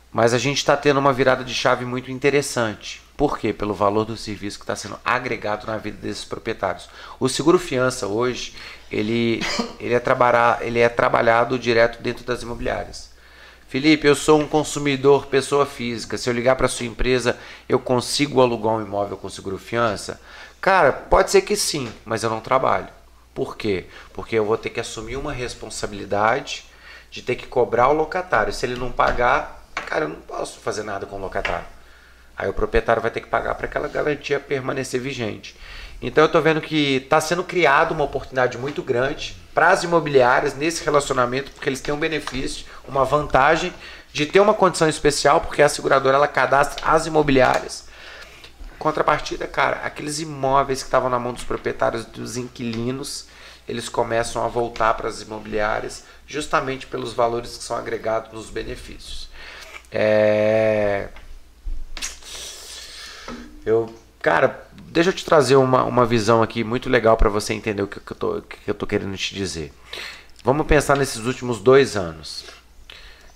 [0.09, 3.02] Mas a gente está tendo uma virada de chave muito interessante.
[3.23, 3.53] Por quê?
[3.53, 6.89] Pelo valor do serviço que está sendo agregado na vida desses proprietários.
[7.17, 8.53] O seguro fiança hoje,
[8.91, 9.39] ele,
[9.79, 13.11] ele, é, trabalhar, ele é trabalhado direto dentro das imobiliárias.
[13.69, 16.17] Felipe, eu sou um consumidor, pessoa física.
[16.17, 17.39] Se eu ligar para sua empresa,
[17.69, 20.19] eu consigo alugar um imóvel com seguro fiança?
[20.59, 22.89] Cara, pode ser que sim, mas eu não trabalho.
[23.33, 23.85] Por quê?
[24.11, 26.65] Porque eu vou ter que assumir uma responsabilidade
[27.09, 28.51] de ter que cobrar o locatário.
[28.51, 31.71] Se ele não pagar, cara, eu não posso fazer nada com o locatário.
[32.37, 35.55] Aí o proprietário vai ter que pagar para aquela garantia permanecer vigente.
[36.01, 40.55] Então eu estou vendo que está sendo criada uma oportunidade muito grande para as imobiliárias
[40.55, 43.73] nesse relacionamento, porque eles têm um benefício, uma vantagem
[44.11, 47.85] de ter uma condição especial, porque a seguradora ela cadastra as imobiliárias.
[48.77, 53.27] Contrapartida, cara, aqueles imóveis que estavam na mão dos proprietários, dos inquilinos,
[53.67, 59.29] eles começam a voltar para as imobiliárias, justamente pelos valores que são agregados nos benefícios.
[59.89, 61.07] É...
[63.65, 67.81] Eu, cara, deixa eu te trazer uma, uma visão aqui muito legal para você entender
[67.81, 69.71] o que, que, eu tô, que eu tô querendo te dizer.
[70.43, 72.45] Vamos pensar nesses últimos dois anos.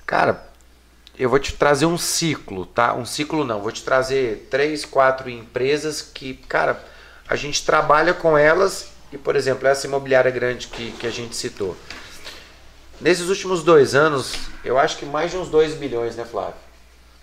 [0.06, 0.46] Cara,
[1.18, 2.94] eu vou te trazer um ciclo, tá?
[2.94, 6.84] Um ciclo não, vou te trazer três, quatro empresas que, cara,
[7.28, 11.36] a gente trabalha com elas e, por exemplo, essa imobiliária grande que, que a gente
[11.36, 11.76] citou.
[13.00, 14.34] Nesses últimos dois anos,
[14.64, 16.67] eu acho que mais de uns 2 bilhões, né, Flávio?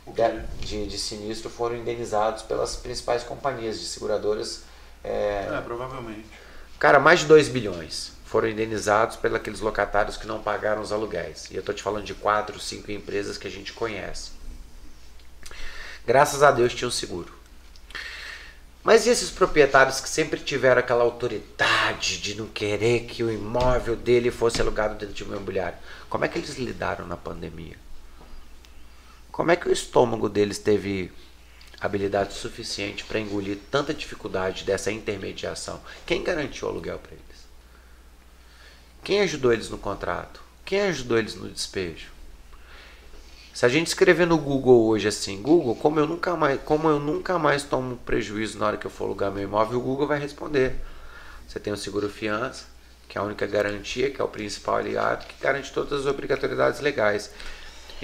[0.07, 4.63] De, de sinistro foram indenizados pelas principais companhias de seguradoras.
[5.03, 6.27] É, é provavelmente.
[6.79, 11.49] Cara, mais de 2 bilhões foram indenizados pelos aqueles locatários que não pagaram os aluguéis.
[11.51, 14.33] E eu estou te falando de quatro, cinco empresas que a gente conhece.
[16.07, 17.33] Graças a Deus tinha um seguro.
[18.83, 23.97] Mas e esses proprietários que sempre tiveram aquela autoridade de não querer que o imóvel
[23.97, 25.79] dele fosse alugado dentro de um imobiliário?
[26.11, 27.77] Como é que eles lidaram na pandemia?
[29.35, 31.11] Como é que o estômago deles teve
[31.81, 35.81] habilidade suficiente para engolir tanta dificuldade dessa intermediação?
[36.07, 37.45] Quem garantiu o aluguel para eles?
[39.03, 40.41] Quem ajudou eles no contrato?
[40.65, 42.13] Quem ajudou eles no despejo?
[43.53, 47.01] Se a gente escrever no Google hoje assim, Google, como eu nunca mais, como eu
[47.01, 50.21] nunca mais tomo prejuízo na hora que eu for alugar meu imóvel, o Google vai
[50.21, 50.77] responder.
[51.49, 52.67] Você tem o seguro fiança,
[53.09, 56.79] que é a única garantia, que é o principal aliado, que garante todas as obrigatoriedades
[56.79, 57.33] legais.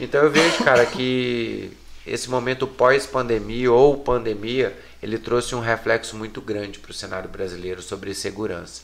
[0.00, 6.40] Então eu vejo, cara, que esse momento pós-pandemia ou pandemia, ele trouxe um reflexo muito
[6.40, 8.82] grande para o cenário brasileiro sobre segurança.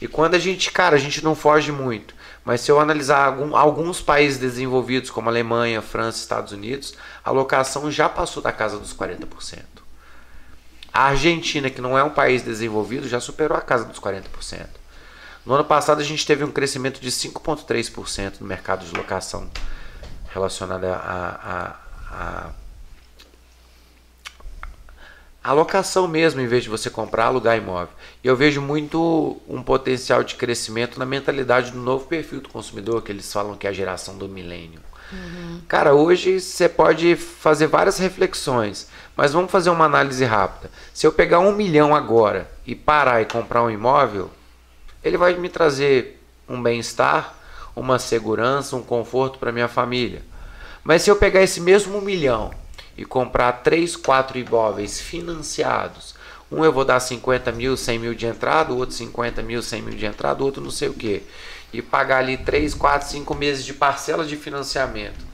[0.00, 2.12] E quando a gente, cara, a gente não foge muito,
[2.44, 6.94] mas se eu analisar algum, alguns países desenvolvidos, como Alemanha, França, Estados Unidos,
[7.24, 9.60] a locação já passou da casa dos 40%.
[10.92, 14.66] A Argentina, que não é um país desenvolvido, já superou a casa dos 40%.
[15.46, 19.48] No ano passado, a gente teve um crescimento de 5,3% no mercado de locação
[20.32, 21.76] relacionada a,
[22.10, 22.50] a,
[25.44, 27.94] a locação mesmo, em vez de você comprar, alugar imóvel.
[28.22, 33.02] E eu vejo muito um potencial de crescimento na mentalidade do novo perfil do consumidor,
[33.02, 34.80] que eles falam que é a geração do milênio.
[35.12, 35.60] Uhum.
[35.68, 40.70] Cara, hoje você pode fazer várias reflexões, mas vamos fazer uma análise rápida.
[40.94, 44.30] Se eu pegar um milhão agora e parar e comprar um imóvel,
[45.02, 47.34] ele vai me trazer um bem-estar,
[47.74, 50.22] uma segurança, um conforto para minha família.
[50.84, 52.50] Mas se eu pegar esse mesmo milhão
[52.96, 56.14] e comprar três, quatro imóveis financiados,
[56.50, 59.82] um eu vou dar 50 mil, 100 mil de entrada, o outro 50 mil, 100
[59.82, 61.22] mil de entrada, o outro não sei o que,
[61.72, 65.24] e pagar ali 3, 4, 5 meses de parcela de financiamento.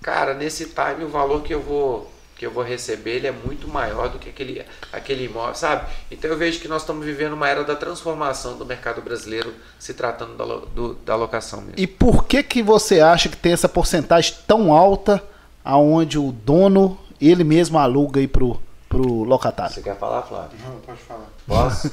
[0.00, 2.10] Cara, nesse time o valor que eu vou
[2.40, 5.86] que eu vou receber ele é muito maior do que aquele, aquele imóvel, sabe?
[6.10, 9.92] Então eu vejo que nós estamos vivendo uma era da transformação do mercado brasileiro se
[9.92, 11.74] tratando da, do, da locação mesmo.
[11.76, 15.22] E por que que você acha que tem essa porcentagem tão alta
[15.62, 18.58] aonde o dono ele mesmo aluga aí pro,
[18.88, 19.74] pro locatário?
[19.74, 20.58] Você quer falar, Flávio?
[20.64, 21.26] Não, pode falar.
[21.46, 21.90] Posso?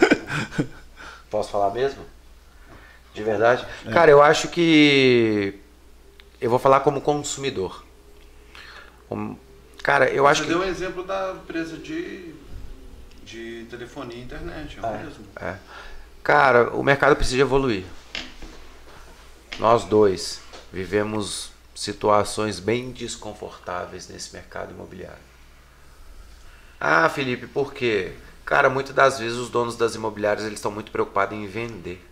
[1.29, 2.03] Posso falar mesmo?
[3.13, 3.67] De verdade?
[3.85, 3.91] É.
[3.91, 5.59] Cara, eu acho que
[6.39, 7.83] eu vou falar como consumidor.
[9.87, 10.49] Cara, eu Você acho que.
[10.49, 12.35] Deu um exemplo da empresa de,
[13.23, 15.25] de telefonia e internet, é, é mesmo?
[15.39, 15.55] É.
[16.21, 17.85] Cara, o mercado precisa evoluir.
[19.57, 20.41] Nós dois
[20.73, 25.23] vivemos situações bem desconfortáveis nesse mercado imobiliário.
[26.77, 28.11] Ah, Felipe, por quê?
[28.43, 32.05] Cara, muitas das vezes os donos das imobiliárias eles estão muito preocupados em vender.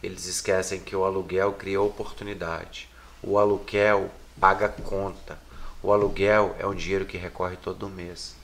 [0.00, 2.88] Eles esquecem que o aluguel cria oportunidade.
[3.20, 5.47] O aluguel paga conta.
[5.82, 8.34] O aluguel é um dinheiro que recorre todo mês.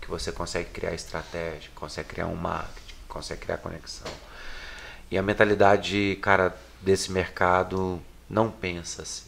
[0.00, 4.10] Que você consegue criar estratégia, consegue criar um marketing, consegue criar conexão.
[5.10, 9.24] E a mentalidade, cara, desse mercado não pensa assim.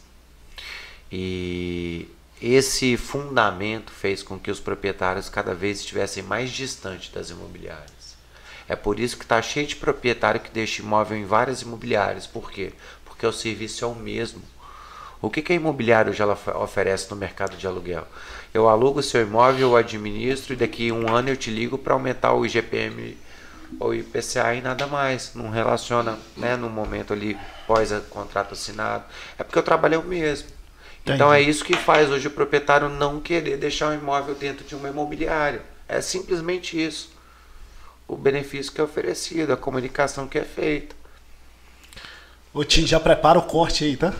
[1.11, 2.07] E
[2.41, 8.15] esse fundamento fez com que os proprietários cada vez estivessem mais distantes das imobiliárias.
[8.67, 12.25] É por isso que está cheio de proprietário que deixa imóvel em várias imobiliárias.
[12.25, 12.73] Por quê?
[13.03, 14.41] Porque o serviço é o mesmo.
[15.21, 16.25] O que, que a imobiliária já
[16.55, 18.07] oferece no mercado de aluguel?
[18.53, 22.33] Eu alugo seu imóvel, eu administro e daqui um ano eu te ligo para aumentar
[22.33, 23.15] o IGPM
[23.79, 25.33] ou IPCA e nada mais.
[25.35, 27.37] Não relaciona né, no momento ali
[27.67, 29.03] pós contrato assinado.
[29.37, 30.49] É porque eu trabalhei o mesmo.
[31.01, 31.15] Entendi.
[31.15, 34.75] Então é isso que faz hoje o proprietário não querer deixar o imóvel dentro de
[34.75, 35.61] uma imobiliária.
[35.87, 37.11] É simplesmente isso.
[38.07, 40.95] O benefício que é oferecido, a comunicação que é feita.
[42.53, 44.13] O Tim já prepara o corte aí, tá?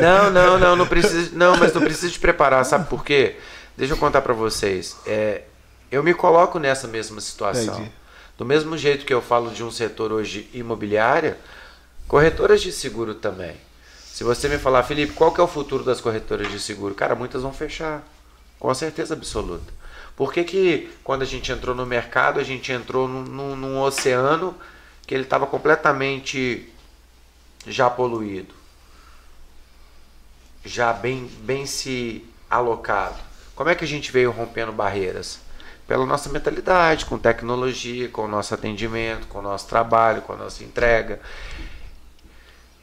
[0.00, 3.36] Não, não, não, não precisa, não, mas não precisa de preparar, sabe por quê?
[3.76, 4.96] Deixa eu contar para vocês.
[5.04, 5.42] É,
[5.90, 7.74] eu me coloco nessa mesma situação.
[7.74, 7.92] Entendi.
[8.38, 11.36] Do mesmo jeito que eu falo de um setor hoje imobiliária,
[12.06, 13.56] corretoras de seguro também.
[14.12, 16.94] Se você me falar, Felipe, qual que é o futuro das corretoras de seguro?
[16.94, 18.02] Cara, muitas vão fechar.
[18.58, 19.72] Com certeza absoluta.
[20.14, 23.80] Por que, que quando a gente entrou no mercado, a gente entrou num, num, num
[23.80, 24.54] oceano
[25.06, 26.68] que ele estava completamente
[27.66, 28.54] já poluído?
[30.64, 33.16] Já bem, bem se alocado.
[33.54, 35.38] Como é que a gente veio rompendo barreiras?
[35.86, 40.36] Pela nossa mentalidade, com tecnologia, com o nosso atendimento, com o nosso trabalho, com a
[40.36, 41.20] nossa entrega.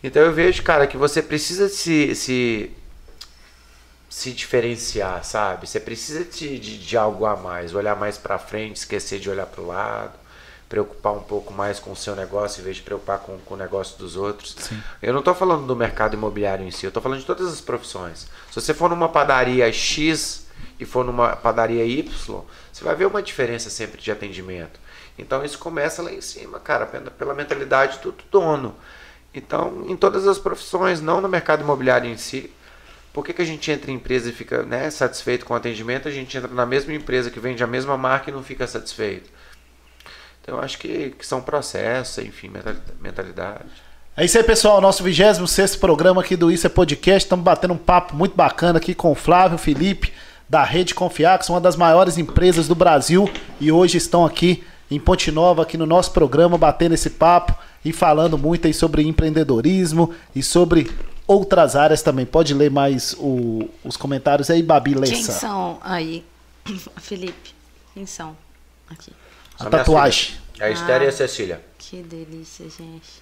[0.01, 2.71] Então eu vejo, cara, que você precisa se, se,
[4.09, 5.67] se diferenciar, sabe?
[5.67, 9.45] Você precisa de, de, de algo a mais, olhar mais para frente, esquecer de olhar
[9.45, 10.22] para o lado,
[10.69, 13.57] preocupar um pouco mais com o seu negócio em vez de preocupar com, com o
[13.57, 14.55] negócio dos outros.
[14.57, 14.81] Sim.
[15.01, 17.61] Eu não estou falando do mercado imobiliário em si, eu estou falando de todas as
[17.61, 18.27] profissões.
[18.51, 20.47] Se você for numa padaria X
[20.79, 24.79] e for numa padaria Y, você vai ver uma diferença sempre de atendimento.
[25.17, 28.75] Então isso começa lá em cima, cara, pela mentalidade do dono.
[29.33, 32.51] Então, em todas as profissões, não no mercado imobiliário em si.
[33.11, 36.07] Por que, que a gente entra em empresa e fica né, satisfeito com o atendimento?
[36.07, 39.29] A gente entra na mesma empresa que vende a mesma marca e não fica satisfeito.
[40.43, 42.51] Então, eu acho que, que são processos, enfim,
[42.99, 43.63] mentalidade.
[44.15, 44.81] É isso aí, pessoal.
[44.81, 47.25] Nosso 26 programa aqui do Isso é Podcast.
[47.25, 50.11] Estamos batendo um papo muito bacana aqui com o Flávio Felipe,
[50.47, 53.31] da Rede Confiax, uma das maiores empresas do Brasil.
[53.59, 57.93] E hoje estão aqui em Ponte Nova, aqui no nosso programa, batendo esse papo e
[57.93, 60.91] falando muito aí sobre empreendedorismo e sobre
[61.25, 62.25] outras áreas também.
[62.25, 65.13] Pode ler mais o, os comentários aí, Babi Lessa.
[65.13, 66.25] Quem são aí,
[66.99, 67.55] Felipe?
[67.93, 68.35] Quem são
[68.89, 69.13] aqui?
[69.65, 70.35] A tatuagem.
[70.59, 71.61] A Esther ah, e a Cecília.
[71.77, 73.21] Que delícia, gente.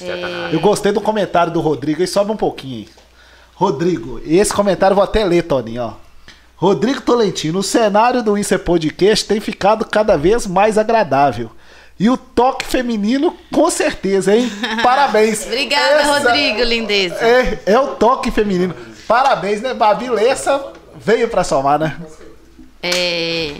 [0.00, 0.54] É...
[0.54, 2.88] Eu gostei do comentário do Rodrigo, e sobe um pouquinho.
[3.54, 5.92] Rodrigo, esse comentário eu vou até ler, Toninho, ó.
[6.56, 11.50] Rodrigo Tolentino, o cenário do Isso é Podcast tem ficado cada vez mais agradável.
[11.98, 14.50] E o toque feminino, com certeza, hein?
[14.82, 15.44] Parabéns.
[15.44, 17.16] Obrigada, Essa Rodrigo, lindeza.
[17.16, 18.74] É, é o toque feminino.
[19.06, 19.74] Parabéns, né?
[19.74, 21.98] Babi Lessa veio para somar, né?
[22.82, 23.54] É,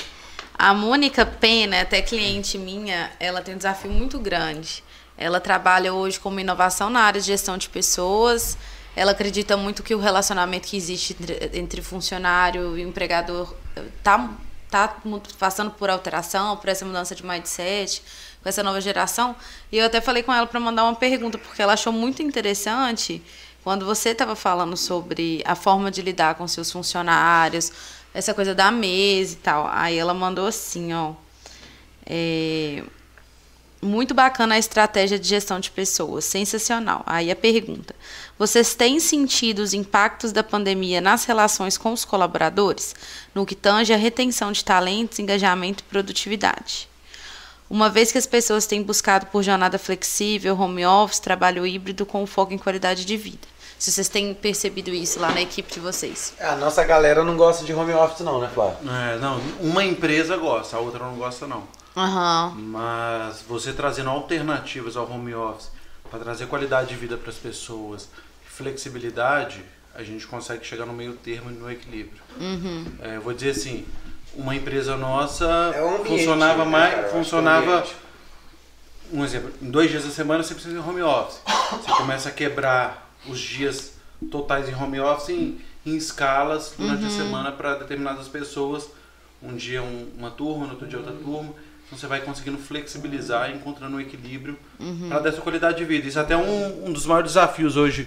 [0.61, 4.85] a Mônica Pena, até cliente minha, ela tem um desafio muito grande.
[5.17, 8.59] Ela trabalha hoje como inovação na área de gestão de pessoas.
[8.95, 13.55] Ela acredita muito que o relacionamento que existe entre, entre funcionário e empregador
[13.97, 14.31] está
[14.71, 14.97] tá
[15.39, 18.03] passando por alteração, por essa mudança de mindset
[18.43, 19.35] com essa nova geração.
[19.73, 23.23] E eu até falei com ela para mandar uma pergunta, porque ela achou muito interessante
[23.65, 27.73] quando você estava falando sobre a forma de lidar com seus funcionários,
[28.13, 29.69] essa coisa da mesa e tal.
[29.71, 31.15] Aí ela mandou assim, ó.
[32.07, 32.83] É,
[33.83, 37.03] muito bacana a estratégia de gestão de pessoas, sensacional.
[37.07, 37.95] Aí a pergunta:
[38.39, 42.95] vocês têm sentido os impactos da pandemia nas relações com os colaboradores,
[43.35, 46.89] no que tange a retenção de talentos, engajamento e produtividade?
[47.71, 52.27] Uma vez que as pessoas têm buscado por jornada flexível, home office, trabalho híbrido com
[52.27, 53.50] foco em qualidade de vida.
[53.81, 56.35] Se vocês têm percebido isso lá na equipe de vocês.
[56.39, 58.77] A nossa galera não gosta de home office não, né, Flávio?
[58.87, 61.67] É, não, uma empresa gosta, a outra não gosta não.
[61.97, 62.51] Uhum.
[62.57, 65.71] Mas você trazendo alternativas ao home office
[66.11, 68.11] para trazer qualidade de vida para as pessoas,
[68.45, 72.21] flexibilidade, a gente consegue chegar no meio termo e no equilíbrio.
[72.39, 72.85] Uhum.
[73.01, 73.87] É, vou dizer assim,
[74.35, 77.87] uma empresa nossa é ambiente, funcionava né, mais, cara, funcionava
[79.11, 81.41] um exemplo, em dois dias da semana você precisa de home office.
[81.71, 83.95] Você começa a quebrar os dias
[84.31, 87.09] totais em home office em, em escalas durante uhum.
[87.09, 88.89] a semana para determinadas pessoas.
[89.43, 91.55] Um dia um, uma turma, no outro dia outra turma.
[91.87, 95.09] Então você vai conseguindo flexibilizar encontrando um equilíbrio uhum.
[95.09, 96.07] para dar essa qualidade de vida.
[96.07, 98.07] Isso é até um, um dos maiores desafios hoje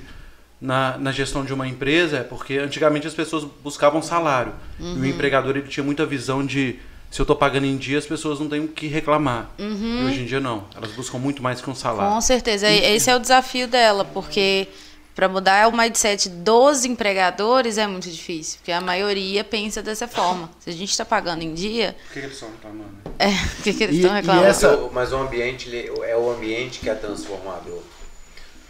[0.61, 4.53] na, na gestão de uma empresa, é porque antigamente as pessoas buscavam salário.
[4.79, 4.85] Uhum.
[4.85, 5.05] E o uhum.
[5.05, 6.79] empregador ele tinha muita visão de
[7.11, 9.51] se eu estou pagando em dia, as pessoas não têm o que reclamar.
[9.59, 10.01] Uhum.
[10.01, 10.63] E hoje em dia não.
[10.75, 12.11] Elas buscam muito mais que um salário.
[12.11, 12.67] Com certeza.
[12.67, 14.67] Esse é o desafio dela, porque
[15.15, 20.49] para mudar o mindset dos empregadores é muito difícil, porque a maioria pensa dessa forma.
[20.59, 21.95] Se a gente está pagando em dia.
[22.09, 22.97] O que, que eles estão reclamando?
[23.19, 23.27] É,
[23.59, 24.47] o que, que eles estão reclamando?
[24.47, 24.89] Essa...
[24.91, 25.69] Mas o ambiente
[26.03, 27.81] é o ambiente que é transformador.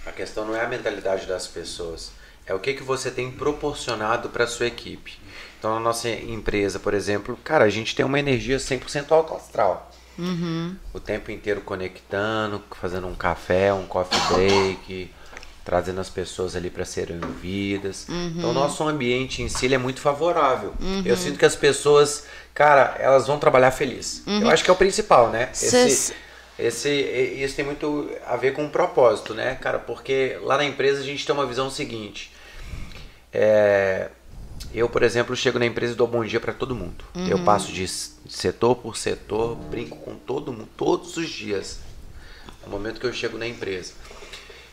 [0.06, 2.12] A questão não é a mentalidade das pessoas,
[2.46, 5.18] é o que, que você tem proporcionado para sua equipe.
[5.58, 9.90] Então, na nossa empresa, por exemplo, cara, a gente tem uma energia 100% alto astral.
[10.20, 10.76] Uhum.
[10.94, 15.10] O tempo inteiro conectando, fazendo um café, um coffee break,
[15.64, 18.08] trazendo as pessoas ali para serem ouvidas.
[18.10, 18.34] Uhum.
[18.38, 20.74] Então, o nosso ambiente em si é muito favorável.
[20.80, 21.04] Uhum.
[21.06, 24.24] Eu sinto que as pessoas, cara, elas vão trabalhar feliz.
[24.28, 24.50] Eu uhum.
[24.50, 25.50] acho que é o principal, né?
[25.54, 26.14] Esse,
[26.60, 29.80] esse, isso tem muito a ver com o propósito, né, cara?
[29.80, 32.32] Porque lá na empresa a gente tem uma visão seguinte.
[33.32, 34.10] É,
[34.74, 37.06] eu, por exemplo, chego na empresa e dou bom dia para todo mundo.
[37.16, 37.28] Uhum.
[37.28, 41.80] Eu passo de setor por setor, brinco com todo mundo todos os dias.
[42.66, 43.94] No momento que eu chego na empresa.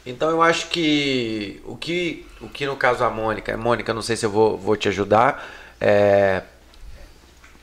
[0.05, 4.17] Então eu acho que o que, o que no caso a Mônica, Mônica, não sei
[4.17, 5.47] se eu vou, vou te ajudar,
[5.81, 6.43] é,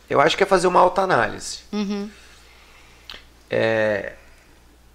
[0.10, 1.60] eu acho que é fazer uma autoanálise.
[1.72, 2.10] Uhum.
[3.50, 4.14] É,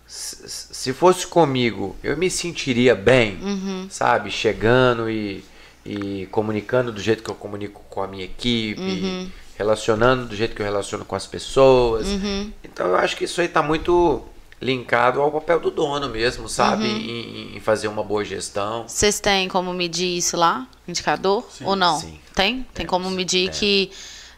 [0.06, 3.86] se fosse comigo, eu me sentiria bem, uhum.
[3.90, 4.30] sabe?
[4.30, 5.44] Chegando e
[5.84, 9.28] e comunicando do jeito que eu comunico com a minha equipe, uhum.
[9.56, 12.06] relacionando do jeito que eu relaciono com as pessoas.
[12.06, 12.52] Uhum.
[12.62, 14.22] Então eu acho que isso aí está muito
[14.62, 16.84] linkado ao papel do dono mesmo, sabe?
[16.84, 16.96] Uhum.
[16.96, 18.86] Em, em, fazer uma boa gestão.
[18.86, 20.66] Vocês têm como medir isso lá?
[20.86, 21.44] Indicador?
[21.50, 21.64] Sim.
[21.64, 21.98] Ou não?
[21.98, 22.18] Sim.
[22.34, 22.66] Tem?
[22.72, 23.90] Tem como medir que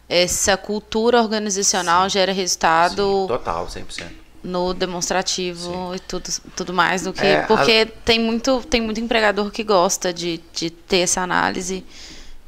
[0.08, 2.14] essa cultura organizacional Sim.
[2.14, 3.22] gera resultado.
[3.22, 4.04] Sim, total, 100%
[4.42, 5.94] no demonstrativo Sim.
[5.96, 7.24] e tudo, tudo mais do que.
[7.24, 8.04] É, porque a...
[8.04, 11.82] tem, muito, tem muito empregador que gosta de, de ter essa análise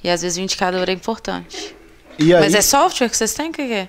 [0.05, 1.75] e às vezes o indicador é importante.
[2.21, 2.33] Aí...
[2.33, 3.49] Mas é software que vocês têm?
[3.49, 3.89] O que é?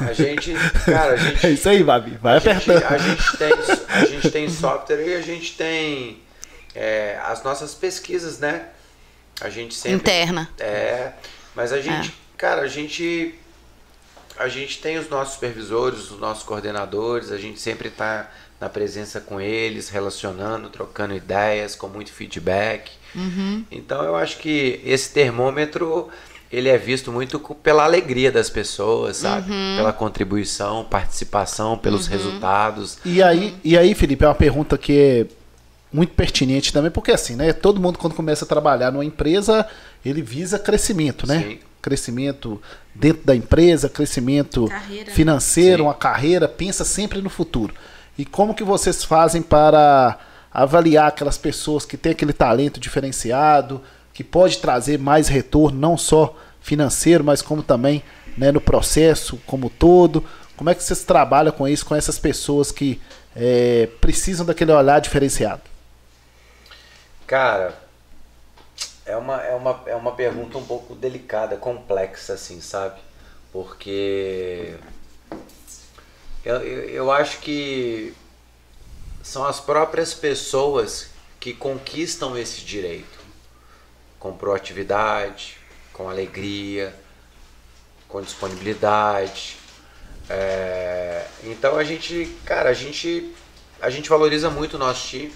[0.00, 0.54] A gente,
[0.84, 1.46] cara, a gente.
[1.46, 2.18] É isso aí, Babi.
[2.20, 2.84] Vai apertando.
[2.84, 3.52] A gente, tem,
[3.88, 6.22] a gente tem software e a gente tem
[6.74, 8.66] é, as nossas pesquisas, né?
[9.40, 9.96] A gente sempre.
[9.96, 10.48] Interna.
[10.58, 11.12] É.
[11.54, 12.12] Mas a gente, é.
[12.36, 13.34] cara, a gente
[14.36, 18.30] a gente tem os nossos supervisores, os nossos coordenadores, a gente sempre está
[18.60, 22.92] na presença com eles, relacionando, trocando ideias, com muito feedback.
[23.14, 23.64] Uhum.
[23.70, 26.08] Então eu acho que esse termômetro
[26.52, 29.50] ele é visto muito pela alegria das pessoas, sabe?
[29.50, 29.76] Uhum.
[29.76, 32.12] Pela contribuição, participação, pelos uhum.
[32.12, 32.98] resultados.
[33.04, 35.26] E aí, e aí, Felipe, é uma pergunta que é
[35.90, 37.52] muito pertinente também, porque assim, né?
[37.52, 39.66] Todo mundo quando começa a trabalhar numa empresa,
[40.04, 41.42] ele visa crescimento, né?
[41.42, 42.62] Sim crescimento
[42.94, 45.10] dentro da empresa, crescimento carreira.
[45.10, 45.88] financeiro, Sim.
[45.88, 47.74] uma carreira, pensa sempre no futuro.
[48.16, 50.16] E como que vocês fazem para
[50.54, 53.82] avaliar aquelas pessoas que têm aquele talento diferenciado,
[54.12, 58.02] que pode trazer mais retorno, não só financeiro, mas como também
[58.36, 60.24] né, no processo como todo?
[60.56, 63.00] Como é que vocês trabalham com isso, com essas pessoas que
[63.34, 65.62] é, precisam daquele olhar diferenciado?
[67.26, 67.74] Cara,
[69.06, 73.00] é uma, é, uma, é uma pergunta um pouco delicada, complexa, assim, sabe?
[73.52, 74.74] Porque
[76.44, 78.14] eu, eu, eu acho que
[79.22, 81.08] são as próprias pessoas
[81.40, 83.21] que conquistam esse direito
[84.22, 85.56] com proatividade,
[85.92, 86.94] com alegria,
[88.06, 89.56] com disponibilidade.
[90.30, 93.34] É, então a gente, cara, a gente,
[93.80, 95.34] a gente valoriza muito o nosso time.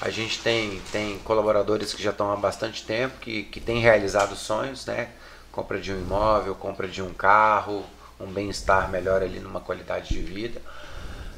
[0.00, 4.36] A gente tem, tem colaboradores que já estão há bastante tempo, que, que têm realizado
[4.36, 5.08] sonhos, né?
[5.50, 7.84] Compra de um imóvel, compra de um carro,
[8.20, 10.62] um bem-estar melhor ali numa qualidade de vida.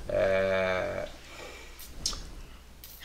[0.06, 1.08] É...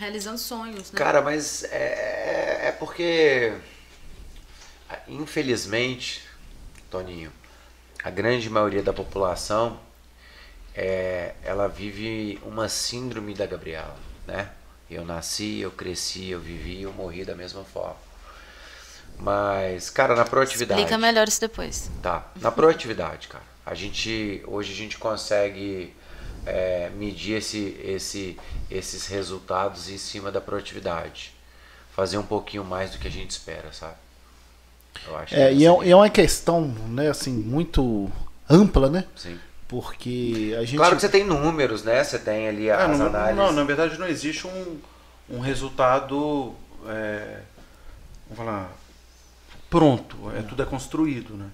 [0.03, 0.97] Realizando sonhos, né?
[0.97, 3.53] Cara, mas é, é, é porque,
[5.07, 6.21] infelizmente,
[6.91, 7.31] Toninho,
[8.03, 9.80] a grande maioria da população
[10.75, 13.95] é, ela vive uma síndrome da Gabriela,
[14.27, 14.49] né?
[14.91, 17.95] Eu nasci, eu cresci, eu vivi, eu morri da mesma forma.
[19.17, 20.81] Mas, cara, na proatividade.
[20.81, 21.89] Explica melhor isso depois.
[22.01, 22.27] Tá.
[22.41, 23.45] Na proatividade, cara.
[23.65, 24.43] A gente.
[24.47, 25.95] Hoje a gente consegue
[26.45, 28.37] é, medir esse, esse,
[28.69, 31.33] esses resultados em cima da proatividade.
[31.95, 33.95] Fazer um pouquinho mais do que a gente espera, sabe?
[35.07, 38.11] Eu acho é, e é, é uma questão, né, assim, muito
[38.49, 39.05] ampla, né?
[39.15, 39.39] Sim.
[39.67, 40.77] Porque a gente.
[40.77, 42.03] Claro que você tem números, né?
[42.03, 43.37] Você tem ali as é, não, análises.
[43.37, 44.77] Não, na verdade não existe um,
[45.29, 46.55] um resultado
[46.87, 47.39] é,
[48.29, 48.71] vamos falar,
[49.69, 51.49] pronto, é, tudo é construído, né?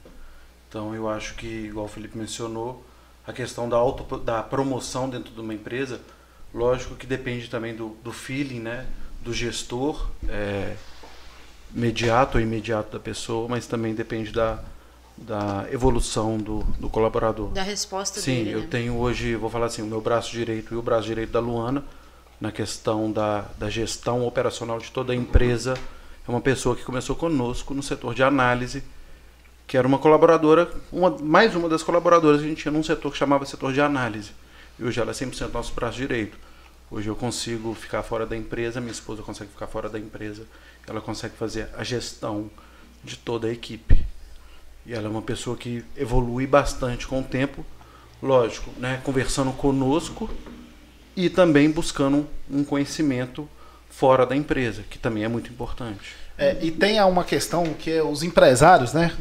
[0.67, 2.85] Então eu acho que, igual o Felipe mencionou,
[3.29, 6.01] a questão da, auto, da promoção dentro de uma empresa,
[6.51, 8.87] lógico que depende também do, do feeling, né?
[9.21, 10.75] Do gestor, é,
[11.75, 14.59] imediato ou imediato da pessoa, mas também depende da,
[15.15, 17.49] da evolução do, do colaborador.
[17.49, 18.45] Da resposta Sim, dele.
[18.45, 18.67] Sim, eu né?
[18.67, 21.83] tenho hoje, vou falar assim, o meu braço direito e o braço direito da Luana,
[22.41, 25.75] na questão da, da gestão operacional de toda a empresa.
[26.27, 28.83] É uma pessoa que começou conosco no setor de análise,
[29.69, 33.11] que era uma colaboradora, uma, mais uma das colaboradoras que a gente tinha num setor
[33.11, 34.31] que chamava setor de análise.
[34.79, 36.35] E hoje ela é 100% nosso braço direito.
[36.89, 40.47] Hoje eu consigo ficar fora da empresa, minha esposa consegue ficar fora da empresa,
[40.87, 42.49] ela consegue fazer a gestão
[43.03, 44.03] de toda a equipe.
[44.87, 47.63] E ela é uma pessoa que evolui bastante com o tempo,
[48.23, 50.27] lógico, né, conversando conosco
[51.15, 53.47] e também buscando um conhecimento
[53.89, 56.15] fora da empresa, que também é muito importante.
[56.37, 59.11] É, e tem uma questão que é os empresários, né?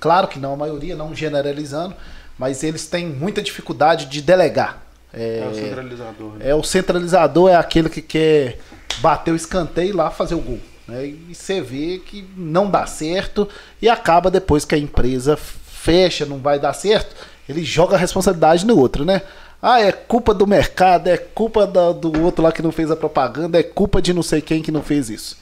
[0.00, 1.94] Claro que não, a maioria, não generalizando,
[2.38, 4.82] mas eles têm muita dificuldade de delegar.
[5.12, 6.32] É, é o centralizador.
[6.34, 6.48] Né?
[6.48, 8.58] É o centralizador, é aquele que quer
[9.00, 10.60] bater o escanteio e lá fazer o gol.
[10.86, 11.06] Né?
[11.06, 13.48] E você vê que não dá certo
[13.82, 17.14] e acaba depois que a empresa fecha, não vai dar certo,
[17.48, 19.22] ele joga a responsabilidade no outro, né?
[19.60, 22.96] Ah, é culpa do mercado, é culpa do, do outro lá que não fez a
[22.96, 25.36] propaganda, é culpa de não sei quem que não fez isso.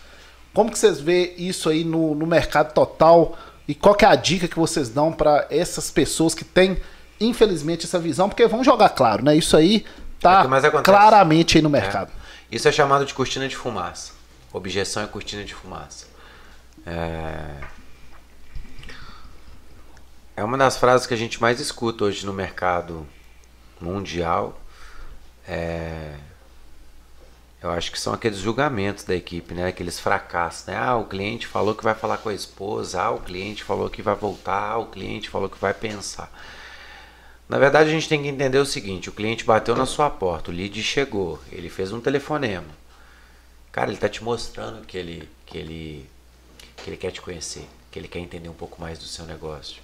[0.54, 3.36] Como que vocês vê isso aí no, no mercado total?
[3.68, 6.78] E qual que é a dica que vocês dão para essas pessoas que têm,
[7.20, 8.26] infelizmente, essa visão?
[8.26, 9.36] Porque vão jogar claro, né?
[9.36, 9.84] Isso aí
[10.18, 12.10] tá é claramente aí no mercado.
[12.50, 12.56] É.
[12.56, 14.12] Isso é chamado de cortina de fumaça.
[14.50, 16.06] Objeção é cortina de fumaça.
[16.86, 17.34] É...
[20.36, 23.06] é uma das frases que a gente mais escuta hoje no mercado
[23.86, 24.60] mundial.
[25.48, 26.14] É...
[27.62, 29.68] Eu acho que são aqueles julgamentos da equipe, né?
[29.68, 30.76] Aqueles fracassos, né?
[30.76, 34.02] Ah, o cliente falou que vai falar com a esposa, ah, o cliente falou que
[34.02, 36.30] vai voltar, ah, o cliente falou que vai pensar.
[37.48, 40.50] Na verdade, a gente tem que entender o seguinte: o cliente bateu na sua porta,
[40.50, 42.68] o lead chegou, ele fez um telefonema.
[43.72, 46.08] Cara, ele está te mostrando que ele, que ele,
[46.76, 49.82] que ele quer te conhecer, que ele quer entender um pouco mais do seu negócio.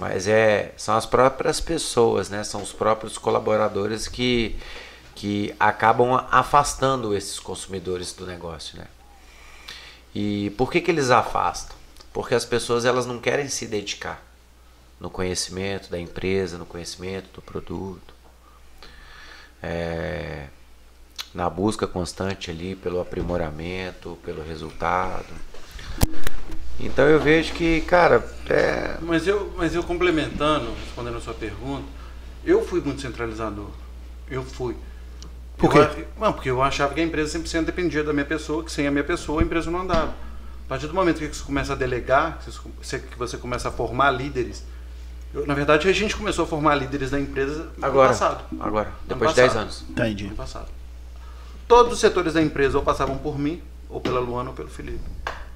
[0.00, 2.42] Mas é, são as próprias pessoas, né?
[2.42, 4.58] São os próprios colaboradores que
[5.14, 8.86] que acabam afastando esses consumidores do negócio, né?
[10.14, 11.76] E por que que eles afastam?
[12.14, 14.24] Porque as pessoas elas não querem se dedicar
[14.98, 18.14] no conhecimento da empresa, no conhecimento do produto,
[19.62, 20.46] é,
[21.34, 25.34] na busca constante ali pelo aprimoramento, pelo resultado.
[26.80, 28.96] Então eu vejo que, cara, é...
[29.02, 31.84] Mas eu, mas eu complementando, respondendo a sua pergunta,
[32.44, 33.68] eu fui muito centralizador.
[34.30, 34.74] Eu fui.
[35.58, 35.78] Por quê?
[35.78, 38.86] Eu, não, porque eu achava que a empresa 100% dependia da minha pessoa, que sem
[38.86, 40.14] a minha pessoa a empresa não andava.
[40.64, 44.64] A partir do momento que você começa a delegar, que você começa a formar líderes,
[45.34, 48.44] eu, na verdade a gente começou a formar líderes da empresa agora, ano passado.
[48.58, 49.84] Agora, depois de 10 anos.
[49.88, 50.26] Entendi.
[50.26, 50.68] Ano passado.
[51.68, 55.00] Todos os setores da empresa ou passavam por mim, ou pela Luana ou pelo Felipe.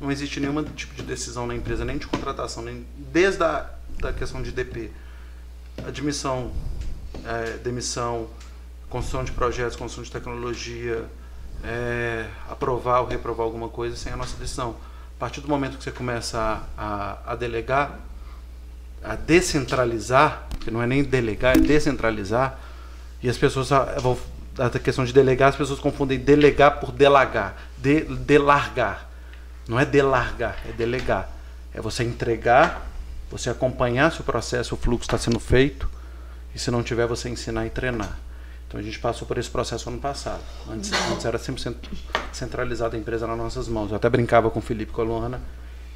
[0.05, 4.13] Não existe nenhum tipo de decisão na empresa, nem de contratação, nem desde a da
[4.13, 4.91] questão de DP.
[5.89, 6.53] Admissão,
[7.25, 8.29] é, demissão,
[8.91, 11.07] construção de projetos, construção de tecnologia,
[11.65, 14.77] é, aprovar ou reprovar alguma coisa sem a nossa decisão.
[15.17, 17.99] A partir do momento que você começa a, a, a delegar,
[19.03, 22.59] a descentralizar, que não é nem delegar, é descentralizar,
[23.23, 23.89] e as pessoas, a,
[24.83, 29.14] questão de delegar, as pessoas confundem delegar por delagar, de, delargar.
[29.69, 31.31] Não é delargar, é delegar.
[31.73, 32.87] É você entregar,
[33.31, 35.89] você acompanhar se o processo, o fluxo está sendo feito,
[36.55, 38.19] e se não tiver, você ensinar e treinar.
[38.69, 40.43] Então a gente passou por esse processo ano passado.
[40.71, 41.75] Antes, antes era 100%
[42.33, 43.91] centralizada a empresa nas nossas mãos.
[43.91, 45.41] Eu até brincava com o Felipe e com a Luana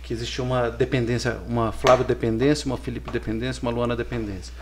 [0.08, 4.54] que existia uma dependência, uma Flávio dependência, uma Felipe dependência, uma Luana dependência.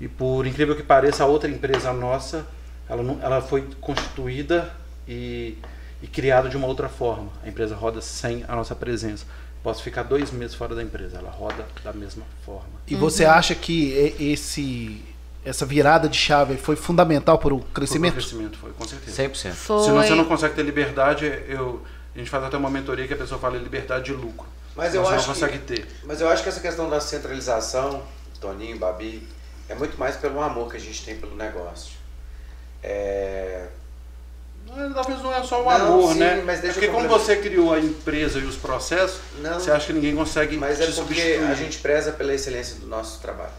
[0.00, 2.46] E por incrível que pareça, a outra empresa nossa,
[2.88, 4.72] ela, ela foi constituída
[5.08, 5.58] e,
[6.02, 7.30] e criada de uma outra forma.
[7.44, 9.24] A empresa roda sem a nossa presença.
[9.62, 12.68] Posso ficar dois meses fora da empresa, ela roda da mesma forma.
[12.88, 15.00] E você acha que esse
[15.44, 18.12] essa virada de chave foi fundamental para o crescimento?
[18.12, 19.22] Para o crescimento, foi, com certeza.
[19.24, 19.52] 100%.
[19.52, 19.84] Foi.
[19.84, 21.82] Senão você não consegue ter liberdade, eu,
[22.14, 24.46] a gente faz até uma mentoria que a pessoa fala liberdade de lucro.
[24.76, 25.86] Mas eu, acho que, ter.
[26.04, 28.02] mas eu acho que essa questão da centralização,
[28.40, 29.26] Toninho, Babi,
[29.68, 31.92] é muito mais pelo amor que a gente tem pelo negócio.
[32.82, 33.68] É...
[34.94, 36.42] Talvez não é só o amor, sim, né?
[36.44, 39.86] Mas deixa é porque como você criou a empresa e os processos, não, você acha
[39.88, 41.44] que ninguém consegue Mas é porque substituir.
[41.44, 43.52] a gente preza pela excelência do nosso trabalho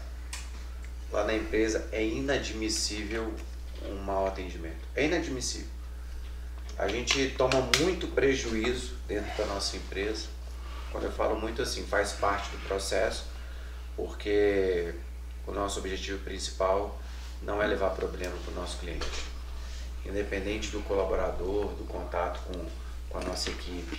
[1.14, 3.32] lá na empresa é inadmissível
[3.88, 4.84] um mau atendimento.
[4.96, 5.68] É inadmissível.
[6.76, 10.26] a gente toma muito prejuízo dentro da nossa empresa.
[10.90, 13.26] Quando eu falo muito assim, faz parte do processo,
[13.94, 14.92] porque
[15.46, 16.98] o nosso objetivo principal
[17.42, 19.06] não é levar problema para o nosso cliente.
[20.04, 22.64] Independente do colaborador, do contato com,
[23.08, 23.98] com a nossa equipe,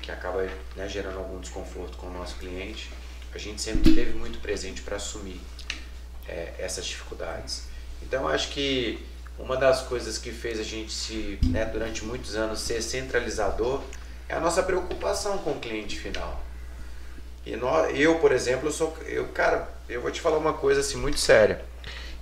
[0.00, 2.90] que acaba né, gerando algum desconforto com o nosso cliente,
[3.34, 5.40] a gente sempre teve muito presente para assumir
[6.28, 7.64] é, essas dificuldades.
[8.02, 9.04] Então, acho que
[9.38, 13.82] uma das coisas que fez a gente se, né, durante muitos anos, ser centralizador
[14.28, 16.40] é a nossa preocupação com o cliente final.
[17.44, 20.80] E nós, eu, por exemplo, eu sou, eu, cara, eu vou te falar uma coisa
[20.80, 21.64] assim muito séria.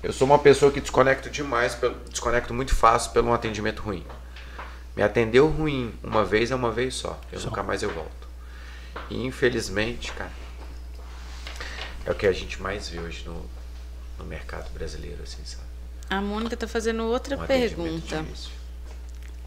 [0.02, 1.76] Eu sou uma pessoa que desconecto demais,
[2.08, 4.06] desconecto muito fácil pelo um atendimento ruim.
[4.96, 7.20] Me atendeu ruim uma vez é uma vez só.
[7.32, 7.48] Eu só.
[7.48, 8.28] nunca mais eu volto.
[9.10, 10.32] E infelizmente, cara,
[12.04, 13.44] é o que a gente mais vê hoje no,
[14.18, 15.68] no mercado brasileiro, assim, sabe?
[16.10, 18.24] A Mônica tá fazendo outra um pergunta.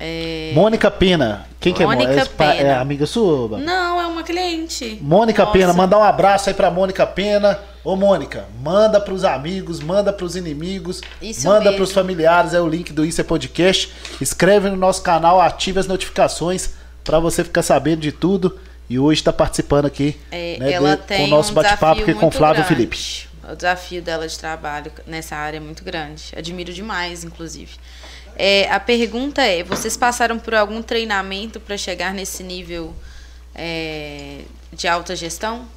[0.04, 0.52] É...
[0.56, 1.46] Mônica Pena.
[1.60, 2.12] Quem que é Mônica?
[2.12, 2.70] É, Pena.
[2.70, 3.60] é amiga sua?
[3.60, 4.98] Não, é uma cliente.
[5.00, 5.54] Mônica Nossa.
[5.54, 7.60] Pena, mandar um abraço aí pra Mônica Pena.
[7.84, 11.78] Ô Mônica, manda pros amigos, manda pros inimigos, Isso manda mesmo.
[11.78, 13.94] pros familiares, é o link do Isso é Podcast.
[14.20, 16.74] Escreve no nosso canal, ative as notificações
[17.04, 18.60] para você ficar sabendo de tudo.
[18.90, 22.28] E hoje está participando aqui é, né, de, com o nosso um bate-papo aqui com
[22.28, 22.68] o Flávio grande.
[22.68, 23.30] Felipe.
[23.50, 26.34] O desafio dela de trabalho nessa área é muito grande.
[26.36, 27.72] Admiro demais, inclusive.
[28.36, 32.96] É, a pergunta é: vocês passaram por algum treinamento para chegar nesse nível
[33.54, 34.42] é,
[34.72, 35.68] de alta gestão?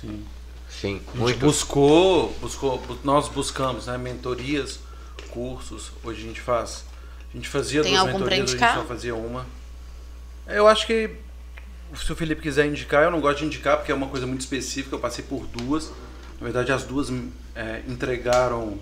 [0.00, 0.24] Sim.
[0.68, 1.00] Sim.
[1.14, 4.80] A gente buscou, buscou, nós buscamos, né, mentorias,
[5.30, 5.92] cursos.
[6.02, 6.84] Hoje a gente faz,
[7.32, 9.46] a gente fazia Tem duas mentorias, a gente só fazia uma.
[10.46, 11.10] Eu acho que
[11.96, 14.40] se o Felipe quiser indicar, eu não gosto de indicar porque é uma coisa muito
[14.40, 14.94] específica.
[14.94, 15.90] Eu passei por duas.
[16.38, 17.08] Na verdade, as duas
[17.54, 18.78] é, entregaram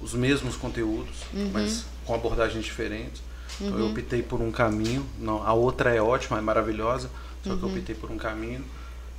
[0.00, 1.50] os mesmos conteúdos, uhum.
[1.52, 3.22] mas com abordagens diferentes.
[3.60, 3.66] Uhum.
[3.66, 3.90] Então eu uhum.
[3.92, 5.04] optei por um caminho.
[5.18, 7.10] Não, a outra é ótima, é maravilhosa,
[7.44, 7.58] só uhum.
[7.58, 7.76] que eu uhum.
[7.76, 8.64] optei por um caminho.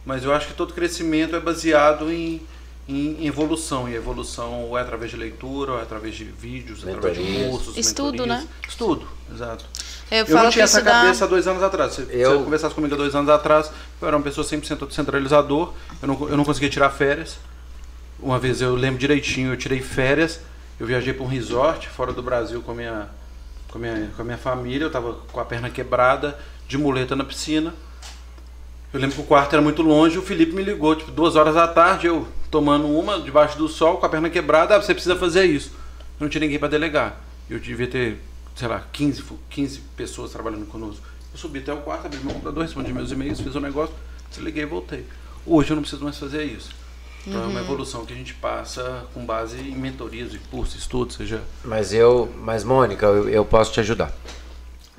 [0.05, 2.41] Mas eu acho que todo crescimento é baseado em,
[2.87, 3.87] em evolução.
[3.87, 7.17] E a evolução ou é através de leitura, ou é através de vídeos, mentorias.
[7.17, 8.43] através de cursos, Estudo, mentorias.
[8.43, 8.47] né?
[8.67, 9.65] Estudo, exato.
[10.09, 11.03] Eu, eu não tinha essa estudar...
[11.03, 11.93] cabeça há dois anos atrás.
[11.93, 12.07] Se, eu...
[12.09, 13.71] se você conversasse comigo há dois anos atrás,
[14.01, 17.37] eu era uma pessoa 100% centralizador, eu não, eu não conseguia tirar férias.
[18.19, 20.41] Uma vez eu lembro direitinho, eu tirei férias,
[20.81, 23.07] eu viajei para um resort fora do Brasil com a minha,
[23.67, 26.35] com a minha, com a minha família, eu estava com a perna quebrada,
[26.67, 27.71] de muleta na piscina.
[28.91, 31.53] Eu lembro que o quarto era muito longe, o Felipe me ligou, tipo, duas horas
[31.53, 35.15] da tarde, eu tomando uma debaixo do sol, com a perna quebrada, ah, você precisa
[35.15, 35.69] fazer isso.
[36.19, 37.21] Eu não tinha ninguém para delegar.
[37.47, 38.19] Eu devia ter,
[38.55, 41.05] sei lá, 15, 15 pessoas trabalhando conosco.
[41.31, 43.93] Eu subi até o quarto, abri meu computador, respondi meus e-mails, fiz o um negócio,
[44.31, 45.05] desliguei e voltei.
[45.45, 46.80] Hoje eu não preciso mais fazer isso.
[47.25, 47.45] Então uhum.
[47.45, 47.65] é uma uhum.
[47.65, 51.41] evolução que a gente passa com base em mentorias e cursos, estudos, seja.
[51.63, 54.11] Mas eu, mas Mônica, eu, eu posso te ajudar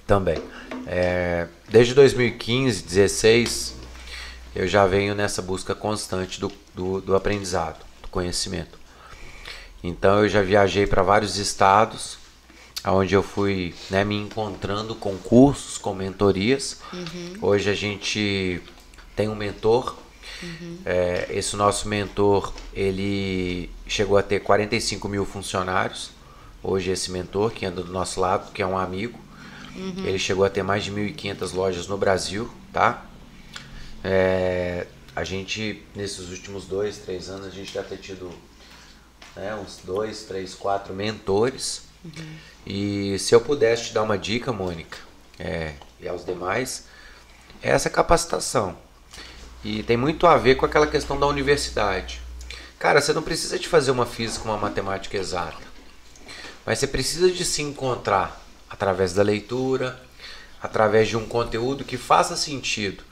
[0.06, 0.40] também.
[0.86, 3.76] É, desde 2015, 16,
[4.54, 8.78] eu já venho nessa busca constante do, do, do aprendizado, do conhecimento.
[9.82, 12.18] Então eu já viajei para vários estados,
[12.84, 16.80] onde eu fui né, me encontrando com cursos, com mentorias.
[16.92, 17.34] Uhum.
[17.42, 18.60] Hoje a gente
[19.16, 19.96] tem um mentor
[20.42, 20.78] Uhum.
[20.84, 26.10] É, esse nosso mentor, ele chegou a ter 45 mil funcionários.
[26.62, 29.18] Hoje esse mentor, que anda do nosso lado, que é um amigo,
[29.74, 30.04] uhum.
[30.04, 33.04] ele chegou a ter mais de 1.500 lojas no Brasil, tá?
[34.04, 38.30] É, a gente, nesses últimos dois, três anos, a gente já tem tido
[39.36, 41.82] né, uns dois, três, quatro mentores.
[42.04, 42.36] Uhum.
[42.66, 44.98] E se eu pudesse te dar uma dica, Mônica,
[45.38, 46.86] é, e aos demais,
[47.62, 48.76] é essa capacitação.
[49.64, 52.20] E tem muito a ver com aquela questão da universidade.
[52.78, 55.62] Cara, você não precisa de fazer uma física, uma matemática exata.
[56.66, 60.00] Mas você precisa de se encontrar através da leitura,
[60.60, 63.04] através de um conteúdo que faça sentido.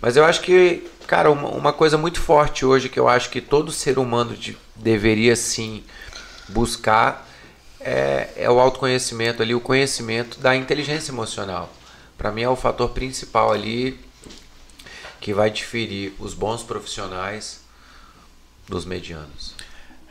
[0.00, 3.40] Mas eu acho que, cara, uma, uma coisa muito forte hoje que eu acho que
[3.40, 5.82] todo ser humano de, deveria sim
[6.48, 7.26] buscar
[7.80, 11.70] é, é o autoconhecimento ali, o conhecimento da inteligência emocional.
[12.16, 13.98] Para mim é o fator principal ali
[15.20, 17.60] que vai diferir os bons profissionais
[18.68, 19.54] dos medianos.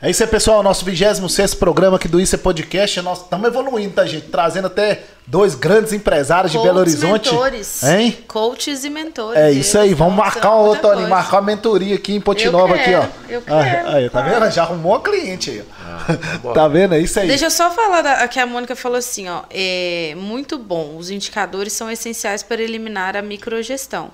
[0.02, 0.62] É isso aí, pessoal.
[0.62, 3.02] Nosso 26 programa aqui do Isso é Podcast.
[3.02, 4.28] Nós estamos evoluindo, tá, gente?
[4.28, 7.30] Trazendo até dois grandes empresários Coaches de Belo Horizonte.
[7.30, 7.82] Mentores.
[7.82, 8.18] Hein?
[8.26, 9.38] Coaches e mentores.
[9.38, 9.92] É isso aí.
[9.92, 13.04] Vamos marcar uma outra, Tony, marcar uma mentoria aqui em Ponte Nova, aqui, ó.
[13.28, 13.88] Eu quero.
[13.90, 14.50] Aí, tá vendo?
[14.50, 15.64] Já arrumou a cliente aí.
[15.84, 16.16] Ah,
[16.54, 16.94] tá vendo?
[16.94, 17.28] É isso aí.
[17.28, 19.42] Deixa eu só falar da, que a Mônica falou assim, ó.
[19.50, 20.96] É muito bom.
[20.96, 24.10] Os indicadores são essenciais para eliminar a microgestão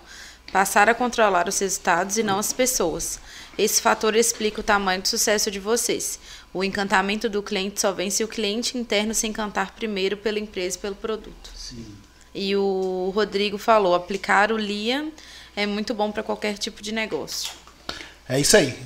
[0.53, 3.19] passar a controlar os resultados e não as pessoas.
[3.59, 6.19] Esse fator explica o tamanho do sucesso de vocês.
[6.53, 10.77] O encantamento do cliente só vem se o cliente interno se encantar primeiro pela empresa
[10.77, 11.51] e pelo produto.
[11.55, 11.87] Sim.
[12.35, 15.09] E o Rodrigo falou: aplicar o LIA
[15.55, 17.53] é muito bom para qualquer tipo de negócio.
[18.29, 18.77] É isso aí.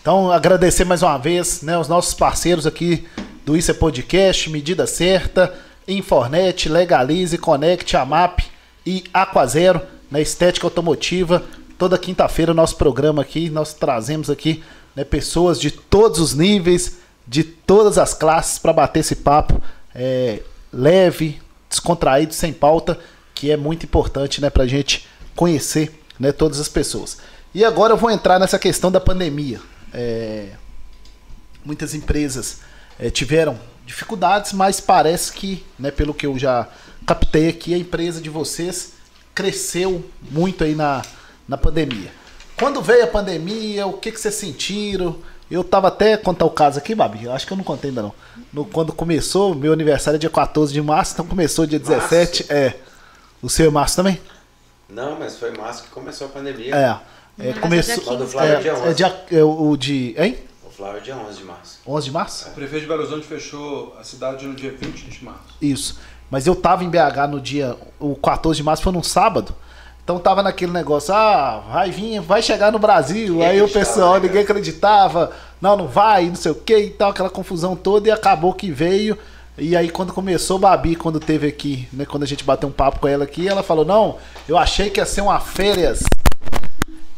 [0.00, 3.06] Então, agradecer mais uma vez né, os nossos parceiros aqui
[3.44, 5.54] do Isso é Podcast, Medida Certa,
[5.86, 8.40] Infornet, Legalize, Conect, Amap
[8.86, 11.44] e Aquazero, na Estética Automotiva.
[11.76, 14.62] Toda quinta-feira, nosso programa aqui, nós trazemos aqui
[14.96, 19.60] né, pessoas de todos os níveis, de todas as classes, para bater esse papo
[19.94, 22.98] é, leve, descontraído, sem pauta,
[23.34, 25.06] que é muito importante né, para a gente
[25.36, 27.18] conhecer né, todas as pessoas.
[27.54, 29.60] E agora eu vou entrar nessa questão da pandemia.
[29.92, 30.50] É,
[31.64, 32.60] muitas empresas
[32.98, 36.68] é, tiveram dificuldades, mas parece que, né, pelo que eu já
[37.06, 38.97] captei aqui, a empresa de vocês
[39.38, 41.00] cresceu muito aí na,
[41.46, 42.10] na pandemia.
[42.58, 45.16] Quando veio a pandemia, o que, que vocês sentiram?
[45.48, 47.28] Eu tava até contar o caso aqui, Babi.
[47.28, 48.12] Acho que eu não contei ainda não.
[48.52, 52.46] No, quando começou, meu aniversário é dia 14 de março, então começou dia 17.
[52.48, 52.52] Março?
[52.52, 52.74] É.
[53.40, 54.20] O seu é março também?
[54.88, 56.74] Não, mas foi março que começou a pandemia.
[57.38, 57.50] É.
[57.50, 58.14] é começou.
[58.14, 58.88] O do Flávio é, dia 11.
[58.88, 60.16] É, dia, é o de.
[60.18, 60.36] Hein?
[60.66, 61.78] O Flávio é dia 11 de março.
[61.86, 62.48] 11 de março?
[62.48, 65.54] O prefeito de Belo Horizonte fechou a cidade no dia 20 de março.
[65.62, 66.00] Isso.
[66.30, 67.76] Mas eu tava em BH no dia.
[67.98, 69.54] O 14 de março foi num sábado.
[70.08, 73.42] Então tava naquele negócio, ah, vai vir, vai chegar no Brasil.
[73.42, 77.10] Aí o pessoal, né, ninguém acreditava, não, não vai, não sei o que e tal,
[77.10, 79.18] aquela confusão toda, e acabou que veio.
[79.58, 83.00] E aí quando começou Babi, quando teve aqui, né, quando a gente bateu um papo
[83.00, 84.16] com ela aqui, ela falou, não,
[84.48, 86.02] eu achei que ia ser uma férias.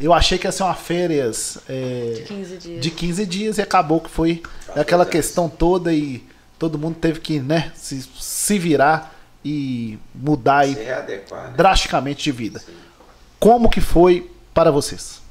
[0.01, 2.83] Eu achei que ia ser uma férias é, de, 15 dias.
[2.83, 4.43] de 15 dias e acabou que foi
[4.75, 6.25] aquela questão toda e
[6.61, 11.55] todo mundo teve que né, se, se virar e mudar e né?
[11.57, 12.59] drasticamente de vida.
[12.59, 12.77] Sim.
[13.39, 15.23] Como que foi para vocês?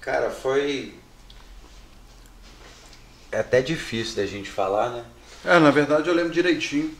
[0.00, 0.92] Cara, foi
[3.30, 5.04] é até difícil da gente falar, né?
[5.44, 6.92] É, na verdade eu lembro direitinho.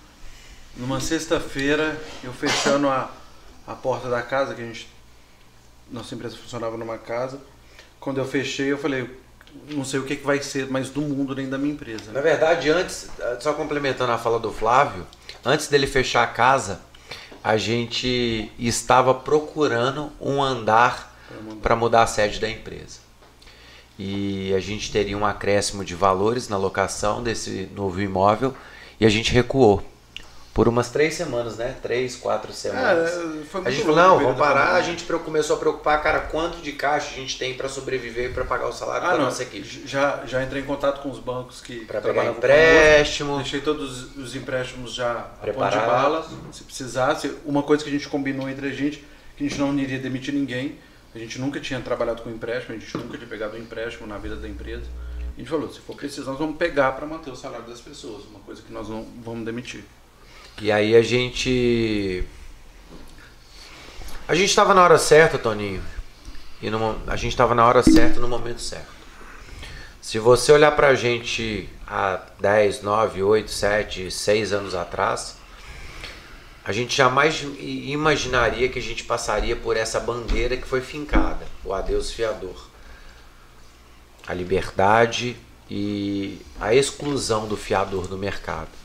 [0.77, 3.11] Numa sexta-feira, eu fechando a,
[3.67, 4.89] a porta da casa, que a gente.
[5.91, 7.41] Nossa empresa funcionava numa casa.
[7.99, 9.11] Quando eu fechei, eu falei,
[9.71, 12.13] não sei o que, que vai ser mais do mundo nem da minha empresa.
[12.13, 13.09] Na verdade, antes,
[13.41, 15.07] só complementando a fala do Flávio,
[15.45, 16.81] antes dele fechar a casa,
[17.43, 21.13] a gente estava procurando um andar
[21.63, 23.01] para mudar a sede da empresa.
[23.99, 28.55] E a gente teria um acréscimo de valores na locação desse novo imóvel
[28.99, 29.83] e a gente recuou
[30.55, 31.77] por umas três semanas, né?
[31.83, 33.11] Três, quatro semanas.
[33.11, 34.75] É, a gente falou, não, vamos parar.
[34.75, 38.35] A gente começou a preocupar, cara, quanto de caixa a gente tem para sobreviver e
[38.35, 39.87] para pagar o salário ah, da não, nossa equipe.
[39.87, 43.37] Já, já entrei em contato com os bancos que para pegar empréstimo.
[43.37, 45.81] Deixei todos os empréstimos já preparados.
[45.81, 47.35] de bala, se precisasse.
[47.47, 49.03] Uma coisa que a gente combinou entre a gente,
[49.37, 50.79] que a gente não iria demitir ninguém.
[51.15, 54.19] A gente nunca tinha trabalhado com empréstimo, a gente nunca tinha pegado um empréstimo na
[54.19, 54.85] vida da empresa.
[55.35, 58.25] A gente falou, se for preciso, nós vamos pegar para manter o salário das pessoas,
[58.25, 59.83] uma coisa que nós não vamos demitir.
[60.61, 62.25] E aí a gente.
[64.29, 65.83] A gente estava na hora certa, Toninho.
[66.61, 68.93] E no, a gente estava na hora certa no momento certo.
[70.01, 75.37] Se você olhar pra gente há 10, 9, 8, 7, 6 anos atrás,
[76.65, 81.73] a gente jamais imaginaria que a gente passaria por essa bandeira que foi fincada, o
[81.73, 82.69] adeus fiador.
[84.27, 85.37] A liberdade
[85.69, 88.82] e a exclusão do fiador do mercado.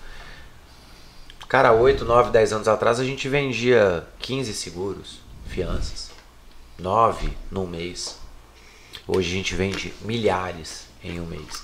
[1.47, 6.11] Cara, 8, 9, 10 anos atrás a gente vendia 15 seguros, fianças.
[6.77, 8.19] 9 num mês.
[9.07, 11.63] Hoje a gente vende milhares em um mês.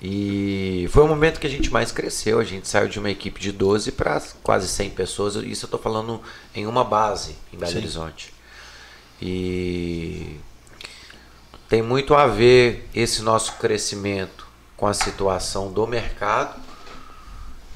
[0.00, 2.38] E foi o momento que a gente mais cresceu.
[2.38, 5.34] A gente saiu de uma equipe de 12 para quase 100 pessoas.
[5.34, 6.22] Isso eu estou falando
[6.54, 7.78] em uma base em Belo Sim.
[7.78, 8.32] Horizonte.
[9.20, 10.36] E
[11.68, 14.46] tem muito a ver esse nosso crescimento
[14.76, 16.67] com a situação do mercado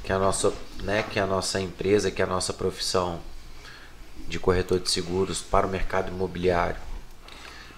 [0.02, 0.52] que a nossa,
[0.82, 3.20] né, que a nossa empresa, que a nossa profissão
[4.28, 6.80] de corretor de seguros para o mercado imobiliário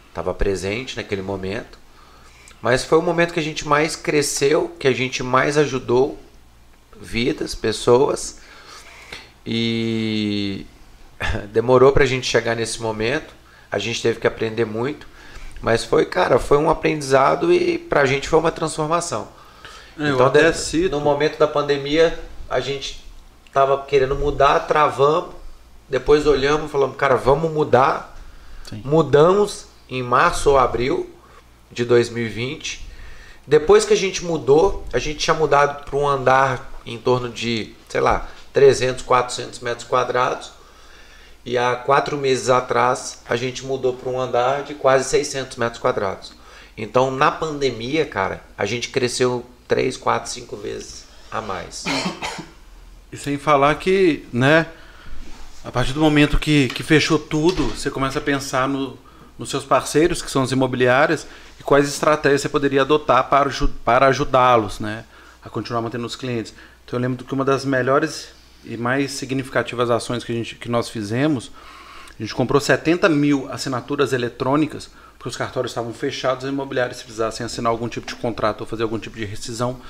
[0.08, 1.78] estava presente naquele momento.
[2.62, 6.18] Mas foi o momento que a gente mais cresceu, que a gente mais ajudou
[6.98, 8.38] vidas, pessoas.
[9.44, 10.64] E
[11.52, 13.34] demorou para a gente chegar nesse momento.
[13.70, 15.06] A gente teve que aprender muito.
[15.60, 19.28] Mas foi, cara, foi um aprendizado e para a gente foi uma transformação.
[19.98, 20.90] Eu então, até cito.
[20.90, 22.18] no momento da pandemia,
[22.48, 23.04] a gente
[23.52, 25.34] tava querendo mudar, travamos,
[25.88, 28.16] depois olhamos e falamos, cara, vamos mudar.
[28.68, 28.82] Sim.
[28.84, 31.10] Mudamos em março ou abril
[31.70, 32.84] de 2020.
[33.46, 37.74] Depois que a gente mudou, a gente tinha mudado para um andar em torno de,
[37.88, 40.52] sei lá, 300, 400 metros quadrados.
[41.44, 45.80] E há quatro meses atrás, a gente mudou para um andar de quase 600 metros
[45.80, 46.32] quadrados.
[46.76, 51.84] Então, na pandemia, cara, a gente cresceu três, quatro, cinco vezes a mais.
[53.12, 54.66] E sem falar que, né,
[55.64, 58.98] A partir do momento que, que fechou tudo, você começa a pensar no,
[59.38, 61.26] nos seus parceiros, que são as imobiliárias,
[61.58, 63.50] e quais estratégias você poderia adotar para,
[63.82, 65.04] para ajudá-los né,
[65.42, 66.52] a continuar mantendo os clientes.
[66.84, 68.28] Então eu lembro que uma das melhores
[68.62, 71.50] e mais significativas ações que, a gente, que nós fizemos,
[72.18, 74.90] a gente comprou 70 mil assinaturas eletrônicas,
[75.24, 78.66] porque os cartórios estavam fechados, e imobiliários, se precisassem assinar algum tipo de contrato ou
[78.66, 79.80] fazer algum tipo de rescisão,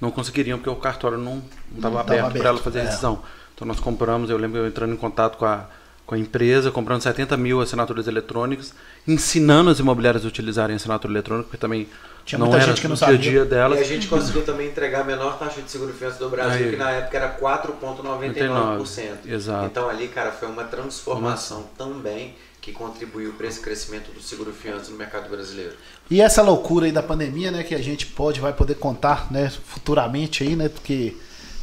[0.00, 1.40] não conseguiriam, porque o cartório não
[1.72, 2.86] estava aberto para ela fazer a é.
[2.86, 3.22] rescisão.
[3.54, 5.66] Então nós compramos, eu lembro eu entrando em contato com a,
[6.04, 8.74] com a empresa, comprando 70 mil assinaturas eletrônicas,
[9.06, 11.86] ensinando as imobiliárias a utilizarem assinatura eletrônica, porque também
[12.24, 13.16] tinha não muita gente que não sabia.
[13.16, 13.78] dia a dia delas.
[13.78, 16.70] E a gente conseguiu também entregar a menor taxa de seguro do Brasil, Aí.
[16.70, 19.18] que na época era 4,99%.
[19.24, 19.66] Exato.
[19.66, 24.90] Então ali, cara, foi uma transformação também que contribuiu para esse crescimento do seguro fiança
[24.90, 25.74] no mercado brasileiro.
[26.10, 29.50] E essa loucura aí da pandemia, né, que a gente pode, vai poder contar, né,
[29.64, 31.16] futuramente aí, né, porque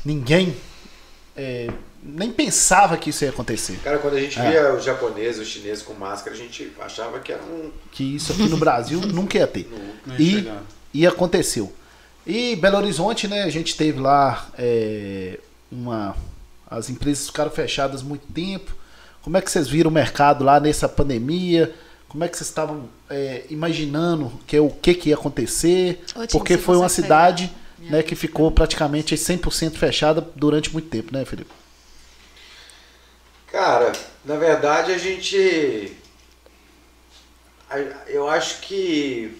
[0.03, 0.56] ninguém
[1.36, 1.69] é,
[2.02, 3.80] nem pensava que isso ia acontecer.
[3.84, 4.49] Cara, quando a gente é.
[4.49, 7.72] via os japoneses, os chineses com máscara, a gente achava que era um.
[7.91, 9.69] Que isso aqui no Brasil nunca ia ter.
[9.69, 10.64] Não, não ia
[10.94, 11.72] e, e aconteceu.
[12.26, 13.44] E Belo Horizonte, né?
[13.44, 15.40] A gente teve lá é,
[15.72, 16.15] uma.
[16.69, 18.76] As empresas ficaram fechadas muito tempo.
[19.28, 21.76] Como é que vocês viram o mercado lá nessa pandemia?
[22.08, 26.02] Como é que vocês estavam é, imaginando que o que, que ia acontecer?
[26.32, 31.52] Porque foi uma cidade né, que ficou praticamente 100% fechada durante muito tempo, né, Felipe?
[33.52, 33.91] Cara,
[34.24, 35.91] na verdade a gente.
[38.08, 39.38] Eu acho que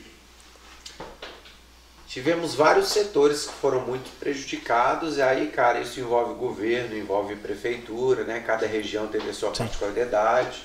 [2.08, 8.24] tivemos vários setores que foram muito prejudicados, e aí, cara, isso envolve governo, envolve prefeitura,
[8.24, 8.44] né?
[8.46, 9.64] Cada região teve a sua Sim.
[9.64, 10.64] particularidade.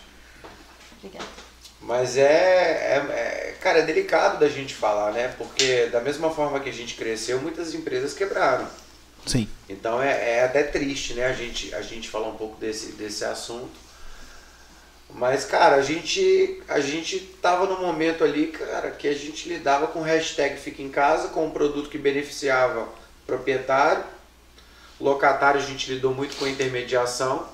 [0.98, 1.27] Obrigada.
[1.81, 5.35] Mas é, é, é, cara, é delicado da gente falar, né?
[5.36, 8.69] Porque da mesma forma que a gente cresceu, muitas empresas quebraram.
[9.27, 9.48] Sim.
[9.69, 11.27] Então é, é até triste, né?
[11.27, 13.81] A gente, a gente falar um pouco desse, desse assunto.
[15.14, 19.86] Mas, cara, a gente, a gente tava no momento ali, cara, que a gente lidava
[19.86, 22.89] com hashtag Fica em Casa, com um produto que beneficiava
[23.26, 24.05] proprietário.
[24.98, 27.47] Locatário, a gente lidou muito com intermediação.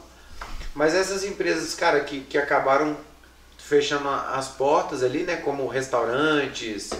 [0.74, 2.97] Mas essas empresas, cara, que, que acabaram
[3.56, 5.36] fechando as portas ali, né?
[5.36, 6.90] Como restaurantes,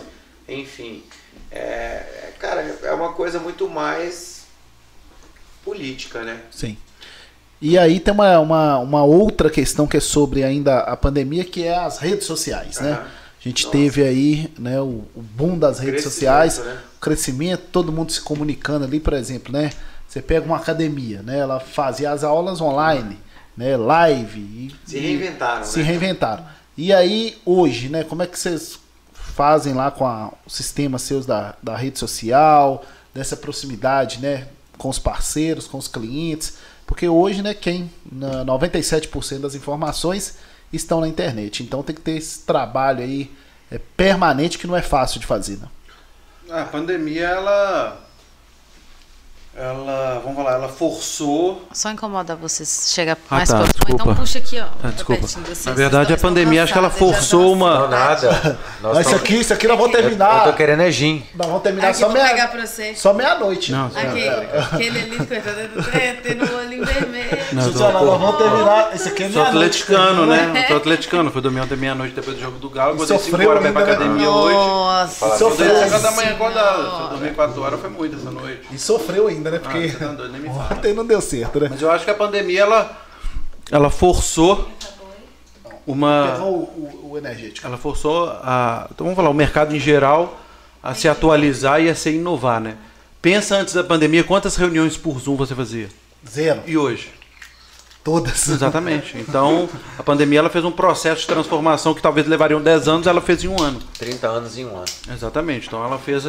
[0.48, 1.05] enfim.
[1.51, 4.47] É, cara, é uma coisa muito mais
[5.64, 6.43] política, né?
[6.51, 6.76] Sim.
[7.60, 11.64] E aí tem uma, uma, uma, outra questão que é sobre ainda a pandemia, que
[11.64, 12.93] é as redes sociais, né?
[12.93, 13.76] A gente Nossa.
[13.76, 16.78] teve aí né, o, o boom das redes sociais, né?
[16.97, 19.70] o crescimento, todo mundo se comunicando ali, por exemplo, né?
[20.06, 21.39] Você pega uma academia, né?
[21.39, 23.18] Ela fazia as aulas online,
[23.56, 23.76] né?
[23.76, 24.39] Live.
[24.39, 25.85] E, se reinventaram, Se né?
[25.85, 26.44] reinventaram.
[26.76, 28.05] E aí, hoje, né?
[28.05, 28.78] Como é que vocês
[29.12, 34.47] fazem lá com a, o sistema seus da, da rede social, dessa proximidade, né?
[34.78, 36.55] com os parceiros, com os clientes,
[36.89, 40.39] porque hoje, né, quem 97% das informações
[40.73, 41.62] estão na internet.
[41.62, 43.31] Então tem que ter esse trabalho aí
[43.70, 45.69] é, permanente que não é fácil de fazer, né?
[46.51, 48.07] A pandemia ela
[49.56, 51.66] ela, vamos falar, ela forçou.
[51.72, 53.82] Só incomoda vocês chega ah, mais tá, próximo.
[53.88, 54.66] Então puxa aqui, ó.
[54.82, 55.26] Ah, desculpa.
[55.66, 57.80] Na verdade, a pandemia acho que ela forçou uma.
[57.80, 58.58] Não, nada.
[58.80, 60.46] Nós isso aqui, isso aqui nós vamos terminar.
[60.46, 61.24] Eu, tô querendo é gin.
[61.34, 62.28] Nós vamos terminar aqui, só meia.
[62.28, 62.94] pegar pra você.
[62.94, 63.72] Só meia-noite.
[63.72, 64.66] Não, aqui, é.
[64.72, 65.18] aquele ali,
[66.22, 67.38] tendo o olhinho vermelho.
[67.52, 68.94] Não, tô, nós vamos terminar.
[68.94, 70.66] Esse aqui é Sou atleticano, né?
[70.68, 71.30] Sou atleticano.
[71.32, 72.96] Fui dormir ontem meia-noite depois do jogo do Galo.
[72.96, 74.54] Vou descer 5 horas pra ir pra academia hoje.
[74.54, 75.36] Nossa.
[75.36, 75.82] Sofreu.
[75.82, 76.96] 5 da manhã acordado.
[76.96, 78.60] Se eu dormir 4 horas foi muito essa noite.
[78.70, 79.58] E sofreu ainda, né?
[79.58, 79.92] Porque.
[80.00, 80.74] Ah, nem me fala.
[80.74, 81.68] Ontem não deu certo, né?
[81.70, 82.98] Mas eu acho que a pandemia ela,
[83.70, 84.68] ela forçou
[85.86, 86.38] uma.
[86.38, 87.66] O, o, o, energético.
[87.66, 88.88] Ela forçou a.
[88.92, 90.38] Então vamos falar, o mercado em geral
[90.82, 92.76] a se atualizar e a se inovar, né?
[93.20, 95.88] Pensa antes da pandemia, quantas reuniões por Zoom você fazia?
[96.28, 96.62] Zero.
[96.66, 97.10] E hoje?
[98.04, 98.48] Todas.
[98.48, 99.16] Exatamente.
[99.28, 99.68] Então,
[99.98, 103.44] a pandemia ela fez um processo de transformação que talvez levariam 10 anos, ela fez
[103.44, 103.80] em um ano.
[103.98, 104.86] 30 anos em um ano.
[105.12, 105.66] Exatamente.
[105.66, 106.24] Então ela fez.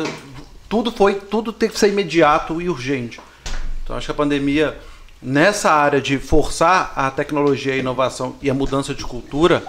[0.69, 1.15] Tudo foi.
[1.15, 3.19] Tudo teve que ser imediato e urgente.
[3.83, 4.77] Então acho que a pandemia,
[5.19, 9.63] nessa área de forçar a tecnologia, a inovação e a mudança de cultura,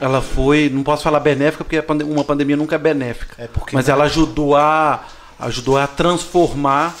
[0.00, 3.42] ela foi, não posso falar benéfica, porque uma pandemia nunca é benéfica.
[3.42, 5.04] É mas ela ajudou a,
[5.38, 6.94] ajudou a transformar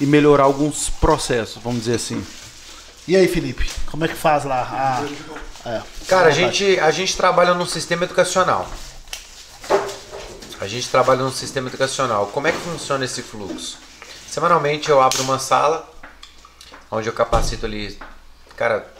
[0.00, 2.24] e melhorar alguns processos, vamos dizer assim.
[3.06, 5.04] E aí, Felipe, como é que faz lá?
[5.64, 8.66] A, é, Cara, a gente, a gente trabalha no sistema educacional.
[10.64, 12.28] A gente trabalha no sistema educacional.
[12.28, 13.76] Como é que funciona esse fluxo?
[14.26, 15.86] Semanalmente eu abro uma sala
[16.90, 17.98] onde eu capacito ali,
[18.56, 18.90] cara,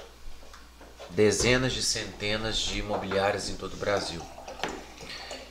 [1.08, 4.20] dezenas de centenas de imobiliárias em todo o Brasil.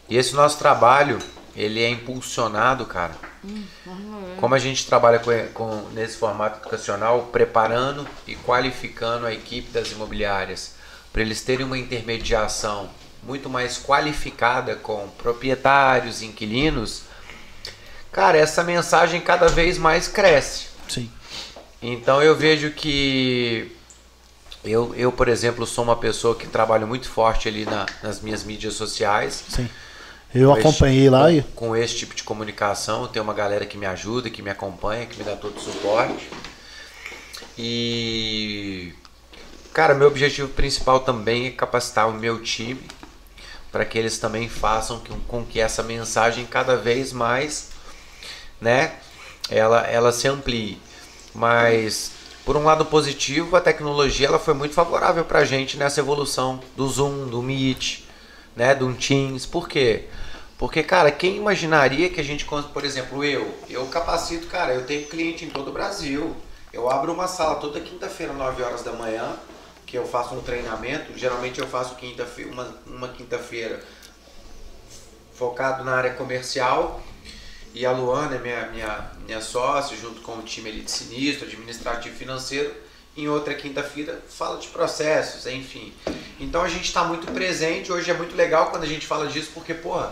[0.08, 1.18] E esse nosso trabalho,
[1.56, 3.16] ele é impulsionado, cara,
[4.40, 9.92] Como a gente trabalha com, com, nesse formato educacional, preparando e qualificando a equipe das
[9.92, 10.76] imobiliárias
[11.12, 12.88] para eles terem uma intermediação
[13.26, 17.04] muito mais qualificada com proprietários, inquilinos,
[18.12, 20.68] cara, essa mensagem cada vez mais cresce.
[20.88, 21.10] Sim.
[21.82, 23.72] Então eu vejo que
[24.64, 28.44] eu, eu por exemplo, sou uma pessoa que trabalho muito forte ali na, nas minhas
[28.44, 29.44] mídias sociais.
[29.50, 29.70] Sim.
[30.34, 31.44] Eu acompanhei lá e.
[31.56, 35.18] Com esse tipo de comunicação, tem uma galera que me ajuda, que me acompanha, que
[35.18, 36.28] me dá todo o suporte.
[37.56, 38.94] E.
[39.72, 42.82] Cara, meu objetivo principal também é capacitar o meu time
[43.74, 47.72] para que eles também façam com que essa mensagem cada vez mais,
[48.62, 48.94] né,
[49.50, 50.80] ela, ela se amplie.
[51.34, 52.12] Mas
[52.46, 56.60] por um lado positivo, a tecnologia ela foi muito favorável para a gente nessa evolução
[56.78, 58.04] do Zoom, do Meet,
[58.56, 59.48] né, do Teams.
[59.48, 60.08] Por quê?
[60.56, 65.08] Porque, cara, quem imaginaria que a gente, por exemplo, eu, eu capacito, cara, eu tenho
[65.08, 66.36] cliente em todo o Brasil.
[66.72, 69.36] Eu abro uma sala toda quinta-feira, 9 horas da manhã,
[69.94, 71.16] que eu faço um treinamento.
[71.16, 73.80] Geralmente eu faço quinta uma, uma quinta-feira
[75.36, 77.00] focado na área comercial.
[77.76, 82.16] E a Luana é minha, minha, minha sócia, junto com o time de sinistro, administrativo
[82.16, 82.74] financeiro.
[83.16, 85.94] Em outra quinta-feira fala de processos, enfim.
[86.40, 87.92] Então a gente está muito presente.
[87.92, 90.12] Hoje é muito legal quando a gente fala disso, porque, porra,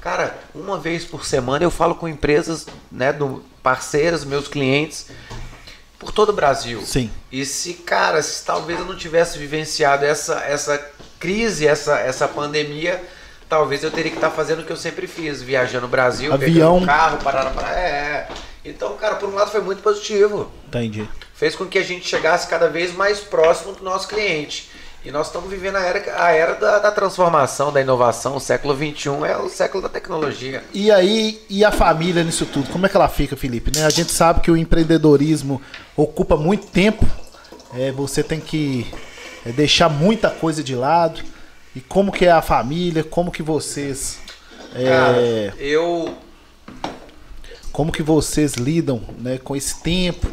[0.00, 5.06] cara, uma vez por semana eu falo com empresas, né, do, parceiras, meus clientes,
[6.00, 6.80] por todo o Brasil.
[6.82, 7.10] Sim.
[7.30, 10.78] E se, cara, se talvez eu não tivesse vivenciado essa, essa
[11.18, 13.00] crise, essa, essa pandemia,
[13.46, 16.32] talvez eu teria que estar tá fazendo o que eu sempre fiz, viajando no Brasil,
[16.32, 16.78] Avião.
[16.78, 18.28] pegando carro, parar para é.
[18.64, 20.50] Então, cara, por um lado foi muito positivo.
[20.66, 21.06] Entendi.
[21.34, 24.70] Fez com que a gente chegasse cada vez mais próximo do nosso cliente.
[25.02, 28.36] E nós estamos vivendo a era, a era da, da, transformação, da inovação.
[28.36, 30.62] O século XXI é o século da tecnologia.
[30.74, 32.68] E aí, e a família nisso tudo?
[32.70, 33.72] Como é que ela fica, Felipe?
[33.74, 33.86] Né?
[33.86, 35.60] A gente sabe que o empreendedorismo
[35.96, 37.06] ocupa muito tempo.
[37.74, 38.86] É, você tem que
[39.46, 41.22] é, deixar muita coisa de lado.
[41.74, 43.02] E como que é a família?
[43.02, 44.18] Como que vocês...
[44.74, 46.14] É, Cara, eu...
[47.72, 50.26] Como que vocês lidam né, com esse tempo?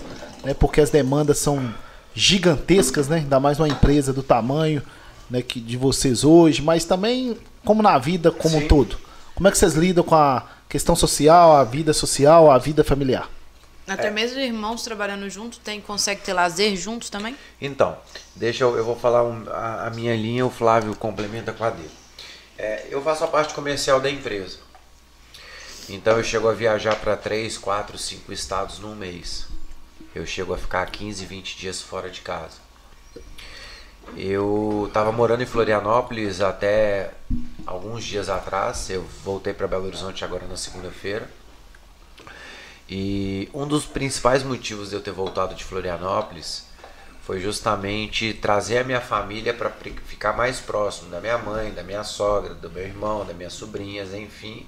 [0.44, 1.74] Né, porque as demandas são
[2.18, 3.18] gigantescas, né?
[3.18, 4.82] Ainda mais uma empresa do tamanho
[5.30, 8.66] né, que de vocês hoje, mas também como na vida como Sim.
[8.66, 8.98] um todo.
[9.36, 13.30] Como é que vocês lidam com a questão social, a vida social, a vida familiar?
[13.88, 14.12] Até é.
[14.12, 17.38] mesmo irmãos trabalhando juntos, tem, consegue ter lazer juntos também?
[17.62, 17.96] Então,
[18.36, 21.70] deixa eu, eu vou falar um, a, a, minha linha, o Flávio complementa com a
[21.70, 21.92] dele.
[22.58, 24.58] É, eu faço a parte comercial da empresa.
[25.88, 29.47] Então eu chego a viajar para 3, 4, 5 estados num mês
[30.18, 32.58] eu chego a ficar 15, 20 dias fora de casa.
[34.16, 37.12] Eu estava morando em Florianópolis até
[37.66, 38.90] alguns dias atrás.
[38.90, 41.30] Eu voltei para Belo Horizonte agora na segunda-feira.
[42.90, 46.66] E um dos principais motivos de eu ter voltado de Florianópolis
[47.22, 49.70] foi justamente trazer a minha família para
[50.06, 54.14] ficar mais próximo da minha mãe, da minha sogra, do meu irmão, das minhas sobrinhas,
[54.14, 54.66] enfim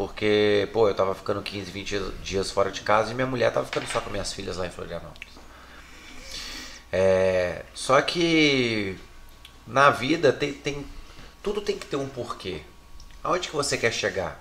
[0.00, 3.66] porque, pô, eu tava ficando 15, 20 dias fora de casa e minha mulher tava
[3.66, 5.34] ficando só com minhas filhas lá em Florianópolis.
[6.90, 8.98] É, só que
[9.66, 10.86] na vida tem, tem
[11.42, 12.62] tudo tem que ter um porquê.
[13.22, 14.40] Aonde que você quer chegar?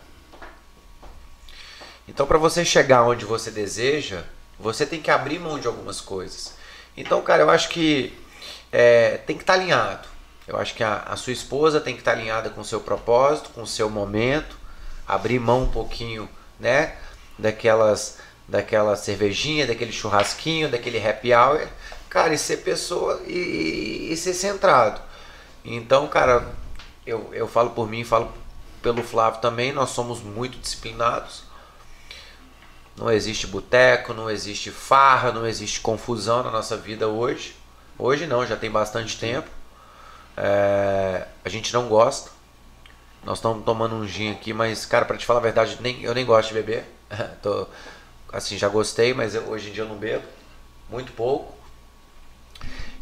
[2.07, 4.23] Então, para você chegar onde você deseja,
[4.57, 6.53] você tem que abrir mão de algumas coisas.
[6.95, 8.17] Então, cara, eu acho que
[8.71, 10.07] é, tem que estar tá alinhado.
[10.47, 12.79] Eu acho que a, a sua esposa tem que estar tá alinhada com o seu
[12.79, 14.57] propósito, com o seu momento
[15.09, 16.29] abrir mão um pouquinho,
[16.59, 16.95] né?
[17.37, 21.67] Daquelas, daquela cervejinha, daquele churrasquinho, daquele happy hour,
[22.09, 25.01] cara, e ser pessoa e, e ser centrado.
[25.65, 26.47] Então, cara,
[27.05, 28.31] eu, eu falo por mim, falo
[28.81, 31.43] pelo Flávio também, nós somos muito disciplinados.
[32.95, 37.55] Não existe boteco, não existe farra, não existe confusão na nossa vida hoje.
[37.97, 39.49] Hoje não, já tem bastante tempo.
[40.35, 42.31] É, a gente não gosta.
[43.23, 46.13] Nós estamos tomando um gin aqui, mas, cara, para te falar a verdade, nem, eu
[46.13, 46.85] nem gosto de beber.
[47.41, 47.67] Tô,
[48.31, 50.25] assim, já gostei, mas eu, hoje em dia eu não bebo.
[50.89, 51.53] Muito pouco.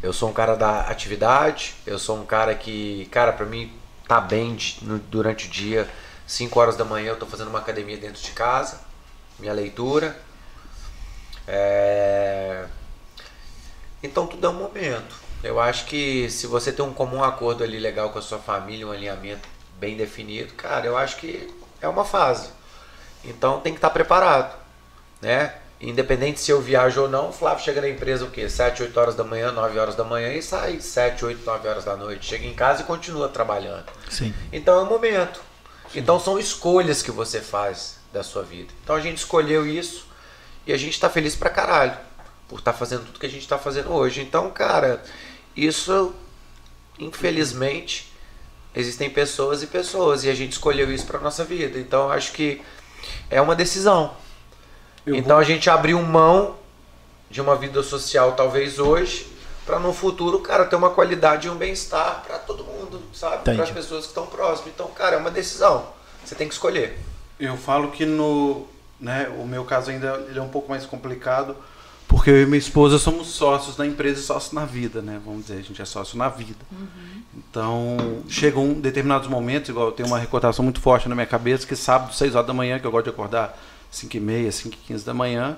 [0.02, 1.76] Eu sou um cara da atividade.
[1.86, 3.72] Eu sou um cara que, cara, para mim
[4.08, 5.88] tá bem de, no, durante o dia.
[6.26, 8.82] 5 horas da manhã eu tô fazendo uma academia dentro de casa.
[9.40, 10.20] Minha leitura.
[11.48, 12.66] É...
[14.04, 15.16] Então tudo é um momento.
[15.44, 18.88] Eu acho que se você tem um comum acordo ali legal com a sua família,
[18.88, 19.48] um alinhamento
[19.80, 22.50] bem definido, cara, eu acho que é uma fase.
[23.24, 24.56] Então tem que estar preparado,
[25.22, 25.54] né?
[25.80, 28.50] Independente se eu viajo ou não, o Flávio chega na empresa o quê?
[28.50, 31.86] 7, 8 horas da manhã, 9 horas da manhã e sai 7, 8, 9 horas
[31.86, 32.26] da noite.
[32.26, 33.86] Chega em casa e continua trabalhando.
[34.10, 34.34] Sim.
[34.52, 35.40] Então é um momento.
[35.92, 36.00] Sim.
[36.00, 38.74] Então são escolhas que você faz da sua vida.
[38.84, 40.08] Então a gente escolheu isso
[40.66, 41.96] e a gente está feliz pra caralho
[42.48, 44.22] por estar tá fazendo tudo que a gente está fazendo hoje.
[44.22, 45.04] Então, cara,
[45.56, 46.14] isso,
[46.98, 48.07] infelizmente,
[48.78, 51.80] existem pessoas e pessoas e a gente escolheu isso para nossa vida.
[51.80, 52.62] Então, acho que
[53.30, 54.14] é uma decisão.
[55.06, 55.40] Eu então, vou...
[55.40, 56.56] a gente abriu mão
[57.30, 59.28] de uma vida social, talvez hoje,
[59.66, 63.44] para no futuro, cara, ter uma qualidade e um bem-estar para todo mundo, sabe?
[63.44, 64.72] Para as pessoas que estão próximas.
[64.74, 65.88] Então, cara, é uma decisão.
[66.24, 66.98] Você tem que escolher.
[67.40, 68.66] Eu falo que no,
[69.00, 71.56] né, o meu caso ainda ele é um pouco mais complicado,
[72.08, 75.20] porque eu e minha esposa somos sócios na empresa e sócios na vida, né?
[75.26, 76.60] Vamos dizer, a gente é sócio na vida.
[76.72, 77.22] Uhum.
[77.36, 77.98] Então,
[78.30, 81.76] chegam um, determinados momentos, igual eu tenho uma recordação muito forte na minha cabeça, que
[81.76, 83.58] sábado, 6 horas da manhã, que eu gosto de acordar
[83.92, 85.58] 5 e meia, 5 e 15 da manhã,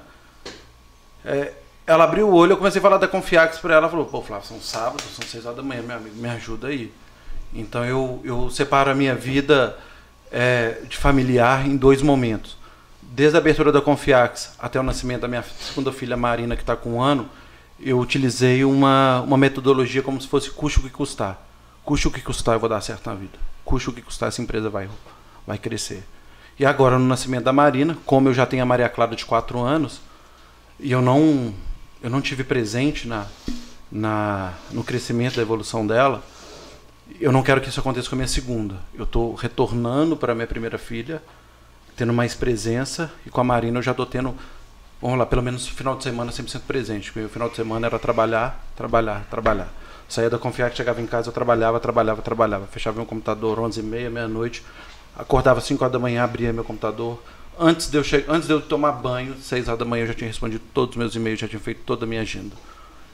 [1.24, 1.54] é,
[1.86, 4.22] ela abriu o olho, eu comecei a falar da Confiax para ela, ela falou, pô,
[4.24, 6.92] Flávio, são sábados, são 6 horas da manhã, meu amigo, me ajuda aí.
[7.54, 9.78] Então, eu, eu separo a minha vida
[10.32, 12.59] é, de familiar em dois momentos
[13.12, 16.76] desde a abertura da Confiax até o nascimento da minha segunda filha Marina, que está
[16.76, 17.28] com um ano,
[17.80, 21.46] eu utilizei uma, uma metodologia como se fosse custo que custar.
[21.84, 23.40] Custe o que custar, eu vou dar certo na vida.
[23.66, 24.90] Custe o que custar, essa empresa vai,
[25.48, 26.04] vai crescer.
[26.60, 29.60] E agora, no nascimento da Marina, como eu já tenho a Maria Clara de 4
[29.60, 30.02] anos,
[30.80, 31.54] e eu não,
[32.04, 33.26] eu não tive presente na,
[33.92, 36.24] na, no crescimento da evolução dela,
[37.20, 38.76] eu não quero que isso aconteça com a minha segunda.
[38.94, 41.24] Eu estou retornando para a minha primeira filha,
[42.00, 43.12] tendo mais presença.
[43.26, 44.34] E com a Marina eu já estou tendo,
[45.02, 47.12] vamos lá, pelo menos no final de semana 100% presente.
[47.12, 49.68] Porque o final de semana era trabalhar, trabalhar, trabalhar.
[50.08, 52.66] Saía da Confiar, chegava em casa, eu trabalhava, trabalhava, trabalhava.
[52.68, 54.64] Fechava meu computador 11 e meia, meia-noite.
[55.16, 57.22] Acordava 5 horas da manhã, abria meu computador.
[57.60, 58.24] Antes de, eu che...
[58.30, 60.98] Antes de eu tomar banho, 6 horas da manhã, eu já tinha respondido todos os
[60.98, 62.56] meus e-mails, já tinha feito toda a minha agenda.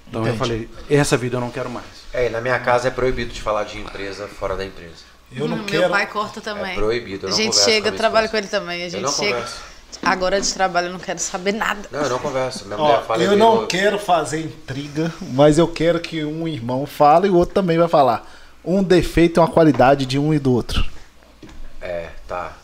[0.07, 0.35] Então Entendi.
[0.35, 1.85] eu falei, essa vida eu não quero mais.
[2.13, 5.14] É, na minha casa é proibido de falar de empresa fora da empresa.
[5.31, 5.81] Eu não hum, quero.
[5.81, 6.73] Meu pai corta também.
[6.73, 7.27] É proibido.
[7.27, 8.83] a gente chega, trabalha com ele também.
[8.83, 9.35] A gente chega.
[9.35, 9.75] Converso.
[10.01, 11.87] Agora de trabalho eu não quero saber nada.
[11.91, 12.65] Não, eu não converso.
[12.65, 17.27] Minha Ó, fala eu não quero fazer intriga, mas eu quero que um irmão fale
[17.27, 18.29] e o outro também vai falar.
[18.63, 20.85] Um defeito e uma qualidade de um e do outro.
[21.81, 22.57] É, tá.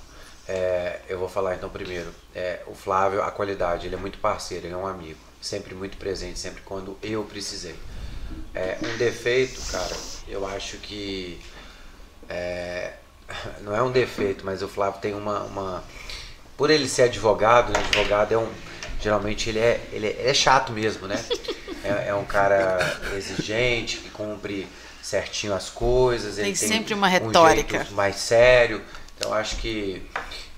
[0.48, 2.10] É, eu vou falar então primeiro.
[2.36, 5.20] É, o Flávio, a qualidade, ele é muito parceiro, ele é um amigo.
[5.42, 7.76] Sempre muito presente, sempre quando eu precisei.
[8.54, 9.96] É, um defeito, cara,
[10.28, 11.40] eu acho que
[12.32, 12.94] é,
[13.62, 15.84] não é um defeito, mas o Flávio tem uma, uma
[16.58, 18.50] por ele ser advogado, né, advogado é um
[19.02, 21.24] geralmente ele é, ele é, ele é chato mesmo, né?
[21.84, 22.78] É, é, um cara
[23.18, 24.68] exigente que cumpre
[25.02, 26.36] certinho as coisas.
[26.36, 28.84] Tem, tem sempre uma retórica um mais sério.
[29.18, 30.00] Então acho que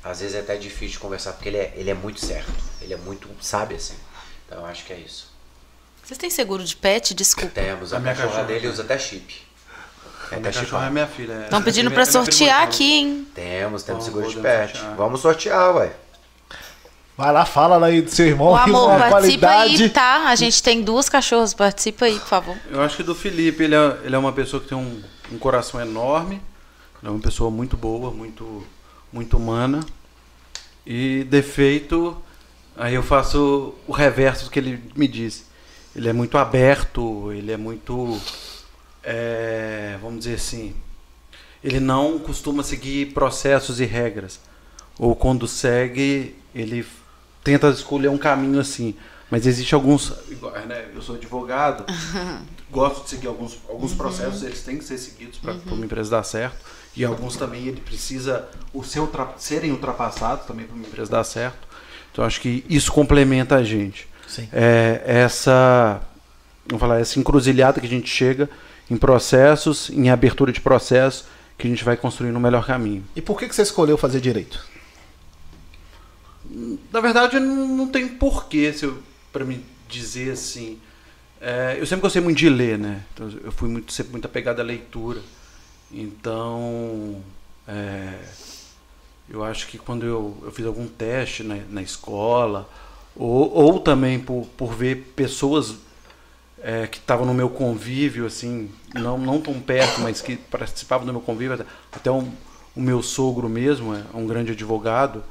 [0.04, 2.52] às vezes é até difícil de conversar porque ele é, ele é muito certo,
[2.82, 3.96] ele é muito sabe assim.
[4.46, 5.32] Então acho que é isso.
[6.04, 7.14] Vocês têm seguro de pet?
[7.14, 7.54] Desculpa.
[7.54, 9.43] Temos, a, a minha cachorra dele usa até chip.
[10.32, 11.44] É minha cachorra é minha filha.
[11.44, 13.28] Estão pedindo para sortear aqui, hein?
[13.34, 14.72] Temos, temos seguro de pet.
[14.72, 14.96] Sortear.
[14.96, 15.92] Vamos sortear, ué.
[17.16, 18.48] Vai lá, fala aí do seu irmão.
[18.48, 19.84] O amor, participa qualidade.
[19.84, 20.30] aí, tá?
[20.30, 22.58] A gente tem duas cachorras, participa aí, por favor.
[22.72, 25.02] Eu acho que do Felipe, ele é, ele é uma pessoa que tem um,
[25.32, 26.42] um coração enorme.
[27.02, 28.66] Ele é uma pessoa muito boa, muito,
[29.12, 29.86] muito humana.
[30.86, 32.18] E defeito,
[32.76, 35.46] aí eu faço o reverso do que ele me disse.
[35.96, 38.20] Ele é muito aberto, ele é muito
[39.04, 40.76] é, vamos dizer assim,
[41.64, 44.40] ele não costuma seguir processos e regras.
[45.00, 46.86] Ou quando segue, ele
[47.44, 48.96] tenta escolher um caminho assim.
[49.32, 50.14] Mas existe alguns.
[50.68, 51.86] Né, eu sou advogado,
[52.70, 53.98] gosto de seguir alguns, alguns uhum.
[53.98, 55.62] processos, eles têm que ser seguidos para uhum.
[55.74, 56.58] uma empresa dar certo.
[56.96, 61.68] E alguns também ele precisa o seu, serem ultrapassados também para uma empresa dar certo.
[62.12, 64.08] Então acho que isso complementa a gente.
[64.28, 64.48] Sim.
[64.54, 66.00] É, essa,
[66.68, 68.48] vamos falar, essa encruzilhada que a gente chega
[68.90, 71.26] em processos, em abertura de processos,
[71.58, 73.04] que a gente vai construindo um melhor caminho.
[73.16, 74.66] E por que, que você escolheu fazer direito?
[76.92, 78.74] Na verdade, não, não tem porquê
[79.32, 80.80] para me dizer assim.
[81.40, 83.04] É, eu sempre gostei muito de ler, né?
[83.14, 85.22] Então, eu fui muito, sempre muito apegado à leitura.
[85.92, 87.22] Então,
[87.68, 88.20] é,
[89.30, 92.70] eu acho que quando eu, eu fiz algum teste na, na escola,
[93.16, 95.76] ou, ou também por, por ver pessoas
[96.64, 101.12] é, que estavam no meu convívio, assim, não, não tão perto, mas que participavam do
[101.12, 102.32] meu convívio, até, até um,
[102.74, 105.22] o meu sogro mesmo, é um grande advogado,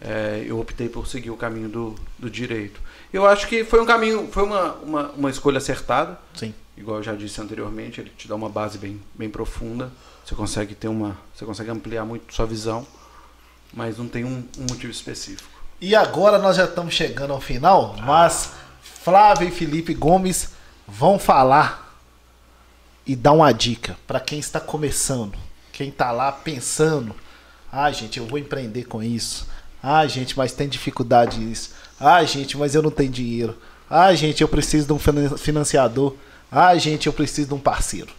[0.00, 2.80] é, eu optei por seguir o caminho do, do direito.
[3.12, 6.18] Eu acho que foi um caminho, foi uma, uma, uma, escolha acertada.
[6.34, 6.54] Sim.
[6.76, 9.90] Igual eu já disse anteriormente, ele te dá uma base bem, bem profunda.
[10.24, 12.86] Você consegue ter uma, você consegue ampliar muito sua visão,
[13.72, 15.50] mas não tem um, um motivo específico.
[15.80, 20.57] E agora nós já estamos chegando ao final, mas Flávio e Felipe Gomes
[20.88, 21.94] vão falar
[23.06, 25.38] e dar uma dica para quem está começando,
[25.70, 27.14] quem está lá pensando,
[27.70, 29.46] ah, gente, eu vou empreender com isso.
[29.82, 31.72] Ah, gente, mas tem dificuldade isso.
[32.00, 33.56] Ah, gente, mas eu não tenho dinheiro.
[33.88, 34.98] Ah, gente, eu preciso de um
[35.36, 36.14] financiador.
[36.50, 38.12] Ah, gente, eu preciso de um parceiro.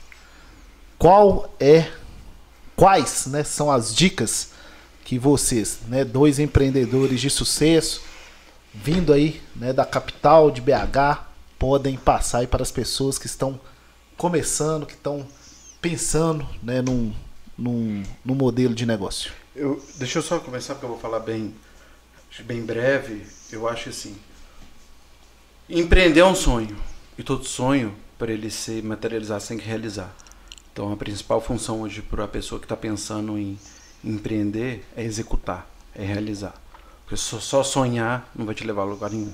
[0.97, 1.89] Qual é
[2.75, 4.51] quais, né, são as dicas
[5.03, 8.01] que vocês, né, dois empreendedores de sucesso,
[8.73, 11.28] vindo aí, né, da capital de BH,
[11.59, 13.59] podem passar aí para as pessoas que estão
[14.17, 15.27] começando, que estão
[15.81, 17.13] pensando, né, num,
[17.57, 19.33] num, num modelo de negócio?
[19.55, 21.53] Eu, deixa eu só começar porque eu vou falar bem,
[22.45, 23.27] bem breve.
[23.51, 24.15] Eu acho assim,
[25.69, 26.77] empreender é um sonho
[27.17, 30.15] e todo sonho para ele se materializar tem que realizar.
[30.71, 33.59] Então a principal função hoje para a pessoa que está pensando em
[34.03, 36.53] empreender é executar, é realizar.
[37.03, 39.33] Porque só sonhar não vai te levar a lugar nenhum.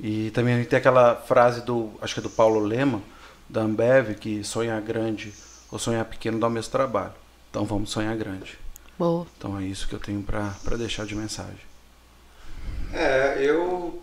[0.00, 3.02] E também tem aquela frase do, acho que é do Paulo Lema,
[3.48, 5.32] da Ambev, que sonhar grande
[5.70, 7.14] ou sonhar pequeno dá o mesmo trabalho.
[7.50, 8.58] Então vamos sonhar grande.
[8.98, 9.26] Boa.
[9.36, 11.60] Então é isso que eu tenho para deixar de mensagem.
[12.92, 14.02] É, eu.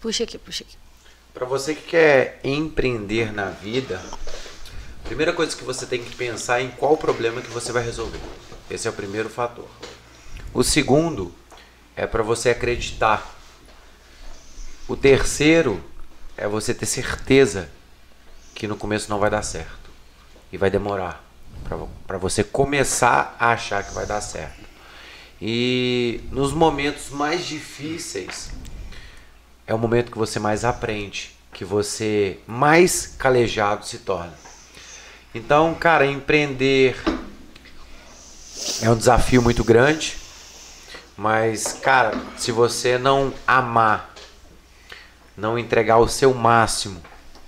[0.00, 0.76] Puxa aqui, puxa aqui.
[1.32, 4.00] Para você que quer empreender na vida,
[5.04, 7.84] a primeira coisa que você tem que pensar é em qual problema que você vai
[7.84, 8.20] resolver.
[8.70, 9.68] Esse é o primeiro fator.
[10.52, 11.32] O segundo
[11.94, 13.35] é para você acreditar.
[14.88, 15.82] O terceiro
[16.36, 17.68] é você ter certeza
[18.54, 19.90] que no começo não vai dar certo
[20.52, 21.24] e vai demorar
[22.06, 24.64] para você começar a achar que vai dar certo.
[25.40, 28.50] E nos momentos mais difíceis
[29.66, 34.34] é o momento que você mais aprende, que você mais calejado se torna.
[35.34, 36.96] Então, cara, empreender
[38.80, 40.26] é um desafio muito grande
[41.16, 44.12] mas, cara, se você não amar,
[45.36, 47.02] não entregar o seu máximo,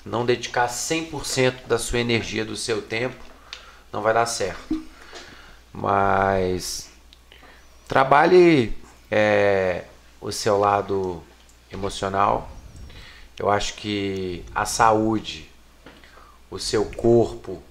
[0.05, 3.17] não dedicar 100% da sua energia, do seu tempo,
[3.93, 4.83] não vai dar certo.
[5.73, 6.91] Mas
[7.87, 8.77] trabalhe
[9.11, 9.85] é,
[10.21, 11.23] o seu lado
[11.73, 12.51] emocional.
[13.39, 15.49] Eu acho que a saúde,
[16.51, 17.63] o seu corpo,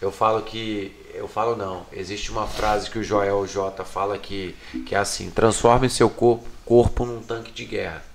[0.00, 1.86] eu falo que eu falo não.
[1.92, 4.54] Existe uma frase que o Joel J fala que,
[4.86, 8.07] que é assim: transforme seu corpo, corpo num tanque de guerra.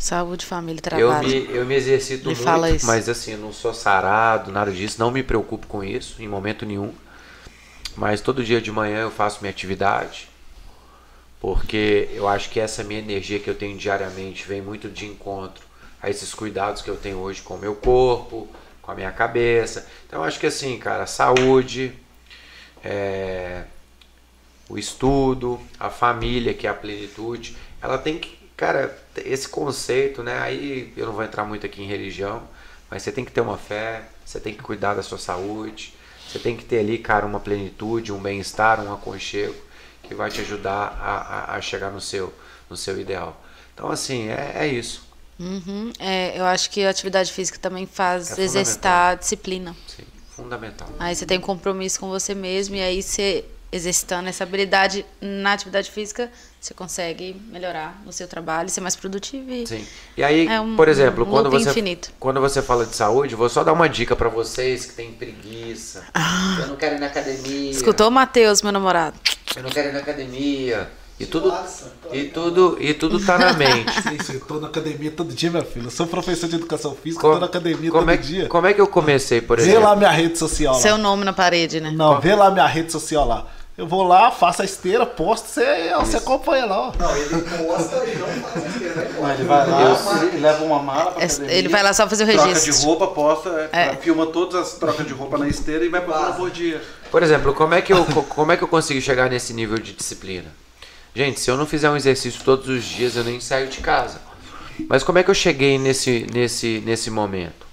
[0.00, 1.28] Saúde, família, trabalho.
[1.28, 4.96] Eu me, eu me exercito me muito, mas assim, não sou sarado, nada disso.
[4.98, 6.90] Não me preocupo com isso, em momento nenhum.
[7.94, 10.26] Mas todo dia de manhã eu faço minha atividade.
[11.38, 15.62] Porque eu acho que essa minha energia que eu tenho diariamente vem muito de encontro
[16.00, 18.48] a esses cuidados que eu tenho hoje com o meu corpo,
[18.80, 19.86] com a minha cabeça.
[20.06, 21.92] Então acho que assim, cara, saúde,
[22.82, 23.64] é,
[24.66, 30.38] o estudo, a família, que é a plenitude, ela tem que, cara, esse conceito, né?
[30.38, 32.42] Aí eu não vou entrar muito aqui em religião,
[32.90, 35.94] mas você tem que ter uma fé, você tem que cuidar da sua saúde,
[36.28, 39.56] você tem que ter ali, cara, uma plenitude, um bem-estar, um aconchego
[40.02, 42.34] que vai te ajudar a, a, a chegar no seu,
[42.68, 43.42] no seu ideal.
[43.72, 45.08] Então, assim, é, é isso.
[45.38, 45.90] Uhum.
[45.98, 49.74] É, eu acho que a atividade física também faz é exercitar a disciplina.
[49.88, 50.04] Sim,
[50.36, 50.86] fundamental.
[50.98, 53.42] Aí você tem um compromisso com você mesmo e aí você
[53.72, 56.30] exercitando essa habilidade na atividade física,
[56.60, 59.50] você consegue melhorar no seu trabalho, ser mais produtivo.
[59.50, 59.86] E Sim.
[60.14, 62.12] E aí, é um, por exemplo, um quando você infinito.
[62.20, 66.04] quando você fala de saúde, vou só dar uma dica para vocês que têm preguiça.
[66.12, 66.58] Ah.
[66.60, 67.70] Eu não quero ir na academia.
[67.70, 69.16] Escutou o Matheus, meu namorado?
[69.56, 70.90] Eu não quero ir na academia.
[71.18, 71.52] E tudo,
[72.12, 73.92] e tudo, e tudo tá na mente.
[74.24, 75.84] Sim, eu tô na academia todo dia, minha filha.
[75.84, 78.48] Eu sou professor de educação física, Com, tô na academia todo é, dia.
[78.48, 79.80] Como é que eu comecei, por exemplo?
[79.80, 80.80] Vê lá minha rede social lá.
[80.80, 81.90] Seu nome na parede, né?
[81.90, 83.46] Não, vê lá minha rede social lá.
[83.80, 86.92] Eu vou lá, faço a esteira, posto, você, você acompanha lá, ó.
[86.98, 88.94] Não, ele posta e não faz a esteira.
[88.94, 89.34] Né?
[89.38, 92.24] ele vai lá, eu, ele leva uma mala pra academia, Ele vai lá só fazer
[92.24, 92.52] o registro.
[92.52, 93.96] Troca de roupa, posta, é.
[93.96, 96.82] filma todas as trocas de roupa na esteira e vai pra por dia.
[97.10, 99.94] Por exemplo, como é, que eu, como é que eu consigo chegar nesse nível de
[99.94, 100.52] disciplina?
[101.14, 104.20] Gente, se eu não fizer um exercício todos os dias, eu nem saio de casa.
[104.90, 107.66] Mas como é que eu cheguei nesse, nesse, nesse momento?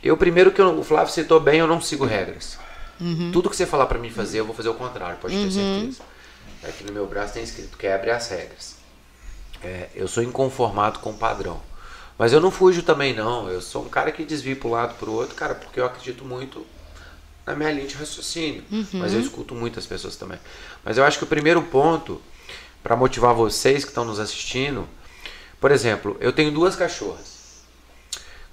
[0.00, 2.56] Eu, primeiro que eu, o Flávio citou bem, eu não sigo regras.
[3.00, 3.30] Uhum.
[3.32, 5.50] Tudo que você falar para mim fazer, eu vou fazer o contrário, pode ter uhum.
[5.50, 6.02] certeza.
[6.62, 8.76] Aqui no meu braço tem escrito quebre as regras.
[9.62, 11.60] É, eu sou inconformado com o padrão.
[12.18, 13.48] Mas eu não fujo também, não.
[13.48, 15.84] Eu sou um cara que desvia para um lado para o outro, cara, porque eu
[15.84, 16.66] acredito muito
[17.44, 18.64] na minha linha de raciocínio.
[18.70, 18.86] Uhum.
[18.94, 20.38] Mas eu escuto muitas pessoas também.
[20.84, 22.20] Mas eu acho que o primeiro ponto,
[22.82, 24.88] para motivar vocês que estão nos assistindo,
[25.60, 27.35] por exemplo, eu tenho duas cachorras.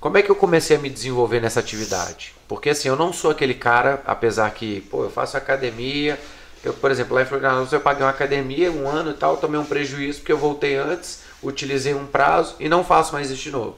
[0.03, 2.33] Como é que eu comecei a me desenvolver nessa atividade?
[2.45, 6.19] Porque assim, eu não sou aquele cara, apesar que, pô, eu faço academia.
[6.61, 9.57] Eu, por exemplo, lá em Florianópolis eu paguei uma academia um ano e tal, tomei
[9.57, 13.51] um prejuízo porque eu voltei antes, utilizei um prazo e não faço mais isso de
[13.51, 13.77] novo.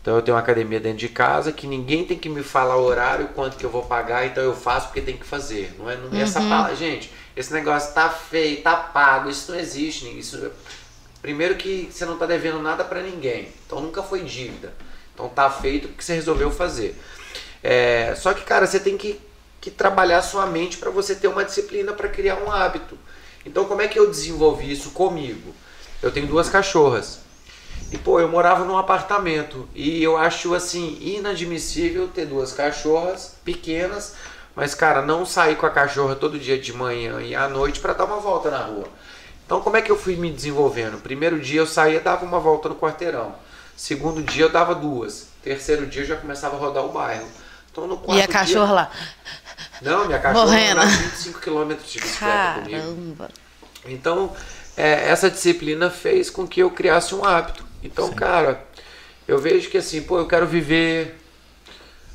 [0.00, 2.82] Então eu tenho uma academia dentro de casa que ninguém tem que me falar o
[2.82, 5.76] horário, quanto que eu vou pagar, então eu faço porque tem que fazer.
[5.78, 6.20] Não é, não é uhum.
[6.22, 7.12] essa palavra, gente.
[7.36, 10.06] Esse negócio tá feio, tá pago, isso não existe.
[10.18, 10.50] Isso,
[11.20, 13.50] primeiro que você não tá devendo nada para ninguém.
[13.66, 14.72] Então nunca foi dívida.
[15.22, 17.00] Então tá feito porque você resolveu fazer.
[17.62, 19.20] É, só que, cara, você tem que,
[19.60, 22.98] que trabalhar sua mente para você ter uma disciplina para criar um hábito.
[23.46, 25.54] Então como é que eu desenvolvi isso comigo?
[26.02, 27.20] Eu tenho duas cachorras.
[27.92, 34.14] E pô, eu morava num apartamento e eu acho assim inadmissível ter duas cachorras pequenas,
[34.56, 37.92] mas cara, não sair com a cachorra todo dia de manhã e à noite para
[37.92, 38.88] dar uma volta na rua.
[39.46, 41.00] Então como é que eu fui me desenvolvendo?
[41.00, 43.34] Primeiro dia eu saía, dava uma volta no quarteirão.
[43.76, 45.28] Segundo dia eu dava duas.
[45.42, 47.26] Terceiro dia eu já começava a rodar o bairro.
[47.70, 48.74] Então no quarto E a cachorra dia...
[48.74, 48.90] lá?
[49.80, 50.80] Não, minha cachorra Morrendo.
[50.86, 52.64] 25 quilômetros de bicicleta Caramba.
[52.64, 53.28] comigo.
[53.86, 54.34] Então,
[54.76, 57.64] é, essa disciplina fez com que eu criasse um hábito.
[57.82, 58.14] Então, Sim.
[58.14, 58.64] cara,
[59.26, 61.18] eu vejo que assim, pô, eu quero viver.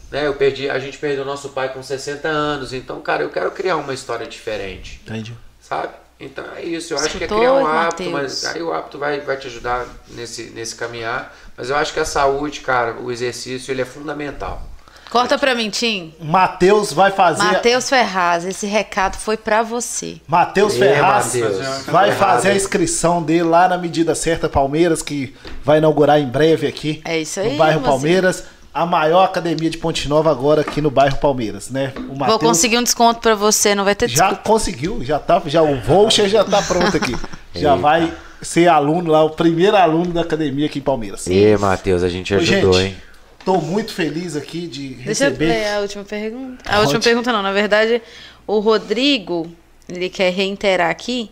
[0.09, 3.51] Né, eu perdi, a gente perdeu nosso pai com 60 anos, então, cara, eu quero
[3.51, 5.01] criar uma história diferente.
[5.03, 5.35] Entendi.
[5.59, 5.93] Sabe?
[6.17, 9.19] Então é isso, eu acho que é criar um hábito, mas aí o hábito vai,
[9.19, 11.35] vai te ajudar nesse, nesse caminhar.
[11.57, 14.61] Mas eu acho que a saúde, cara, o exercício, ele é fundamental.
[15.09, 16.13] Corta pra mim, Tim.
[16.21, 17.43] Matheus vai fazer.
[17.43, 20.17] Matheus Ferraz, esse recado foi para você.
[20.27, 21.85] Matheus Ferraz Mateus.
[21.88, 26.67] vai fazer a inscrição dele lá na medida certa Palmeiras, que vai inaugurar em breve
[26.67, 27.01] aqui.
[27.05, 27.53] É isso aí.
[27.53, 27.88] No bairro você.
[27.88, 28.43] Palmeiras.
[28.73, 31.93] A maior academia de Ponte Nova agora aqui no bairro Palmeiras, né?
[31.95, 34.35] Mateus Vou conseguir um desconto para você, não vai ter desconto.
[34.35, 37.15] Já conseguiu, já tá, já o voucher já tá pronto aqui.
[37.55, 41.27] já vai ser aluno lá, o primeiro aluno da academia aqui em Palmeiras.
[41.27, 42.97] E Matheus, a gente ajudou, gente, hein?
[43.39, 45.38] Estou muito feliz aqui de receber.
[45.38, 46.64] Deixa eu ler a última pergunta.
[46.69, 48.01] A última pergunta não, na verdade,
[48.45, 49.49] o Rodrigo,
[49.88, 51.31] ele quer reiterar aqui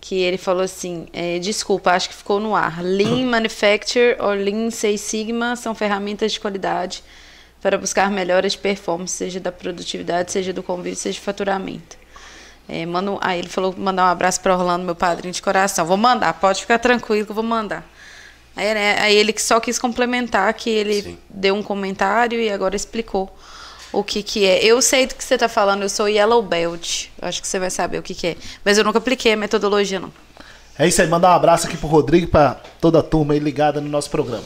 [0.00, 2.82] que ele falou assim, é, desculpa, acho que ficou no ar.
[2.82, 7.04] Lean Manufacture ou Lean Six Sigma são ferramentas de qualidade
[7.60, 12.01] para buscar melhoras de performance, seja da produtividade, seja do convívio, seja de faturamento.
[12.68, 15.84] É, mando, aí ele falou mandar um abraço para Orlando, meu padrinho de coração.
[15.84, 17.86] Vou mandar, pode ficar tranquilo que eu vou mandar.
[18.54, 21.18] Aí, né, aí ele só quis complementar que ele Sim.
[21.28, 23.34] deu um comentário e agora explicou
[23.92, 24.64] o que que é.
[24.64, 27.06] Eu sei do que você está falando, eu sou Yellow Belt.
[27.20, 28.36] Eu acho que você vai saber o que que é.
[28.64, 30.12] Mas eu nunca apliquei a metodologia, não.
[30.78, 33.38] É isso aí, mandar um abraço aqui pro Rodrigo e para toda a turma aí
[33.38, 34.44] ligada no nosso programa.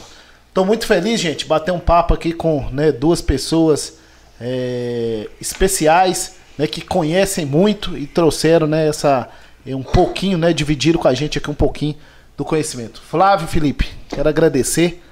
[0.49, 3.93] Estou muito feliz, gente, bater um papo aqui com né, duas pessoas
[4.41, 9.29] é, especiais, né, que conhecem muito e trouxeram né, essa,
[9.65, 11.95] um pouquinho, né, dividiram com a gente aqui um pouquinho
[12.35, 13.01] do conhecimento.
[13.01, 15.03] Flávio Felipe, quero agradecer.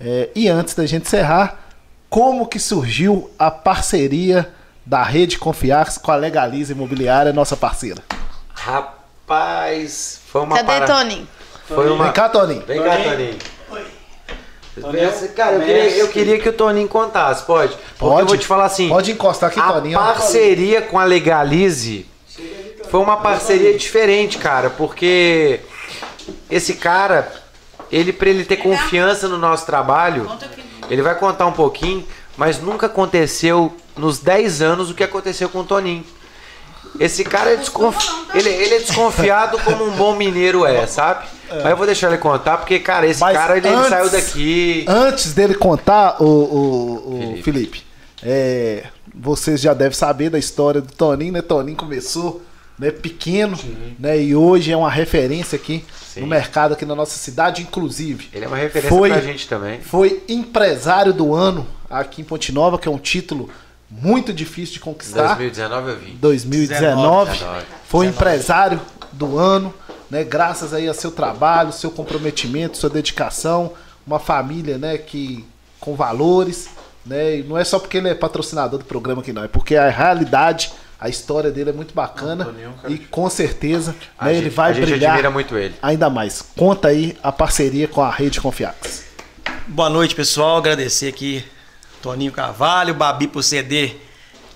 [0.00, 1.58] É, e antes da gente encerrar,
[2.08, 4.50] como que surgiu a parceria
[4.84, 8.02] da Rede Confiar com a Legaliza Imobiliária, nossa parceira?
[8.54, 10.86] Rapaz, foi uma Cadê para...
[10.86, 11.28] Tony?
[11.66, 12.04] Foi uma...
[12.04, 12.58] Vem cá, Tony.
[12.66, 13.38] Vem cá, Tony.
[14.76, 15.28] Oi.
[15.34, 17.72] Cara, eu queria, eu queria, que o Toninho contasse, pode?
[17.74, 18.88] Porque pode, eu vou te falar assim.
[18.88, 19.98] Pode encostar aqui, a Toninho.
[19.98, 22.06] A parceria com a Legalize
[22.88, 25.60] foi uma parceria diferente, cara, porque
[26.48, 27.30] esse cara,
[27.90, 30.30] ele para ele ter confiança no nosso trabalho,
[30.88, 32.06] ele vai contar um pouquinho,
[32.36, 36.04] mas nunca aconteceu nos 10 anos o que aconteceu com o Toninho.
[36.98, 37.96] Esse cara é, desconf...
[38.34, 41.26] ele, ele é desconfiado como um bom mineiro é, sabe?
[41.50, 41.62] É.
[41.62, 44.10] Mas eu vou deixar ele contar, porque, cara, esse Mas cara ele, antes, ele, saiu
[44.10, 44.84] daqui.
[44.88, 47.90] Antes dele contar, o, o, o Felipe, Felipe
[48.22, 51.42] é, vocês já devem saber da história do Toninho, né?
[51.42, 52.42] Toninho começou
[52.78, 53.96] né, pequeno, Sim.
[53.98, 54.20] né?
[54.20, 56.20] E hoje é uma referência aqui Sim.
[56.20, 58.28] no mercado aqui na nossa cidade, inclusive.
[58.32, 59.80] Ele é uma referência foi, pra gente também.
[59.80, 63.50] Foi empresário do ano aqui em Ponte Nova, que é um título
[63.90, 65.34] muito difícil de conquistar.
[65.36, 66.10] 2019 eu vi.
[66.12, 67.32] 2019.
[67.32, 68.08] 19, foi 19.
[68.08, 68.80] empresário
[69.12, 69.74] do ano,
[70.10, 70.24] né?
[70.24, 73.72] Graças aí a seu trabalho, seu comprometimento, sua dedicação,
[74.06, 75.44] uma família, né, que
[75.78, 76.68] com valores,
[77.06, 77.38] né?
[77.38, 79.88] E não é só porque ele é patrocinador do programa aqui não, é porque a
[79.88, 82.54] realidade a história dele é muito bacana
[82.86, 85.74] e com certeza né, gente, ele vai a gente brilhar admira muito ele.
[85.80, 86.42] ainda mais.
[86.42, 89.04] Conta aí a parceria com a Rede Confiax.
[89.66, 90.58] Boa noite, pessoal.
[90.58, 91.42] Agradecer aqui
[92.02, 93.96] Toninho Carvalho, Babi por ceder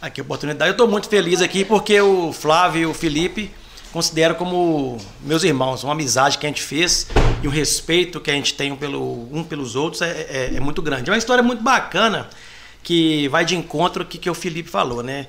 [0.03, 0.69] aqui a oportunidade.
[0.69, 3.51] Eu estou muito feliz aqui porque o Flávio e o Felipe
[3.95, 5.83] considero como meus irmãos.
[5.83, 7.07] Uma amizade que a gente fez
[7.43, 10.61] e o respeito que a gente tem um, pelo, um pelos outros é, é, é
[10.61, 11.09] muito grande.
[11.09, 12.29] É uma história muito bacana
[12.83, 15.27] que vai de encontro ao que, que o Felipe falou, né?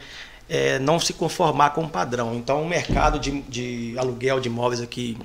[0.50, 2.36] é, não se conformar com o padrão.
[2.36, 5.18] Então, o mercado de, de aluguel de imóveis aqui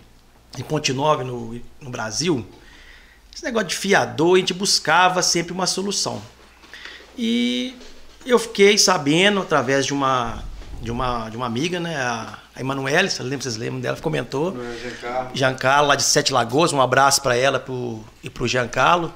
[0.58, 2.44] em Ponte Nova, no, no Brasil,
[3.34, 6.20] esse negócio de fiador, a gente buscava sempre uma solução.
[7.16, 7.76] E
[8.24, 10.42] eu fiquei sabendo, através de uma,
[10.80, 14.54] de uma, de uma amiga, né, a, a Emanuele, vocês lembram dela, comentou.
[14.80, 15.30] Giancarlo.
[15.34, 19.12] Giancarlo, lá de Sete Lagoas, um abraço para ela pro, e para o Giancarlo.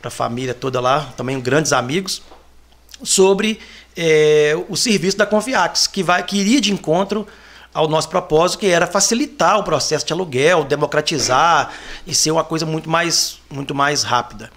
[0.00, 2.22] para a família toda lá, também grandes amigos,
[3.02, 3.60] sobre
[3.96, 7.26] é, o serviço da Confiax, que, vai, que iria de encontro
[7.72, 11.72] ao nosso propósito, que era facilitar o processo de aluguel, democratizar
[12.06, 14.50] e ser uma coisa muito mais, muito mais rápida.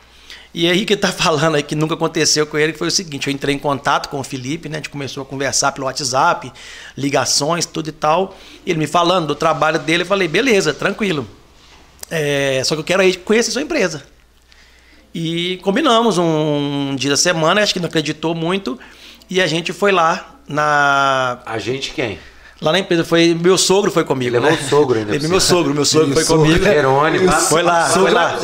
[0.57, 3.34] E aí que está falando aí que nunca aconteceu com ele foi o seguinte: eu
[3.34, 4.77] entrei em contato com o Felipe, né?
[4.77, 6.49] A gente começou a conversar pelo WhatsApp,
[6.95, 8.38] ligações, tudo e tal.
[8.65, 11.27] Ele me falando do trabalho dele, eu falei, beleza, tranquilo.
[12.10, 14.06] É, só que eu quero aí conhecer sua empresa.
[15.14, 18.80] E combinamos um dia da semana, acho que não acreditou muito,
[19.30, 21.40] e a gente foi lá na.
[21.45, 22.18] A gente quem?
[22.61, 24.32] Lá na empresa foi meu sogro foi comigo.
[24.32, 24.57] Levou né?
[24.57, 25.11] o sogro ainda.
[25.11, 26.64] Levei meu sogro, meu sogro foi comigo.
[26.64, 27.30] Jerônimo.
[27.32, 28.40] Foi lá, foi lá.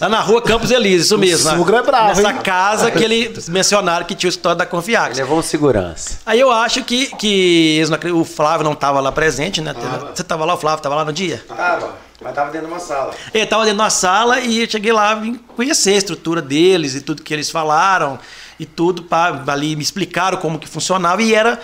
[0.00, 1.50] Lá na rua Campos Elíseos, isso mesmo.
[1.50, 2.40] O sogro é bravo, Nessa hein?
[2.42, 5.18] casa que ele mencionaram que tinha o história da Confiax.
[5.18, 6.20] Levou um segurança.
[6.24, 9.74] Aí eu acho que, que eles o Flávio não estava lá presente, né?
[10.14, 11.44] Você estava lá, o Flávio estava lá no dia?
[11.46, 13.14] Tava, mas tava dentro de uma sala.
[13.34, 17.02] Ele estava dentro da sala e eu cheguei lá vim conhecer a estrutura deles e
[17.02, 18.18] tudo que eles falaram
[18.58, 21.60] e tudo para ali me explicaram como que funcionava e era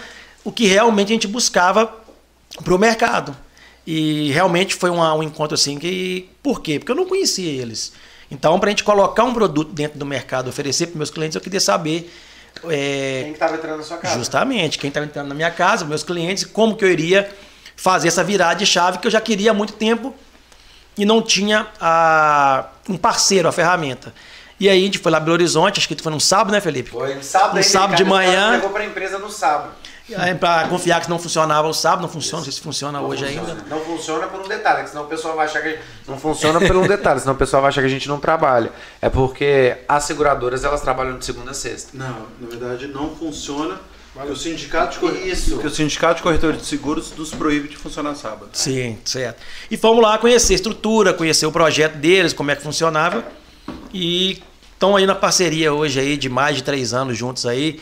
[0.46, 1.92] o que realmente a gente buscava
[2.62, 3.36] para o mercado.
[3.84, 6.78] E realmente foi uma- um encontro assim que por quê?
[6.78, 7.92] Porque eu não conhecia eles.
[8.30, 11.40] Então, para a gente colocar um produto dentro do mercado, oferecer para meus clientes, eu
[11.40, 12.12] queria saber
[12.70, 14.16] é, Quem que tava entrando na sua casa?
[14.16, 17.28] Justamente, quem estava entrando na minha casa, meus clientes, como que eu iria
[17.76, 20.14] fazer essa virada de chave que eu já queria há muito tempo
[20.96, 24.14] e não tinha a, um parceiro, a ferramenta.
[24.58, 26.60] E aí a gente foi lá em Belo Horizonte, acho que foi num sábado, né,
[26.62, 26.88] Felipe?
[26.90, 28.52] Foi no sábado, No aí, sábado de manhã.
[28.52, 29.72] Levou pra empresa no sábado.
[30.38, 33.24] Para confiar que não funcionava o sábado, não funciona, não sei se funciona Não hoje
[33.24, 33.48] funciona.
[33.50, 33.64] ainda.
[33.68, 35.78] Não funciona por um detalhe, que senão o pessoal vai achar que.
[36.06, 38.70] Não funciona por um detalhe, senão o pessoal vai achar que a gente não trabalha.
[39.02, 41.90] É porque as seguradoras elas trabalham de segunda a sexta.
[41.94, 43.80] Não, na verdade não funciona.
[44.14, 45.50] Porque o sindicato de, corre- Isso.
[45.50, 48.48] porque o sindicato de corretores de seguros nos proíbe de funcionar sábado.
[48.54, 49.42] Sim, certo.
[49.70, 53.22] E fomos lá conhecer a estrutura, conhecer o projeto deles, como é que funcionava.
[53.92, 54.42] E
[54.72, 57.78] estão aí na parceria hoje aí de mais de três anos juntos aí.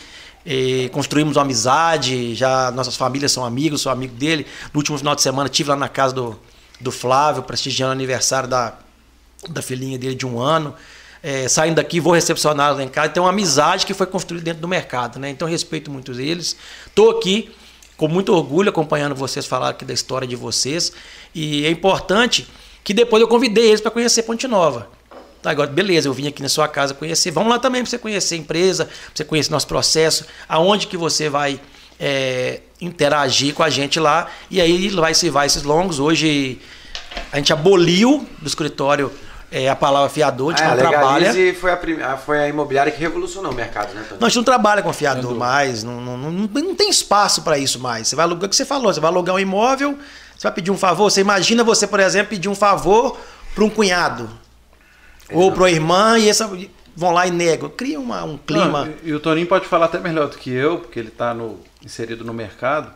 [0.47, 4.47] E construímos uma amizade, já nossas famílias são amigos, sou amigo dele.
[4.73, 6.39] No último final de semana estive lá na casa do,
[6.81, 8.75] do Flávio, prestigiando o aniversário da,
[9.49, 10.75] da filhinha dele de um ano.
[11.23, 13.09] É, saindo daqui, vou recepcioná-los lá em casa.
[13.09, 15.31] Tem uma amizade que foi construída dentro do mercado, né?
[15.31, 16.55] Então, respeito muito eles.
[16.87, 17.51] Estou aqui
[17.97, 20.93] com muito orgulho acompanhando vocês falar aqui da história de vocês.
[21.35, 22.47] E é importante
[22.83, 24.91] que depois eu convidei eles para conhecer Ponte Nova.
[25.45, 27.31] Tá, agora, beleza, eu vim aqui na sua casa conhecer.
[27.31, 30.97] Vamos lá também para você conhecer a empresa, para você conhecer nosso processo, aonde que
[30.97, 31.61] você vai
[32.01, 34.27] é, interagir com a gente lá.
[34.51, 35.99] E aí vai se vai esses longos.
[35.99, 36.59] Hoje
[37.31, 39.13] a gente aboliu do escritório
[39.53, 41.55] é, a palavra fiador, a gente Ah, não a trabalha.
[41.61, 44.19] Foi a, prim- a- foi a imobiliária que revolucionou o mercado, né, Tony?
[44.21, 47.59] Não, a gente não trabalha com fiador mais, não, não, não, não tem espaço para
[47.59, 48.09] isso mais.
[48.09, 49.99] Você vai alugar o que você falou, você vai alugar um imóvel,
[50.35, 51.11] você vai pedir um favor.
[51.11, 53.19] Você imagina você, por exemplo, pedir um favor
[53.55, 54.43] para um cunhado
[55.33, 56.51] ou para uma irmã e essa,
[56.97, 57.69] vão lá e negam.
[57.69, 58.87] Cria uma, um clima.
[58.87, 61.35] Não, e, o Toninho pode falar até melhor do que eu, porque ele está
[61.85, 62.91] inserido no mercado.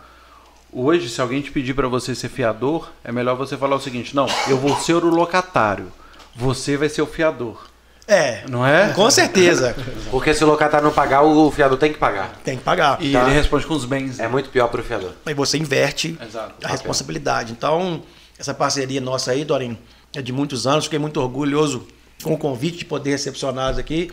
[0.72, 4.14] Hoje, se alguém te pedir para você ser fiador, é melhor você falar o seguinte:
[4.14, 5.90] não, eu vou ser o locatário,
[6.36, 7.66] você vai ser o fiador.
[8.10, 8.88] É, Não é?
[8.94, 9.76] com certeza.
[10.10, 12.32] Porque se o locatário não pagar, o fiador tem que pagar.
[12.42, 12.96] Tem que pagar.
[13.02, 13.22] E Tá.
[13.22, 14.18] ele responde com os bens.
[14.18, 15.12] É muito pior pro fiador.
[15.26, 16.54] Aí você inverte Exato.
[16.64, 17.52] a responsabilidade.
[17.52, 18.02] Então,
[18.38, 19.76] essa parceria nossa aí, Dorinho,
[20.14, 20.84] é de muitos anos.
[20.84, 21.86] Fiquei muito orgulhoso
[22.22, 24.10] com o convite de poder recepcioná-los aqui.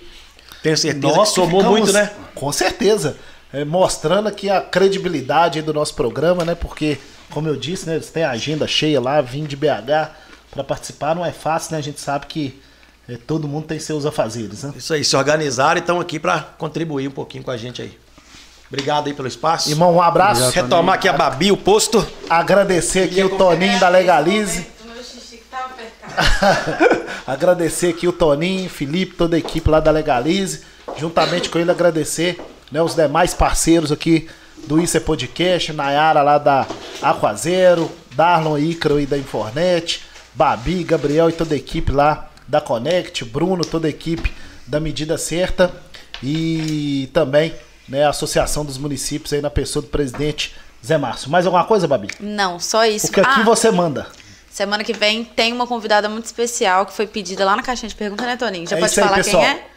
[0.62, 2.12] Tenho certeza Nós que somou ficamos- muito, né?
[2.34, 3.18] Com certeza.
[3.54, 6.56] É, mostrando aqui a credibilidade do nosso programa, né?
[6.56, 6.98] Porque,
[7.30, 7.96] como eu disse, né?
[7.96, 10.12] Eles têm a agenda cheia lá, vim de BH
[10.52, 11.16] para participar.
[11.16, 11.78] Não é fácil, né?
[11.78, 12.60] A gente sabe que
[13.08, 14.74] é, todo mundo tem seus afazeres, né?
[14.76, 17.98] Isso aí, se organizaram e estão aqui para contribuir um pouquinho com a gente aí.
[18.68, 19.70] Obrigado aí pelo espaço.
[19.70, 20.50] Irmão, um abraço.
[20.50, 22.06] Retomar aqui a Babi, o posto.
[22.28, 24.66] Agradecer aqui o Toninho da Legalize.
[24.84, 25.95] O meu xixi que tava apertado.
[27.26, 30.62] agradecer aqui o Toninho, Felipe, toda a equipe lá da Legalize.
[30.98, 32.40] Juntamente com ele, agradecer
[32.72, 34.28] né, os demais parceiros aqui
[34.68, 36.66] do Isso é Podcast, Nayara lá da
[37.02, 40.02] Aquazero, Darlon Ícaro aí da Infornet,
[40.34, 44.32] Babi, Gabriel e toda a equipe lá da Connect, Bruno, toda a equipe
[44.66, 45.72] da Medida Certa
[46.24, 47.54] e também
[47.88, 50.56] né, a Associação dos Municípios aí na pessoa do presidente
[50.86, 51.30] Zé Márcio.
[51.30, 52.08] Mais alguma coisa, Babi?
[52.20, 53.08] Não, só isso.
[53.08, 54.08] Porque aqui Ah, você manda.
[54.56, 57.96] Semana que vem tem uma convidada muito especial que foi pedida lá na caixinha de
[57.96, 58.66] pergunta, né, Toninho?
[58.66, 59.44] Já É pode aí, falar pessoal.
[59.44, 59.68] quem é?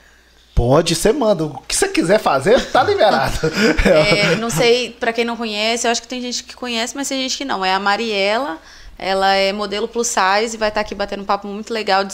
[0.54, 1.46] Pode, você manda.
[1.46, 3.36] O que você quiser fazer, tá liberado.
[3.84, 7.08] É, não sei, pra quem não conhece, eu acho que tem gente que conhece, mas
[7.08, 7.64] tem gente que não.
[7.64, 8.56] É a Mariela,
[8.96, 12.04] ela é modelo plus size e vai estar aqui batendo um papo muito legal,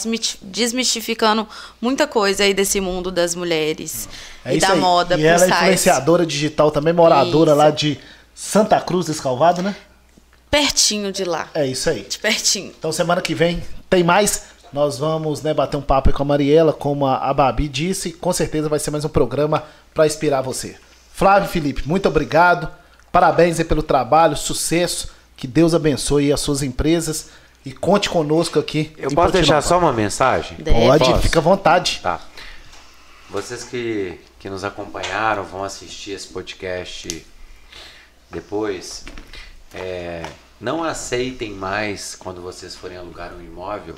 [0.41, 1.47] desmistificando
[1.79, 4.09] muita coisa aí desse mundo das mulheres
[4.43, 4.79] É e da aí.
[4.79, 5.53] moda E plus ela é size.
[5.53, 7.59] influenciadora digital também, moradora Isso.
[7.59, 7.99] lá de
[8.33, 9.75] Santa Cruz desse Calvado, né?
[10.55, 12.03] Pertinho de lá, É isso aí.
[12.03, 12.73] de pertinho.
[12.79, 14.43] Então semana que vem tem mais.
[14.71, 18.13] Nós vamos né, bater um papo com a Mariela, como a, a Babi disse.
[18.13, 20.77] Com certeza vai ser mais um programa para inspirar você.
[21.11, 22.71] Flávio Felipe, muito obrigado.
[23.11, 25.11] Parabéns pelo trabalho, sucesso.
[25.35, 27.31] Que Deus abençoe as suas empresas.
[27.65, 28.93] E conte conosco aqui.
[28.97, 30.57] Eu posso deixar só uma mensagem?
[30.59, 31.21] Pode, Posso.
[31.21, 31.99] fica à vontade.
[32.01, 32.21] Tá.
[33.29, 37.25] Vocês que, que nos acompanharam, vão assistir esse podcast
[38.31, 39.03] depois.
[39.73, 40.23] É,
[40.59, 43.95] não aceitem mais, quando vocês forem alugar um imóvel,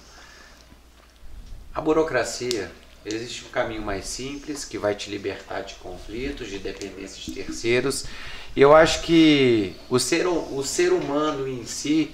[1.74, 2.72] a burocracia.
[3.06, 8.06] Existe um caminho mais simples que vai te libertar de conflitos, de dependência de terceiros.
[8.56, 12.12] E eu acho que o ser, o ser humano em si,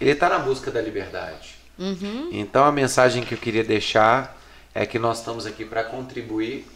[0.00, 1.56] ele está na busca da liberdade.
[1.78, 2.28] Uhum.
[2.30, 4.38] Então a mensagem que eu queria deixar
[4.74, 6.66] é que nós estamos aqui para contribuir,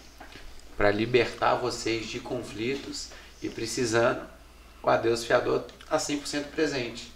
[0.77, 3.11] para libertar vocês de conflitos
[3.43, 4.21] e precisando,
[4.85, 7.14] o Adeus Fiador está 100% presente.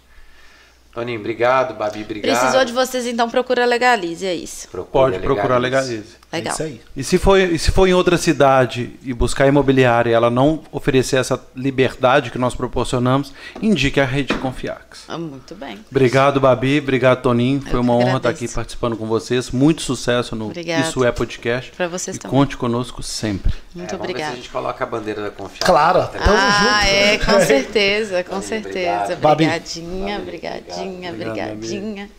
[0.91, 1.75] Toninho, obrigado.
[1.75, 2.37] Babi, obrigado.
[2.37, 4.67] Precisou de vocês, então procura Legalize, é isso.
[4.69, 5.35] Procura Pode legalize.
[5.35, 6.19] procurar Legalize.
[6.31, 6.51] Legal.
[6.51, 6.81] É isso aí.
[6.95, 10.61] E se, for, e se for em outra cidade e buscar imobiliária e ela não
[10.71, 15.05] oferecer essa liberdade que nós proporcionamos, indique a rede Confiax.
[15.07, 15.79] Ah, muito bem.
[15.89, 16.79] Obrigado, Babi.
[16.79, 17.61] Obrigado, Toninho.
[17.61, 19.49] Foi uma honra estar aqui participando com vocês.
[19.49, 20.87] Muito sucesso no Obrigado.
[20.87, 21.71] Isso é Podcast.
[21.71, 22.37] Para vocês e também.
[22.37, 23.53] Conte conosco sempre.
[23.73, 24.33] Muito é, obrigado.
[24.33, 25.65] a gente coloca a bandeira da confiança.
[25.65, 26.93] Claro, tamo ah, junto.
[26.93, 29.17] é, com certeza, com certeza.
[29.21, 30.78] Obrigadinha, obrigadinha,
[31.09, 32.09] obrigadinha.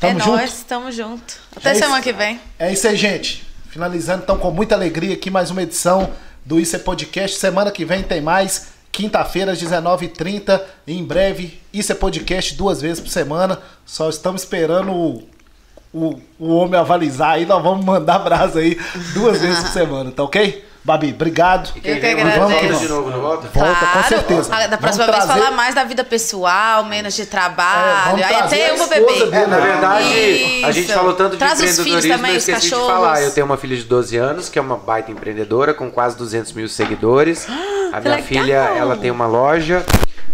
[0.00, 0.36] Tamo é junto.
[0.36, 1.34] nós, tamo junto.
[1.56, 2.40] Até é semana isso, que vem.
[2.58, 3.46] É isso aí, gente.
[3.70, 6.10] Finalizando então com muita alegria aqui mais uma edição
[6.44, 7.38] do Isso é Podcast.
[7.38, 8.74] Semana que vem tem mais.
[8.92, 10.60] Quinta-feira, às 19h30.
[10.86, 13.58] Em breve, Isso é Podcast duas vezes por semana.
[13.84, 15.22] Só estamos esperando o,
[15.92, 17.46] o, o homem avalizar aí.
[17.46, 18.78] Nós vamos mandar brasa aí
[19.14, 20.64] duas vezes por semana, tá ok?
[20.84, 21.70] Babi, obrigado.
[21.76, 22.38] Eu que agradeço.
[22.38, 23.48] Vamos de novo, não volta?
[23.48, 24.02] Volta, claro.
[24.02, 24.68] com certeza.
[24.68, 25.40] Da próxima vamos vez trazer...
[25.40, 28.20] falar mais da vida pessoal, menos de trabalho.
[28.20, 29.32] É, Aí até eu vou beber.
[29.32, 30.66] É, na verdade, Isso.
[30.66, 33.22] a gente falou tanto de Traz empreendedorismo, também, eu esqueci de falar.
[33.22, 36.52] Eu tenho uma filha de 12 anos, que é uma baita empreendedora, com quase 200
[36.52, 37.46] mil seguidores.
[37.90, 39.82] a minha filha, ela tem uma loja,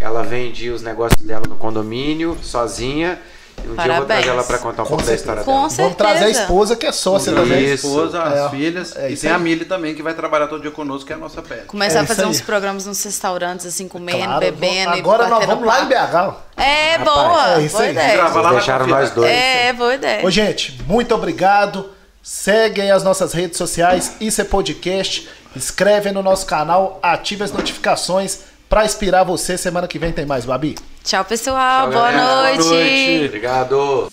[0.00, 3.20] ela vende os negócios dela no condomínio, sozinha.
[3.66, 3.76] Um Parabéns.
[3.76, 5.70] dia eu vou trazer ela para contar um pouco da história Com dela.
[5.70, 5.82] Certeza.
[5.82, 7.58] Vamos trazer a esposa, que é sócia também.
[7.58, 8.50] A esposa, as é.
[8.50, 8.96] filhas.
[8.96, 9.36] É, e tem aí.
[9.36, 11.66] a Mili também, que vai trabalhar todo dia conosco, que é a nossa pet.
[11.66, 14.90] Começar é a fazer uns programas nos restaurantes, assim, comendo, claro, bebendo.
[14.90, 16.36] Agora nós vamos lá em BH.
[16.56, 17.54] É, Rapaz, boa.
[17.54, 17.90] É isso boa aí.
[17.92, 18.28] ideia.
[18.28, 19.30] Vocês deixaram nós dois.
[19.30, 20.26] É, boa ideia.
[20.26, 21.90] Ô, gente, muito obrigado.
[22.22, 24.16] Seguem as nossas redes sociais.
[24.20, 25.28] Isso é podcast.
[25.56, 29.58] Inscreve no nosso canal, ative as notificações para inspirar você.
[29.58, 30.76] Semana que vem tem mais, Babi.
[31.04, 31.90] Tchau, pessoal.
[31.90, 32.58] Tchau, boa, noite.
[32.58, 33.24] boa noite.
[33.26, 34.10] Obrigado.